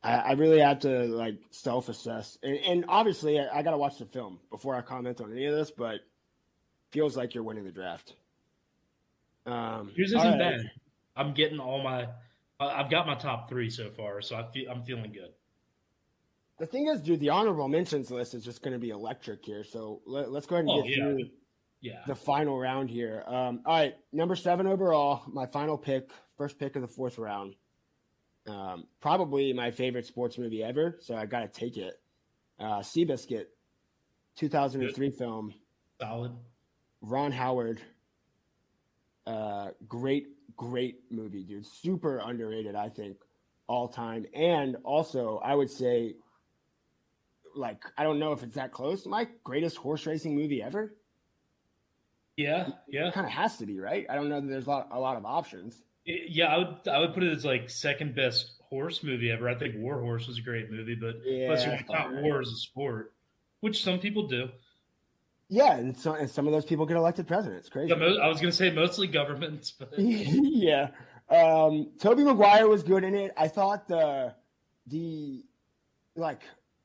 I, 0.01 0.29
I 0.29 0.31
really 0.33 0.59
have 0.59 0.79
to 0.79 1.05
like 1.05 1.35
self-assess, 1.51 2.37
and, 2.41 2.57
and 2.57 2.85
obviously, 2.87 3.39
I, 3.39 3.59
I 3.59 3.61
got 3.63 3.71
to 3.71 3.77
watch 3.77 3.97
the 3.97 4.05
film 4.05 4.39
before 4.49 4.75
I 4.75 4.81
comment 4.81 5.21
on 5.21 5.31
any 5.31 5.45
of 5.45 5.55
this. 5.55 5.71
But 5.71 6.01
feels 6.91 7.17
like 7.17 7.33
you're 7.35 7.43
winning 7.43 7.65
the 7.65 7.71
draft. 7.71 8.13
Um, 9.45 9.91
Yours 9.95 10.13
isn't 10.13 10.39
right. 10.39 10.39
bad. 10.39 10.71
I'm 11.15 11.33
getting 11.33 11.59
all 11.59 11.83
my. 11.83 12.07
I've 12.59 12.89
got 12.89 13.07
my 13.07 13.15
top 13.15 13.49
three 13.49 13.69
so 13.69 13.89
far, 13.89 14.21
so 14.21 14.35
I 14.35 14.51
feel 14.51 14.69
I'm 14.71 14.83
feeling 14.83 15.11
good. 15.11 15.31
The 16.59 16.65
thing 16.65 16.87
is, 16.87 17.01
dude, 17.01 17.19
the 17.21 17.29
honorable 17.29 17.67
mentions 17.67 18.11
list 18.11 18.33
is 18.33 18.43
just 18.43 18.61
going 18.61 18.73
to 18.73 18.79
be 18.79 18.89
electric 18.89 19.45
here. 19.45 19.63
So 19.63 20.01
let, 20.05 20.27
us 20.27 20.45
go 20.45 20.55
ahead 20.55 20.65
and 20.65 20.71
Oh, 20.71 20.81
get 20.83 20.89
yeah. 20.97 21.03
through 21.03 21.29
Yeah. 21.81 22.01
the 22.05 22.15
final 22.15 22.59
round 22.59 22.89
here. 22.89 23.23
Um, 23.27 23.61
all 23.65 23.77
right, 23.77 23.95
number 24.11 24.35
seven 24.35 24.67
overall, 24.67 25.21
my 25.27 25.45
final 25.45 25.77
pick, 25.77 26.09
first 26.37 26.59
pick 26.59 26.75
of 26.75 26.81
the 26.81 26.87
fourth 26.87 27.17
round. 27.17 27.55
Um, 28.47 28.87
probably 28.99 29.53
my 29.53 29.71
favorite 29.71 30.05
sports 30.05 30.37
movie 30.37 30.63
ever, 30.63 30.97
so 31.01 31.15
I 31.15 31.25
got 31.25 31.41
to 31.41 31.47
take 31.59 31.77
it. 31.77 31.99
Uh, 32.59 32.79
Seabiscuit, 32.79 33.45
2003 34.35 35.11
film, 35.11 35.53
Solid. 36.01 36.31
Ron 37.01 37.31
Howard. 37.31 37.79
Uh, 39.25 39.69
great, 39.87 40.27
great 40.57 41.01
movie, 41.11 41.43
dude. 41.43 41.65
Super 41.65 42.17
underrated, 42.19 42.75
I 42.75 42.89
think, 42.89 43.17
all 43.67 43.87
time. 43.87 44.25
And 44.33 44.75
also, 44.83 45.39
I 45.43 45.55
would 45.55 45.69
say, 45.69 46.15
like, 47.59 47.83
I 47.97 48.03
don't 48.03 48.19
know 48.19 48.31
if 48.31 48.41
it's 48.43 48.55
that 48.55 48.71
close. 48.71 49.05
My 49.05 49.27
greatest 49.43 49.77
horse 49.77 50.05
racing 50.05 50.35
movie 50.35 50.63
ever. 50.63 50.95
Yeah. 52.37 52.69
Yeah. 52.87 53.11
kind 53.11 53.27
of 53.27 53.33
has 53.33 53.57
to 53.57 53.65
be, 53.65 53.79
right? 53.79 54.05
I 54.09 54.15
don't 54.15 54.29
know 54.29 54.39
that 54.41 54.47
there's 54.47 54.65
a 54.67 54.69
lot, 54.69 54.89
a 54.91 54.99
lot 54.99 55.17
of 55.17 55.25
options. 55.25 55.81
Yeah, 56.05 56.45
I 56.45 56.57
would 56.57 56.87
I 56.87 56.99
would 56.99 57.13
put 57.13 57.21
it 57.23 57.31
as 57.35 57.45
like 57.45 57.69
second 57.69 58.15
best 58.15 58.53
horse 58.69 59.03
movie 59.03 59.29
ever. 59.29 59.47
I 59.47 59.53
think 59.53 59.75
War 59.77 59.99
Horse 59.99 60.27
was 60.27 60.39
a 60.39 60.41
great 60.41 60.71
movie, 60.71 60.95
but 60.95 61.17
unless 61.17 61.25
you 61.27 61.71
Yeah, 61.71 61.75
want 61.75 61.79
to 61.79 61.93
count 61.93 62.23
war 62.23 62.41
as 62.41 62.47
a 62.47 62.55
sport, 62.55 63.13
which 63.59 63.83
some 63.83 63.99
people 63.99 64.27
do. 64.27 64.49
Yeah, 65.49 65.75
and, 65.75 65.97
so, 65.97 66.13
and 66.13 66.29
some 66.29 66.45
of 66.47 66.53
those 66.53 66.65
people 66.65 66.85
get 66.85 66.95
elected 66.95 67.27
president. 67.27 67.59
It's 67.59 67.69
crazy. 67.69 67.91
I 67.91 68.27
was 68.27 68.39
going 68.39 68.51
to 68.51 68.55
say 68.55 68.69
mostly 68.71 69.07
governments, 69.07 69.71
but 69.71 69.93
yeah. 69.97 70.89
Um, 71.29 71.91
Tobey 71.99 72.23
Maguire 72.23 72.67
was 72.67 72.83
good 72.83 73.03
in 73.03 73.13
it. 73.15 73.31
I 73.37 73.47
thought 73.47 73.87
the 73.87 74.33
the 74.87 75.43
like 76.15 76.41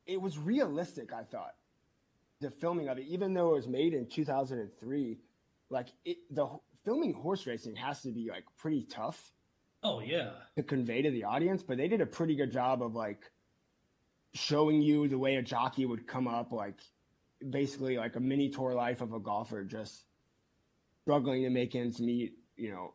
it 0.06 0.20
was 0.20 0.38
realistic. 0.38 1.12
I 1.12 1.22
thought 1.24 1.54
the 2.40 2.50
filming 2.50 2.88
of 2.88 2.98
it, 2.98 3.06
even 3.06 3.34
though 3.34 3.52
it 3.52 3.56
was 3.56 3.68
made 3.68 3.94
in 3.94 4.06
2003, 4.06 5.18
like 5.70 5.88
it, 6.04 6.18
the 6.30 6.46
filming 6.84 7.12
horse 7.12 7.46
racing 7.46 7.76
has 7.76 8.02
to 8.02 8.12
be 8.12 8.28
like 8.30 8.44
pretty 8.58 8.84
tough 8.84 9.32
oh 9.82 10.00
yeah, 10.00 10.30
to 10.56 10.62
convey 10.62 11.02
to 11.02 11.10
the 11.10 11.24
audience. 11.24 11.62
But 11.62 11.78
they 11.78 11.88
did 11.88 12.00
a 12.00 12.06
pretty 12.06 12.36
good 12.36 12.52
job 12.52 12.82
of 12.82 12.94
like 12.94 13.30
showing 14.34 14.82
you 14.82 15.08
the 15.08 15.18
way 15.18 15.36
a 15.36 15.42
jockey 15.42 15.86
would 15.86 16.06
come 16.06 16.28
up, 16.28 16.52
like 16.52 16.80
basically 17.48 17.96
like 17.96 18.16
a 18.16 18.20
mini 18.20 18.50
tour 18.50 18.74
life 18.74 19.00
of 19.00 19.12
a 19.12 19.20
golfer, 19.20 19.64
just 19.64 20.04
struggling 21.02 21.42
to 21.42 21.50
make 21.50 21.74
ends 21.74 22.00
meet. 22.00 22.34
You 22.56 22.70
know, 22.70 22.94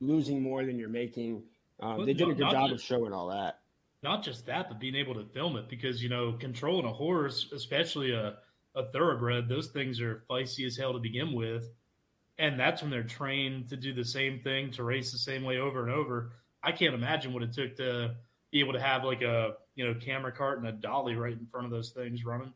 losing 0.00 0.42
more 0.42 0.64
than 0.64 0.78
you're 0.78 0.88
making. 0.88 1.42
Um, 1.80 2.04
they 2.04 2.14
did 2.14 2.28
a 2.28 2.34
good 2.34 2.50
job 2.50 2.72
of 2.72 2.80
showing 2.80 3.12
all 3.12 3.28
that. 3.28 3.60
Not 4.02 4.22
just 4.22 4.46
that, 4.46 4.68
but 4.68 4.78
being 4.78 4.94
able 4.94 5.14
to 5.14 5.24
film 5.24 5.56
it 5.56 5.68
because 5.68 6.02
you 6.02 6.08
know 6.08 6.32
controlling 6.38 6.86
a 6.86 6.92
horse, 6.92 7.50
especially 7.52 8.12
a 8.12 8.36
a 8.74 8.90
thoroughbred, 8.92 9.48
those 9.48 9.68
things 9.68 10.00
are 10.00 10.22
feisty 10.30 10.64
as 10.66 10.76
hell 10.76 10.92
to 10.92 10.98
begin 10.98 11.32
with, 11.32 11.64
and 12.38 12.58
that's 12.58 12.82
when 12.82 12.90
they're 12.90 13.02
trained 13.02 13.68
to 13.70 13.76
do 13.76 13.92
the 13.92 14.04
same 14.04 14.40
thing 14.40 14.70
to 14.72 14.84
race 14.84 15.10
the 15.10 15.18
same 15.18 15.42
way 15.42 15.58
over 15.58 15.82
and 15.82 15.92
over. 15.92 16.32
I 16.62 16.72
can't 16.72 16.94
imagine 16.94 17.32
what 17.32 17.42
it 17.42 17.52
took 17.52 17.76
to 17.76 18.14
be 18.50 18.60
able 18.60 18.72
to 18.74 18.80
have 18.80 19.04
like 19.04 19.22
a 19.22 19.54
you 19.74 19.86
know 19.86 19.94
camera 19.98 20.32
cart 20.32 20.58
and 20.58 20.68
a 20.68 20.72
dolly 20.72 21.16
right 21.16 21.32
in 21.32 21.46
front 21.46 21.66
of 21.66 21.72
those 21.72 21.90
things 21.90 22.24
running. 22.24 22.52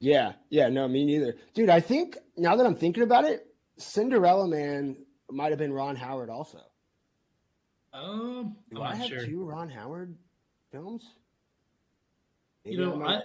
Yeah, 0.00 0.32
yeah, 0.50 0.68
no, 0.68 0.86
me 0.88 1.04
neither, 1.04 1.36
dude. 1.54 1.70
I 1.70 1.80
think 1.80 2.18
now 2.36 2.56
that 2.56 2.66
I'm 2.66 2.74
thinking 2.74 3.02
about 3.02 3.24
it, 3.24 3.46
Cinderella 3.78 4.46
Man 4.46 4.96
might 5.30 5.50
have 5.50 5.58
been 5.58 5.72
Ron 5.72 5.96
Howard 5.96 6.28
also. 6.28 6.60
Um, 7.92 8.56
Do 8.72 8.82
I 8.82 8.88
not 8.88 8.98
have 8.98 9.06
sure. 9.06 9.24
two 9.24 9.44
Ron 9.44 9.68
Howard 9.70 10.16
films? 10.74 11.14
You 12.64 12.78
know, 12.78 13.00
a- 13.02 13.06
I 13.06 13.20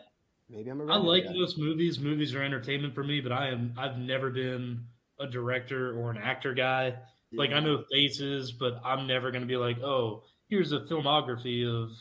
maybe 0.50 0.70
I'm 0.70 0.82
a 0.82 0.93
I 0.93 0.97
like 0.97 1.26
guy. 1.26 1.34
those 1.34 1.58
movies. 1.58 2.00
Movies 2.00 2.36
are 2.36 2.43
entertainment 2.43 2.93
for 2.93 3.04
me, 3.04 3.22
but 3.22 3.32
I 3.32 3.47
am 3.50 3.74
I've 3.78 3.97
never 3.97 4.30
been 4.30 4.86
a 5.20 5.28
director 5.28 6.00
or 6.00 6.12
an 6.12 6.18
actor 6.18 6.54
guy. 6.54 6.95
Like 7.32 7.52
I 7.52 7.60
know 7.60 7.84
faces, 7.91 8.52
but 8.52 8.82
I'm 8.84 9.06
never 9.08 9.32
going 9.32 9.41
to 9.41 9.47
be 9.47 9.58
like, 9.58 9.80
oh, 9.82 10.24
here's 10.50 10.72
a 10.72 10.80
filmography 10.82 11.68
of 11.68 11.91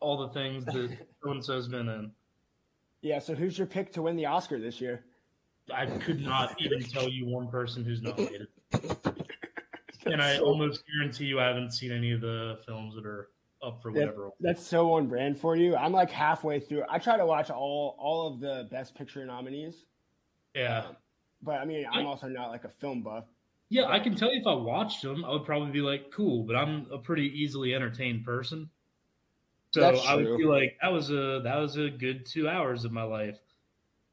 all 0.00 0.16
the 0.26 0.28
things 0.32 0.64
that 0.66 0.96
so 1.24 1.30
and 1.30 1.44
so's 1.44 1.68
been 1.68 1.88
in. 1.88 2.10
Yeah, 3.00 3.18
so 3.18 3.34
who's 3.34 3.58
your 3.58 3.66
pick 3.66 3.92
to 3.92 4.02
win 4.02 4.16
the 4.16 4.26
Oscar 4.26 4.58
this 4.58 4.80
year? 4.80 5.04
I 5.72 5.86
could 5.86 6.20
not 6.20 6.56
even 6.60 6.82
tell 6.82 7.08
you 7.08 7.26
one 7.26 7.48
person 7.48 7.84
who's 7.84 8.02
nominated, 8.02 8.48
and 10.06 10.20
I 10.20 10.38
almost 10.38 10.82
guarantee 10.86 11.26
you 11.26 11.40
I 11.40 11.46
haven't 11.46 11.72
seen 11.72 11.92
any 11.92 12.12
of 12.12 12.20
the 12.20 12.58
films 12.66 12.94
that 12.96 13.06
are 13.06 13.30
up 13.64 13.82
for 13.82 13.90
whatever. 13.90 14.30
that's 14.40 14.64
so 14.64 14.92
on 14.94 15.06
brand 15.06 15.38
for 15.38 15.56
you. 15.56 15.74
I'm 15.76 15.92
like 15.92 16.10
halfway 16.10 16.60
through. 16.60 16.84
I 16.88 16.98
try 16.98 17.16
to 17.16 17.26
watch 17.26 17.50
all 17.50 17.96
all 17.98 18.26
of 18.32 18.40
the 18.40 18.68
Best 18.70 18.94
Picture 18.94 19.24
nominees, 19.24 19.84
Yeah, 20.54 20.84
um, 20.88 20.96
but 21.42 21.56
I 21.56 21.64
mean, 21.64 21.86
I'm 21.90 22.06
I- 22.06 22.08
also 22.08 22.28
not 22.28 22.50
like 22.50 22.64
a 22.64 22.68
film 22.68 23.02
buff. 23.02 23.24
yeah, 23.70 23.86
I 23.86 23.98
can 23.98 24.14
tell 24.14 24.32
you 24.32 24.40
if 24.40 24.46
I 24.46 24.54
watched 24.54 25.02
them, 25.02 25.24
I 25.24 25.30
would 25.32 25.44
probably 25.44 25.70
be 25.72 25.80
like, 25.80 26.10
cool. 26.12 26.42
But 26.44 26.56
I'm 26.56 26.86
a 26.92 26.98
pretty 26.98 27.26
easily 27.40 27.74
entertained 27.74 28.24
person, 28.24 28.68
so 29.72 29.82
I 29.84 30.14
would 30.14 30.36
feel 30.36 30.50
like 30.50 30.76
that 30.82 30.92
was 30.92 31.10
a 31.10 31.40
that 31.44 31.56
was 31.56 31.76
a 31.76 31.88
good 31.90 32.26
two 32.26 32.48
hours 32.48 32.84
of 32.84 32.92
my 32.92 33.02
life. 33.04 33.38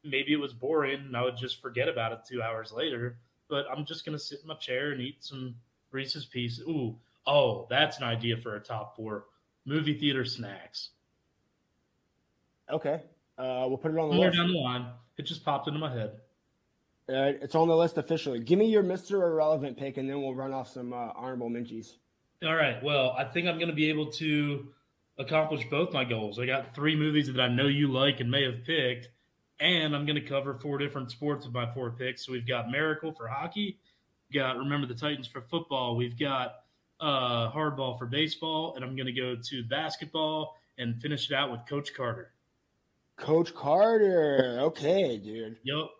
Maybe 0.03 0.33
it 0.33 0.37
was 0.39 0.53
boring, 0.53 0.99
and 1.01 1.15
I 1.15 1.21
would 1.23 1.37
just 1.37 1.61
forget 1.61 1.87
about 1.87 2.11
it 2.11 2.19
two 2.27 2.41
hours 2.41 2.71
later. 2.71 3.17
But 3.49 3.65
I'm 3.69 3.85
just 3.85 4.05
gonna 4.05 4.17
sit 4.17 4.39
in 4.41 4.47
my 4.47 4.55
chair 4.55 4.91
and 4.91 5.01
eat 5.01 5.17
some 5.23 5.55
Reese's 5.91 6.25
Pieces. 6.25 6.61
Ooh, 6.67 6.95
oh, 7.27 7.67
that's 7.69 7.97
an 7.97 8.03
idea 8.05 8.37
for 8.37 8.55
a 8.55 8.59
top 8.59 8.95
four 8.95 9.25
movie 9.65 9.97
theater 9.97 10.25
snacks. 10.25 10.89
Okay, 12.71 13.01
uh, 13.37 13.65
we'll 13.67 13.77
put 13.77 13.91
it 13.91 13.97
on 13.97 14.09
the 14.09 14.13
Somewhere 14.13 14.29
list. 14.29 14.37
down 14.39 14.47
the 14.51 14.57
line, 14.59 14.85
it 15.17 15.23
just 15.23 15.43
popped 15.43 15.67
into 15.67 15.79
my 15.79 15.91
head. 15.91 16.11
Uh, 17.09 17.33
it's 17.41 17.55
on 17.55 17.67
the 17.67 17.75
list 17.75 17.97
officially. 17.97 18.39
Give 18.39 18.57
me 18.57 18.67
your 18.67 18.83
Mr. 18.83 19.13
Irrelevant 19.23 19.77
pick, 19.77 19.97
and 19.97 20.09
then 20.09 20.21
we'll 20.21 20.35
run 20.35 20.53
off 20.53 20.69
some 20.71 20.93
uh, 20.93 21.09
honorable 21.15 21.49
mentions. 21.49 21.97
All 22.43 22.55
right. 22.55 22.81
Well, 22.81 23.13
I 23.17 23.25
think 23.25 23.47
I'm 23.47 23.57
going 23.57 23.69
to 23.69 23.75
be 23.75 23.89
able 23.89 24.11
to 24.13 24.67
accomplish 25.17 25.65
both 25.69 25.91
my 25.91 26.05
goals. 26.05 26.39
I 26.39 26.45
got 26.45 26.73
three 26.73 26.95
movies 26.95 27.27
that 27.27 27.41
I 27.41 27.49
know 27.49 27.67
you 27.67 27.91
like 27.91 28.21
and 28.21 28.31
may 28.31 28.43
have 28.45 28.63
picked, 28.63 29.09
and 29.59 29.93
I'm 29.95 30.05
going 30.05 30.15
to 30.15 30.27
cover 30.27 30.53
four 30.55 30.77
different 30.77 31.11
sports 31.11 31.45
with 31.45 31.53
my 31.53 31.71
four 31.73 31.91
picks. 31.91 32.25
So 32.25 32.31
we've 32.31 32.47
got 32.47 32.69
Miracle 32.69 33.11
for 33.11 33.27
hockey, 33.27 33.77
we've 34.29 34.41
got 34.41 34.57
Remember 34.57 34.87
the 34.87 34.95
Titans 34.95 35.27
for 35.27 35.41
football, 35.41 35.97
we've 35.97 36.17
got 36.17 36.60
uh, 37.01 37.51
Hardball 37.51 37.97
for 37.97 38.05
baseball, 38.05 38.75
and 38.75 38.85
I'm 38.85 38.95
going 38.95 39.07
to 39.07 39.11
go 39.11 39.35
to 39.35 39.63
basketball 39.63 40.55
and 40.77 41.01
finish 41.01 41.29
it 41.29 41.35
out 41.35 41.51
with 41.51 41.61
Coach 41.67 41.93
Carter. 41.93 42.31
Coach 43.17 43.53
Carter. 43.53 44.59
Okay, 44.61 45.17
dude. 45.17 45.57
Yup. 45.63 45.91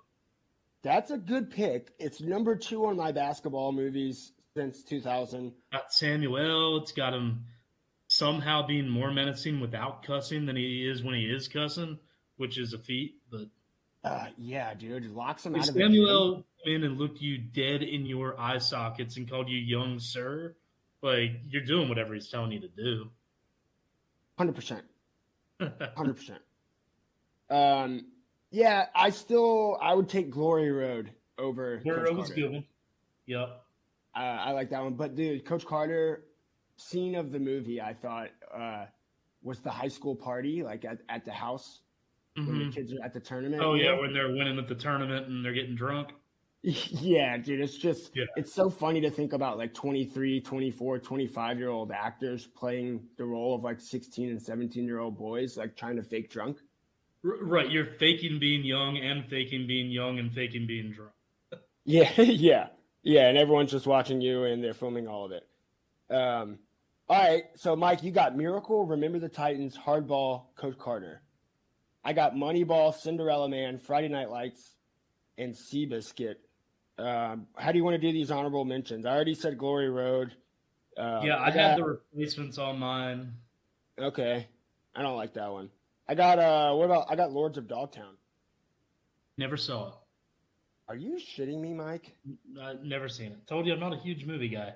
That's 0.84 1.12
a 1.12 1.18
good 1.18 1.52
pick. 1.52 1.94
It's 2.00 2.22
number 2.22 2.56
two 2.56 2.86
on 2.86 2.98
my 2.98 3.12
basketball 3.12 3.72
movies 3.72 4.34
since 4.56 4.84
2000. 4.84 5.54
Got 5.72 5.94
Samuel. 5.94 6.82
It's 6.82 6.92
got 6.92 7.14
him 7.14 7.46
somehow 8.08 8.66
being 8.66 8.90
more 8.90 9.12
menacing 9.12 9.60
without 9.60 10.04
cussing 10.04 10.46
than 10.46 10.56
he 10.56 10.88
is 10.88 11.04
when 11.04 11.16
he 11.16 11.26
is 11.26 11.48
cussing, 11.48 12.00
which 12.38 12.58
is 12.58 12.74
a 12.74 12.80
feat, 12.80 13.16
but. 13.30 13.48
Uh, 14.04 14.28
yeah, 14.36 14.74
dude. 14.74 15.06
Locks 15.12 15.46
him 15.46 15.56
out 15.56 15.68
of 15.68 15.76
the 15.76 15.80
gym. 15.80 15.92
Samuel 15.92 16.46
came 16.66 16.76
in 16.78 16.84
and 16.84 16.98
looked 16.98 17.22
you 17.22 17.38
dead 17.38 17.84
in 17.84 18.06
your 18.08 18.40
eye 18.40 18.58
sockets 18.58 19.18
and 19.18 19.30
called 19.30 19.48
you 19.48 19.60
young 19.60 20.00
sir, 20.00 20.56
like 21.02 21.32
you're 21.48 21.64
doing 21.64 21.90
whatever 21.90 22.14
he's 22.14 22.30
telling 22.30 22.52
you 22.52 22.60
to 22.60 22.68
do. 22.68 23.10
100%. 24.40 24.82
100%. 25.60 26.32
Um, 27.50 28.06
yeah, 28.50 28.86
I 28.96 29.10
still, 29.10 29.78
I 29.82 29.94
would 29.94 30.08
take 30.08 30.30
Glory 30.30 30.72
Road 30.72 31.12
over 31.38 31.80
Coach 31.80 31.86
Burrow 31.86 32.14
was 32.14 32.30
good 32.30 32.50
one. 32.50 32.66
Yep. 33.26 33.62
Uh, 34.16 34.20
I 34.20 34.52
like 34.52 34.70
that 34.70 34.82
one. 34.82 34.94
But 34.94 35.16
dude, 35.16 35.44
Coach 35.44 35.66
Carter, 35.66 36.24
scene 36.78 37.16
of 37.16 37.34
the 37.34 37.40
movie, 37.40 37.82
I 37.82 37.94
thought 37.94 38.30
uh, 38.58 38.86
was 39.44 39.60
the 39.60 39.70
high 39.70 39.90
school 39.90 40.16
party, 40.16 40.64
like 40.64 40.86
at, 40.86 41.00
at 41.10 41.26
the 41.26 41.34
house 41.34 41.82
when 42.36 42.46
Mhm. 42.48 42.70
the 42.70 42.72
kids 42.74 42.94
are 42.94 43.04
at 43.04 43.12
the 43.12 43.20
tournament. 43.20 43.62
Oh 43.62 43.74
yeah, 43.74 43.92
know? 43.96 44.00
when 44.02 44.14
they're 44.14 44.32
winning 44.32 44.58
at 44.58 44.70
the 44.70 44.76
tournament 44.76 45.28
and 45.28 45.44
they're 45.44 45.52
getting 45.54 45.76
drunk. 45.76 46.14
yeah, 47.02 47.38
dude, 47.38 47.60
it's 47.62 47.78
just 47.78 48.12
Yeah. 48.16 48.26
it's 48.36 48.54
so 48.54 48.70
funny 48.70 49.02
to 49.02 49.10
think 49.10 49.34
about 49.34 49.58
like 49.58 49.74
23, 49.74 50.42
24, 50.42 51.00
25 51.00 51.58
year 51.58 51.70
old 51.70 51.92
actors 51.92 52.46
playing 52.46 53.02
the 53.18 53.26
role 53.26 53.56
of 53.56 53.64
like 53.64 53.80
16 53.80 54.30
and 54.30 54.42
17 54.42 54.86
year 54.86 55.00
old 55.00 55.18
boys, 55.18 55.58
like 55.58 55.76
trying 55.76 55.96
to 55.96 56.04
fake 56.04 56.30
drunk. 56.30 56.58
R- 57.26 57.38
right, 57.44 57.70
you're 57.70 57.94
faking 58.00 58.40
being 58.40 58.64
young 58.64 58.98
and 58.98 59.26
faking 59.28 59.66
being 59.68 59.90
young 59.90 60.20
and 60.20 60.32
faking 60.34 60.68
being 60.68 60.92
drunk. 60.92 61.12
Yeah, 61.84 62.12
yeah, 62.22 62.68
yeah, 63.02 63.28
and 63.28 63.40
everyone's 63.40 63.72
just 63.72 63.88
watching 63.88 64.22
you 64.22 64.44
and 64.44 64.64
they're 64.64 64.76
filming 64.76 65.08
all 65.08 65.26
of 65.26 65.32
it. 65.32 65.48
Um, 66.16 66.60
all 67.10 67.18
right, 67.18 67.46
so 67.56 67.76
Mike, 67.76 68.04
you 68.04 68.12
got 68.12 68.38
Miracle, 68.38 68.86
Remember 68.86 69.18
the 69.18 69.28
Titans, 69.30 69.76
Hardball, 69.76 70.44
Coach 70.56 70.78
Carter. 70.78 71.24
I 72.04 72.14
got 72.14 72.36
Moneyball, 72.36 72.94
Cinderella 72.94 73.50
Man, 73.50 73.80
Friday 73.80 74.10
Night 74.10 74.30
Lights, 74.30 74.76
and 75.40 75.56
Seabiscuit. 75.56 76.36
Um, 76.98 77.48
how 77.56 77.72
do 77.72 77.78
you 77.78 77.84
want 77.84 77.96
to 77.96 78.08
do 78.08 78.12
these 78.12 78.32
honorable 78.32 78.66
mentions? 78.66 79.06
I 79.06 79.12
already 79.16 79.34
said 79.34 79.58
Glory 79.58 79.90
Road. 79.90 80.34
Uh, 80.98 81.22
yeah, 81.24 81.40
I 81.40 81.48
got- 81.48 81.56
had 81.56 81.78
the 81.80 81.84
replacements 81.86 82.58
on 82.58 82.78
mine. 82.80 83.34
Okay, 84.00 84.48
I 84.96 85.02
don't 85.02 85.16
like 85.18 85.34
that 85.34 85.52
one. 85.52 85.70
I 86.08 86.16
got 86.16 86.40
uh, 86.40 86.74
what 86.76 86.86
about 86.86 87.06
I 87.10 87.16
got 87.16 87.32
Lords 87.32 87.58
of 87.58 87.68
Dogtown. 87.68 88.16
Never 89.38 89.58
saw 89.58 89.88
it. 89.90 89.94
Are 90.90 90.96
you 90.96 91.18
shitting 91.18 91.60
me, 91.62 91.74
Mike? 91.74 92.16
I 92.62 92.74
never 92.84 93.08
seen 93.08 93.32
it. 93.32 93.48
Told 93.48 93.66
you 93.66 93.74
I'm 93.74 93.80
not 93.80 93.94
a 93.94 93.98
huge 93.98 94.26
movie 94.26 94.50
guy. 94.50 94.74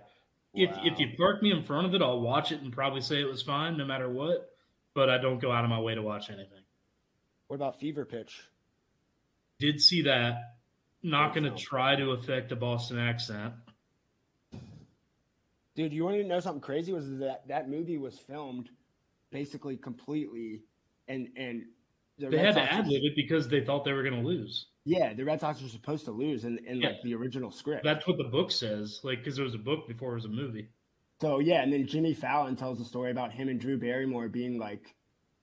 If 0.53 0.69
if 0.83 0.99
you 0.99 1.09
park 1.17 1.41
me 1.43 1.51
in 1.51 1.63
front 1.63 1.85
of 1.87 1.93
it, 1.93 2.01
I'll 2.01 2.21
watch 2.21 2.53
it 2.53 2.61
and 2.61 2.71
probably 2.71 3.01
say 3.01 3.19
it 3.19 3.27
was 3.27 3.41
fine, 3.41 3.75
no 3.77 3.83
matter 3.85 4.09
what. 4.09 4.49
But 4.93 5.09
I 5.09 5.17
don't 5.17 5.39
go 5.39 5.51
out 5.51 5.65
of 5.65 5.69
my 5.69 5.79
way 5.81 5.93
to 5.95 6.01
watch 6.01 6.29
anything. 6.29 6.63
What 7.47 7.57
about 7.57 7.79
Fever 7.81 8.05
Pitch? 8.05 8.39
Did 9.59 9.81
see 9.81 10.03
that. 10.03 10.54
Not 11.05 11.35
going 11.35 11.43
to 11.43 11.51
try 11.55 11.95
to 11.95 12.11
affect 12.11 12.51
a 12.51 12.55
Boston 12.55 12.97
accent. 12.97 13.53
Dude, 15.75 15.93
you 15.93 16.03
want 16.03 16.17
to 16.17 16.23
know 16.23 16.39
something 16.39 16.61
crazy? 16.61 16.91
Was 16.93 17.09
that 17.19 17.47
that 17.47 17.69
movie 17.69 17.97
was 17.97 18.17
filmed 18.17 18.69
basically 19.31 19.77
completely, 19.77 20.63
and 21.07 21.27
and 21.35 21.63
the 22.17 22.29
They 22.29 22.37
Red 22.37 22.45
had 22.45 22.55
to 22.55 22.61
Sox- 22.61 22.73
ad 22.73 22.87
lib 22.87 23.03
it 23.03 23.15
because 23.15 23.47
they 23.47 23.63
thought 23.63 23.83
they 23.83 23.91
were 23.93 24.03
going 24.03 24.21
to 24.21 24.27
lose. 24.27 24.67
Yeah, 24.85 25.13
the 25.13 25.23
Red 25.25 25.41
Sox 25.41 25.61
were 25.61 25.67
supposed 25.67 26.05
to 26.05 26.11
lose 26.11 26.45
in, 26.45 26.57
in 26.65 26.77
Yeah. 26.81 26.89
like 26.89 27.01
the 27.03 27.13
original 27.13 27.51
script. 27.51 27.83
That's 27.83 28.07
what 28.07 28.17
the 28.17 28.23
book 28.23 28.51
says. 28.51 29.01
Like 29.03 29.19
because 29.19 29.35
there 29.35 29.45
was 29.45 29.55
a 29.55 29.59
book 29.59 29.87
before 29.87 30.11
it 30.13 30.15
was 30.15 30.25
a 30.25 30.29
movie. 30.29 30.69
So 31.21 31.39
yeah, 31.39 31.61
and 31.61 31.71
then 31.73 31.85
Jimmy 31.87 32.13
Fallon 32.13 32.55
tells 32.55 32.79
a 32.79 32.85
story 32.85 33.11
about 33.11 33.31
him 33.31 33.49
and 33.49 33.59
Drew 33.59 33.77
Barrymore 33.77 34.27
being 34.29 34.57
like, 34.57 34.95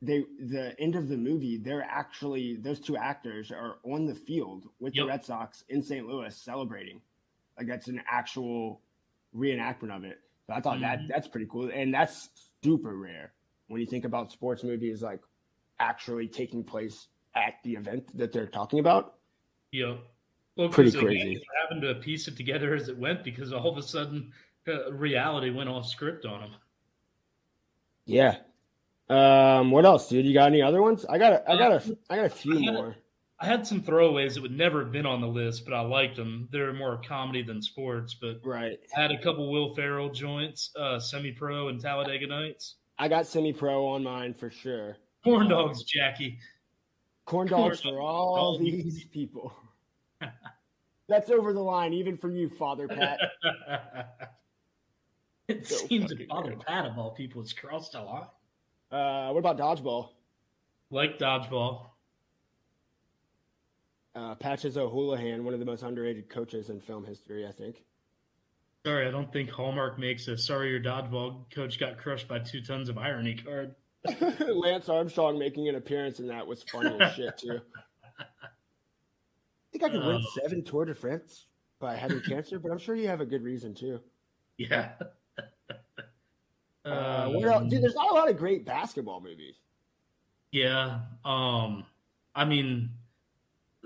they 0.04 0.24
the 0.40 0.74
end 0.80 0.96
of 0.96 1.08
the 1.08 1.16
movie. 1.16 1.56
They're 1.56 1.84
actually 1.84 2.56
those 2.56 2.80
two 2.80 2.96
actors 2.96 3.50
are 3.52 3.76
on 3.84 4.04
the 4.04 4.14
field 4.14 4.68
with 4.80 4.94
Yep. 4.96 5.02
the 5.04 5.08
Red 5.08 5.24
Sox 5.24 5.64
in 5.68 5.80
St. 5.82 6.06
Louis 6.06 6.36
celebrating. 6.36 7.00
Like 7.56 7.68
that's 7.68 7.86
an 7.88 8.02
actual 8.10 8.82
reenactment 9.34 9.96
of 9.96 10.04
it. 10.04 10.20
So 10.48 10.54
I 10.54 10.60
thought 10.60 10.80
that 10.80 10.98
Mhm. 11.00 11.08
that's 11.08 11.28
pretty 11.28 11.46
cool, 11.48 11.70
and 11.72 11.94
that's 11.94 12.50
super 12.62 12.96
rare 12.96 13.32
when 13.68 13.80
you 13.80 13.86
think 13.86 14.04
about 14.04 14.32
sports 14.32 14.64
movies 14.64 15.02
like 15.02 15.20
actually 15.78 16.26
taking 16.28 16.62
place 16.64 17.08
at 17.34 17.54
the 17.62 17.74
event 17.74 18.14
that 18.16 18.32
they're 18.32 18.46
talking 18.48 18.80
about. 18.80 19.18
Yeah. 19.70 19.96
Well, 20.56 20.68
'cause, 20.68 20.74
Pretty 20.74 20.90
again, 20.90 21.04
crazy. 21.04 21.34
they 21.36 21.44
Having 21.68 21.80
to 21.82 21.94
piece 22.00 22.28
it 22.28 22.36
together 22.36 22.74
as 22.74 22.88
it 22.90 22.98
went 22.98 23.24
because 23.24 23.52
all 23.52 23.68
of 23.70 23.78
a 23.78 23.82
sudden 23.82 24.32
uh, 24.68 24.92
reality 24.92 25.50
went 25.50 25.68
off 25.70 25.86
script 25.86 26.24
on 26.26 26.40
them. 26.42 26.54
Yeah. 28.04 28.42
Um, 29.08 29.70
what 29.70 29.84
else, 29.84 30.08
dude? 30.08 30.24
You 30.24 30.32
got 30.32 30.46
any 30.46 30.62
other 30.62 30.80
ones? 30.82 31.04
I 31.08 31.18
got 31.18 31.32
a, 31.32 31.50
I 31.50 31.56
got 31.56 31.72
a, 31.72 31.96
I 32.08 32.16
got 32.16 32.24
a 32.26 32.30
few 32.30 32.58
I 32.58 32.62
had 32.62 32.74
more. 32.74 32.96
I 33.40 33.46
had 33.46 33.66
some 33.66 33.82
throwaways 33.82 34.34
that 34.34 34.42
would 34.42 34.56
never 34.56 34.84
have 34.84 34.92
been 34.92 35.04
on 35.04 35.20
the 35.20 35.26
list, 35.26 35.64
but 35.64 35.74
I 35.74 35.80
liked 35.80 36.14
them. 36.16 36.48
They're 36.52 36.72
more 36.72 37.00
comedy 37.06 37.42
than 37.42 37.60
sports, 37.60 38.14
but 38.14 38.40
Right. 38.44 38.78
I 38.96 39.00
had 39.00 39.10
a 39.10 39.18
couple 39.20 39.50
Will 39.50 39.74
Ferrell 39.74 40.10
joints, 40.10 40.70
uh, 40.76 41.00
semi-pro 41.00 41.68
and 41.68 41.80
Talladega 41.80 42.28
Nights. 42.28 42.76
I 42.98 43.08
got 43.08 43.26
semi 43.26 43.52
pro 43.52 43.84
on 43.88 44.04
mine 44.04 44.32
for 44.32 44.48
sure. 44.50 44.96
Corn 45.24 45.48
dogs, 45.48 45.82
Jackie. 45.82 46.38
Corn 47.24 47.48
Corn 47.48 47.62
dogs 47.62 47.80
dogs 47.80 47.94
for 47.94 48.00
all 48.00 48.36
all 48.36 48.58
these 48.58 49.04
people. 49.06 49.52
That's 51.08 51.30
over 51.30 51.52
the 51.52 51.60
line, 51.60 51.92
even 51.94 52.16
for 52.16 52.30
you, 52.30 52.48
Father 52.48 52.86
Pat. 52.86 53.18
it 55.48 55.66
So 55.66 55.74
seems 55.86 56.10
that 56.10 56.28
Father 56.28 56.50
good. 56.50 56.60
Pat 56.60 56.86
of 56.86 56.96
all 56.96 57.10
people 57.10 57.42
has 57.42 57.52
crossed 57.52 57.94
a 57.96 58.02
line. 58.02 58.26
Uh, 58.92 59.30
what 59.30 59.38
about 59.38 59.58
dodgeball? 59.58 60.10
Like 60.90 61.18
dodgeball. 61.18 61.86
Uh, 64.14 64.34
Patches 64.34 64.76
O'Houlihan, 64.76 65.42
one 65.44 65.54
of 65.54 65.60
the 65.60 65.66
most 65.66 65.82
underrated 65.82 66.28
coaches 66.28 66.68
in 66.68 66.78
film 66.80 67.04
history, 67.04 67.46
I 67.46 67.50
think. 67.52 67.82
Sorry, 68.84 69.06
I 69.08 69.10
don't 69.10 69.32
think 69.32 69.48
Hallmark 69.48 69.98
makes 69.98 70.28
a 70.28 70.36
sorry 70.36 70.68
your 70.70 70.80
dodgeball 70.80 71.50
coach 71.54 71.78
got 71.80 71.96
crushed 71.96 72.28
by 72.28 72.40
two 72.40 72.60
tons 72.60 72.88
of 72.90 72.98
irony 72.98 73.34
card. 73.34 73.74
Lance 74.40 74.88
Armstrong 74.88 75.38
making 75.38 75.68
an 75.68 75.76
appearance 75.76 76.18
in 76.20 76.26
that 76.26 76.46
was 76.46 76.62
funny 76.64 76.94
as 77.00 77.14
shit 77.14 77.38
too. 77.38 77.60
I 78.20 78.24
think 79.70 79.84
I 79.84 79.88
could 79.88 80.04
win 80.04 80.20
Oh. 80.20 80.40
seven 80.42 80.62
Tour 80.64 80.84
de 80.84 80.94
France 80.94 81.46
by 81.78 81.94
having 81.94 82.20
cancer, 82.20 82.58
but 82.58 82.70
I'm 82.70 82.78
sure 82.78 82.94
you 82.96 83.08
have 83.08 83.20
a 83.22 83.26
good 83.26 83.42
reason 83.42 83.74
too. 83.74 84.00
Yeah. 84.58 84.90
Uh, 86.84 87.28
what 87.28 87.44
else? 87.44 87.62
Um, 87.62 87.68
Dude, 87.68 87.82
there's 87.82 87.94
not 87.94 88.10
a 88.10 88.14
lot 88.14 88.28
of 88.28 88.36
great 88.36 88.64
basketball 88.64 89.20
movies. 89.20 89.54
Yeah. 90.50 91.00
Um, 91.24 91.84
I 92.34 92.44
mean, 92.44 92.90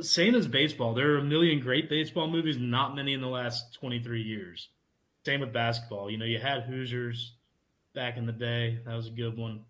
same 0.01 0.35
as 0.35 0.47
baseball. 0.47 0.95
There 0.95 1.13
are 1.15 1.19
a 1.19 1.25
million 1.25 1.61
great 1.61 1.89
baseball 1.89 2.29
movies, 2.29 2.57
not 2.59 2.95
many 2.95 3.13
in 3.13 3.21
the 3.21 3.29
last 3.29 3.75
23 3.75 4.23
years. 4.23 4.69
Same 5.25 5.41
with 5.41 5.53
basketball. 5.53 6.11
You 6.11 6.19
know, 6.19 6.25
you 6.25 6.39
had 6.39 6.63
Hoosiers 6.63 7.33
back 7.95 8.17
in 8.17 8.27
the 8.27 8.33
day. 8.33 8.79
That 8.87 8.95
was 8.95 9.09
a 9.09 9.11
good 9.11 9.37
one. 9.37 9.65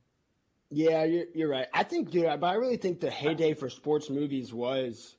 Yeah, 0.71 1.05
you're, 1.05 1.25
you're 1.35 1.49
right. 1.49 1.67
I 1.73 1.85
think, 1.85 2.11
dude, 2.11 2.25
but 2.41 2.47
I 2.47 2.55
really 2.55 2.77
think 2.77 3.01
the 3.01 3.11
heyday 3.11 3.55
for 3.55 3.71
sports 3.71 4.11
movies 4.11 4.53
was 4.53 5.17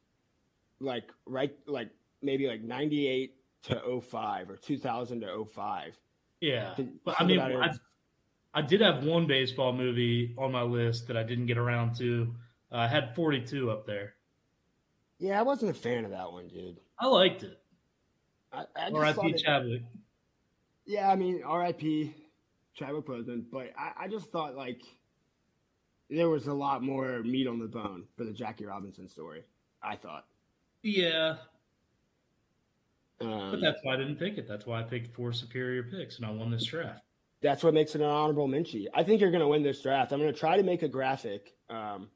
like 0.79 1.09
right, 1.25 1.55
like 1.67 1.89
maybe 2.21 2.47
like 2.47 2.61
'98 2.61 3.33
to 3.63 4.01
05 4.01 4.49
or 4.49 4.57
2000 4.57 5.21
to 5.21 5.45
05. 5.45 5.97
Yeah. 6.41 6.75
Think- 6.75 7.01
But 7.05 7.15
I 7.19 7.23
mean. 7.23 7.39
I, 7.39 7.71
I 8.57 8.61
did 8.63 8.81
have 8.81 9.03
one 9.03 9.27
baseball 9.27 9.71
movie 9.71 10.33
on 10.35 10.51
my 10.51 10.63
list 10.63 11.05
that 11.09 11.15
I 11.15 11.21
didn't 11.21 11.45
get 11.45 11.59
around 11.59 11.93
to. 11.97 12.33
Uh, 12.71 12.77
I 12.77 12.87
had 12.87 13.13
42 13.13 13.69
up 13.69 13.85
there. 13.85 14.15
Yeah, 15.19 15.39
I 15.39 15.43
wasn't 15.43 15.69
a 15.69 15.79
fan 15.79 16.05
of 16.05 16.09
that 16.09 16.31
one, 16.31 16.47
dude. 16.47 16.79
I 16.99 17.05
liked 17.05 17.43
it. 17.43 17.59
I, 18.51 18.63
I 18.75 18.89
R.I.P. 18.89 19.33
Chadwick. 19.35 19.83
Yeah, 20.87 21.07
I 21.07 21.15
mean, 21.15 21.43
R.I.P. 21.45 22.15
Chadwick 22.73 23.05
Boseman, 23.05 23.43
but 23.51 23.73
I, 23.77 24.05
I 24.05 24.07
just 24.07 24.31
thought 24.31 24.55
like 24.55 24.81
there 26.09 26.29
was 26.29 26.47
a 26.47 26.53
lot 26.53 26.81
more 26.81 27.21
meat 27.21 27.45
on 27.45 27.59
the 27.59 27.67
bone 27.67 28.05
for 28.17 28.23
the 28.23 28.33
Jackie 28.33 28.65
Robinson 28.65 29.07
story. 29.07 29.43
I 29.83 29.97
thought. 29.97 30.25
Yeah, 30.81 31.35
Um, 33.21 33.51
but 33.51 33.61
that's 33.61 33.79
why 33.83 33.93
I 33.93 33.97
didn't 33.97 34.15
pick 34.15 34.39
it. 34.39 34.47
That's 34.47 34.65
why 34.65 34.79
I 34.79 34.83
picked 34.83 35.15
four 35.15 35.31
superior 35.31 35.83
picks, 35.83 36.17
and 36.17 36.25
I 36.25 36.31
won 36.31 36.49
this 36.49 36.65
draft. 36.65 37.03
That's 37.41 37.63
what 37.63 37.73
makes 37.73 37.95
it 37.95 38.01
an 38.01 38.07
honorable 38.07 38.47
mention. 38.47 38.87
I 38.93 39.03
think 39.03 39.21
you're 39.21 39.31
going 39.31 39.41
to 39.41 39.47
win 39.47 39.63
this 39.63 39.81
draft. 39.81 40.11
I'm 40.11 40.19
going 40.19 40.33
to 40.33 40.39
try 40.39 40.57
to 40.57 40.63
make 40.63 40.83
a 40.83 40.87
graphic, 40.87 41.53
um, 41.69 42.09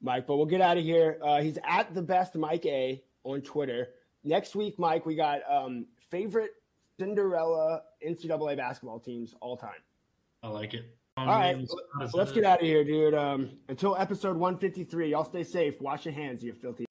Mike, 0.00 0.26
but 0.26 0.36
we'll 0.36 0.46
get 0.46 0.60
out 0.60 0.76
of 0.76 0.84
here. 0.84 1.18
Uh, 1.22 1.40
he's 1.40 1.58
at 1.66 1.94
the 1.94 2.02
best 2.02 2.34
Mike 2.34 2.66
A 2.66 3.02
on 3.24 3.40
Twitter. 3.40 3.88
Next 4.24 4.54
week, 4.54 4.78
Mike, 4.78 5.06
we 5.06 5.16
got 5.16 5.40
um, 5.50 5.86
favorite 6.10 6.52
Cinderella 6.98 7.82
NCAA 8.06 8.56
basketball 8.56 9.00
teams 9.00 9.34
all 9.40 9.56
time. 9.56 9.70
I 10.42 10.48
like 10.48 10.74
it. 10.74 10.84
All 11.16 11.26
right, 11.26 11.68
let's 12.14 12.32
get 12.32 12.44
out 12.44 12.60
of 12.60 12.66
here, 12.66 12.84
dude. 12.84 13.12
Um, 13.12 13.50
until 13.68 13.96
episode 13.96 14.34
153, 14.34 15.10
y'all 15.10 15.24
stay 15.24 15.44
safe. 15.44 15.78
Wash 15.80 16.06
your 16.06 16.14
hands, 16.14 16.42
you 16.42 16.54
filthy. 16.54 16.86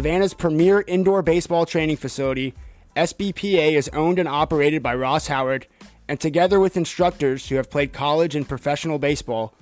Savannah's 0.00 0.32
premier 0.32 0.82
indoor 0.86 1.20
baseball 1.20 1.66
training 1.66 1.98
facility, 1.98 2.54
SBPA, 2.96 3.72
is 3.72 3.90
owned 3.90 4.18
and 4.18 4.26
operated 4.26 4.82
by 4.82 4.94
Ross 4.94 5.26
Howard, 5.26 5.66
and 6.08 6.18
together 6.18 6.58
with 6.58 6.78
instructors 6.78 7.46
who 7.46 7.56
have 7.56 7.68
played 7.68 7.92
college 7.92 8.34
and 8.34 8.48
professional 8.48 8.98
baseball, 8.98 9.54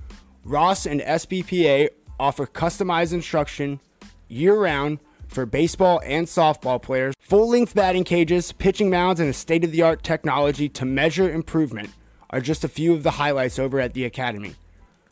Ross 0.44 0.86
and 0.86 1.00
SBPA 1.00 1.88
offer 2.20 2.46
customized 2.46 3.12
instruction 3.12 3.80
year 4.28 4.54
round 4.54 5.00
for 5.26 5.44
baseball 5.44 6.00
and 6.04 6.28
softball 6.28 6.80
players, 6.80 7.16
full 7.18 7.48
length 7.48 7.74
batting 7.74 8.04
cages, 8.04 8.52
pitching 8.52 8.88
mounds, 8.88 9.18
and 9.18 9.28
a 9.28 9.32
state 9.32 9.64
of 9.64 9.72
the 9.72 9.82
art 9.82 10.04
technology 10.04 10.68
to 10.68 10.84
measure 10.84 11.28
improvement 11.28 11.90
are 12.30 12.40
just 12.40 12.62
a 12.62 12.68
few 12.68 12.94
of 12.94 13.02
the 13.02 13.10
highlights 13.10 13.58
over 13.58 13.80
at 13.80 13.92
the 13.92 14.04
Academy. 14.04 14.54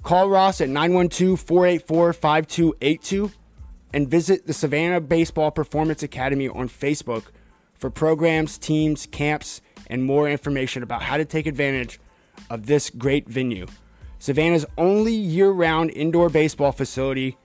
Call 0.04 0.28
Ross 0.30 0.60
at 0.60 0.68
912 0.68 1.40
484 1.40 2.12
5282 2.12 3.32
and 3.92 4.08
visit 4.08 4.46
the 4.46 4.52
Savannah 4.52 5.00
Baseball 5.00 5.50
Performance 5.50 6.02
Academy 6.02 6.48
on 6.48 6.68
Facebook 6.68 7.24
for 7.74 7.90
programs, 7.90 8.58
teams, 8.58 9.06
camps, 9.06 9.60
and 9.88 10.04
more 10.04 10.28
information 10.28 10.82
about 10.82 11.02
how 11.02 11.16
to 11.16 11.24
take 11.24 11.46
advantage 11.46 12.00
of 12.50 12.66
this 12.66 12.90
great 12.90 13.28
venue. 13.28 13.66
Savannah's 14.18 14.66
only 14.76 15.12
year 15.12 15.50
round 15.50 15.90
indoor 15.90 16.28
baseball 16.28 16.72
facility. 16.72 17.36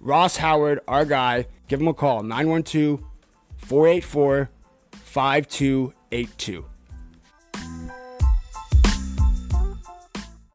Ross 0.00 0.36
Howard, 0.36 0.80
our 0.86 1.04
guy, 1.04 1.46
give 1.66 1.80
him 1.80 1.88
a 1.88 1.94
call 1.94 2.22
912 2.22 3.00
484 3.56 4.50
5282. 4.92 6.67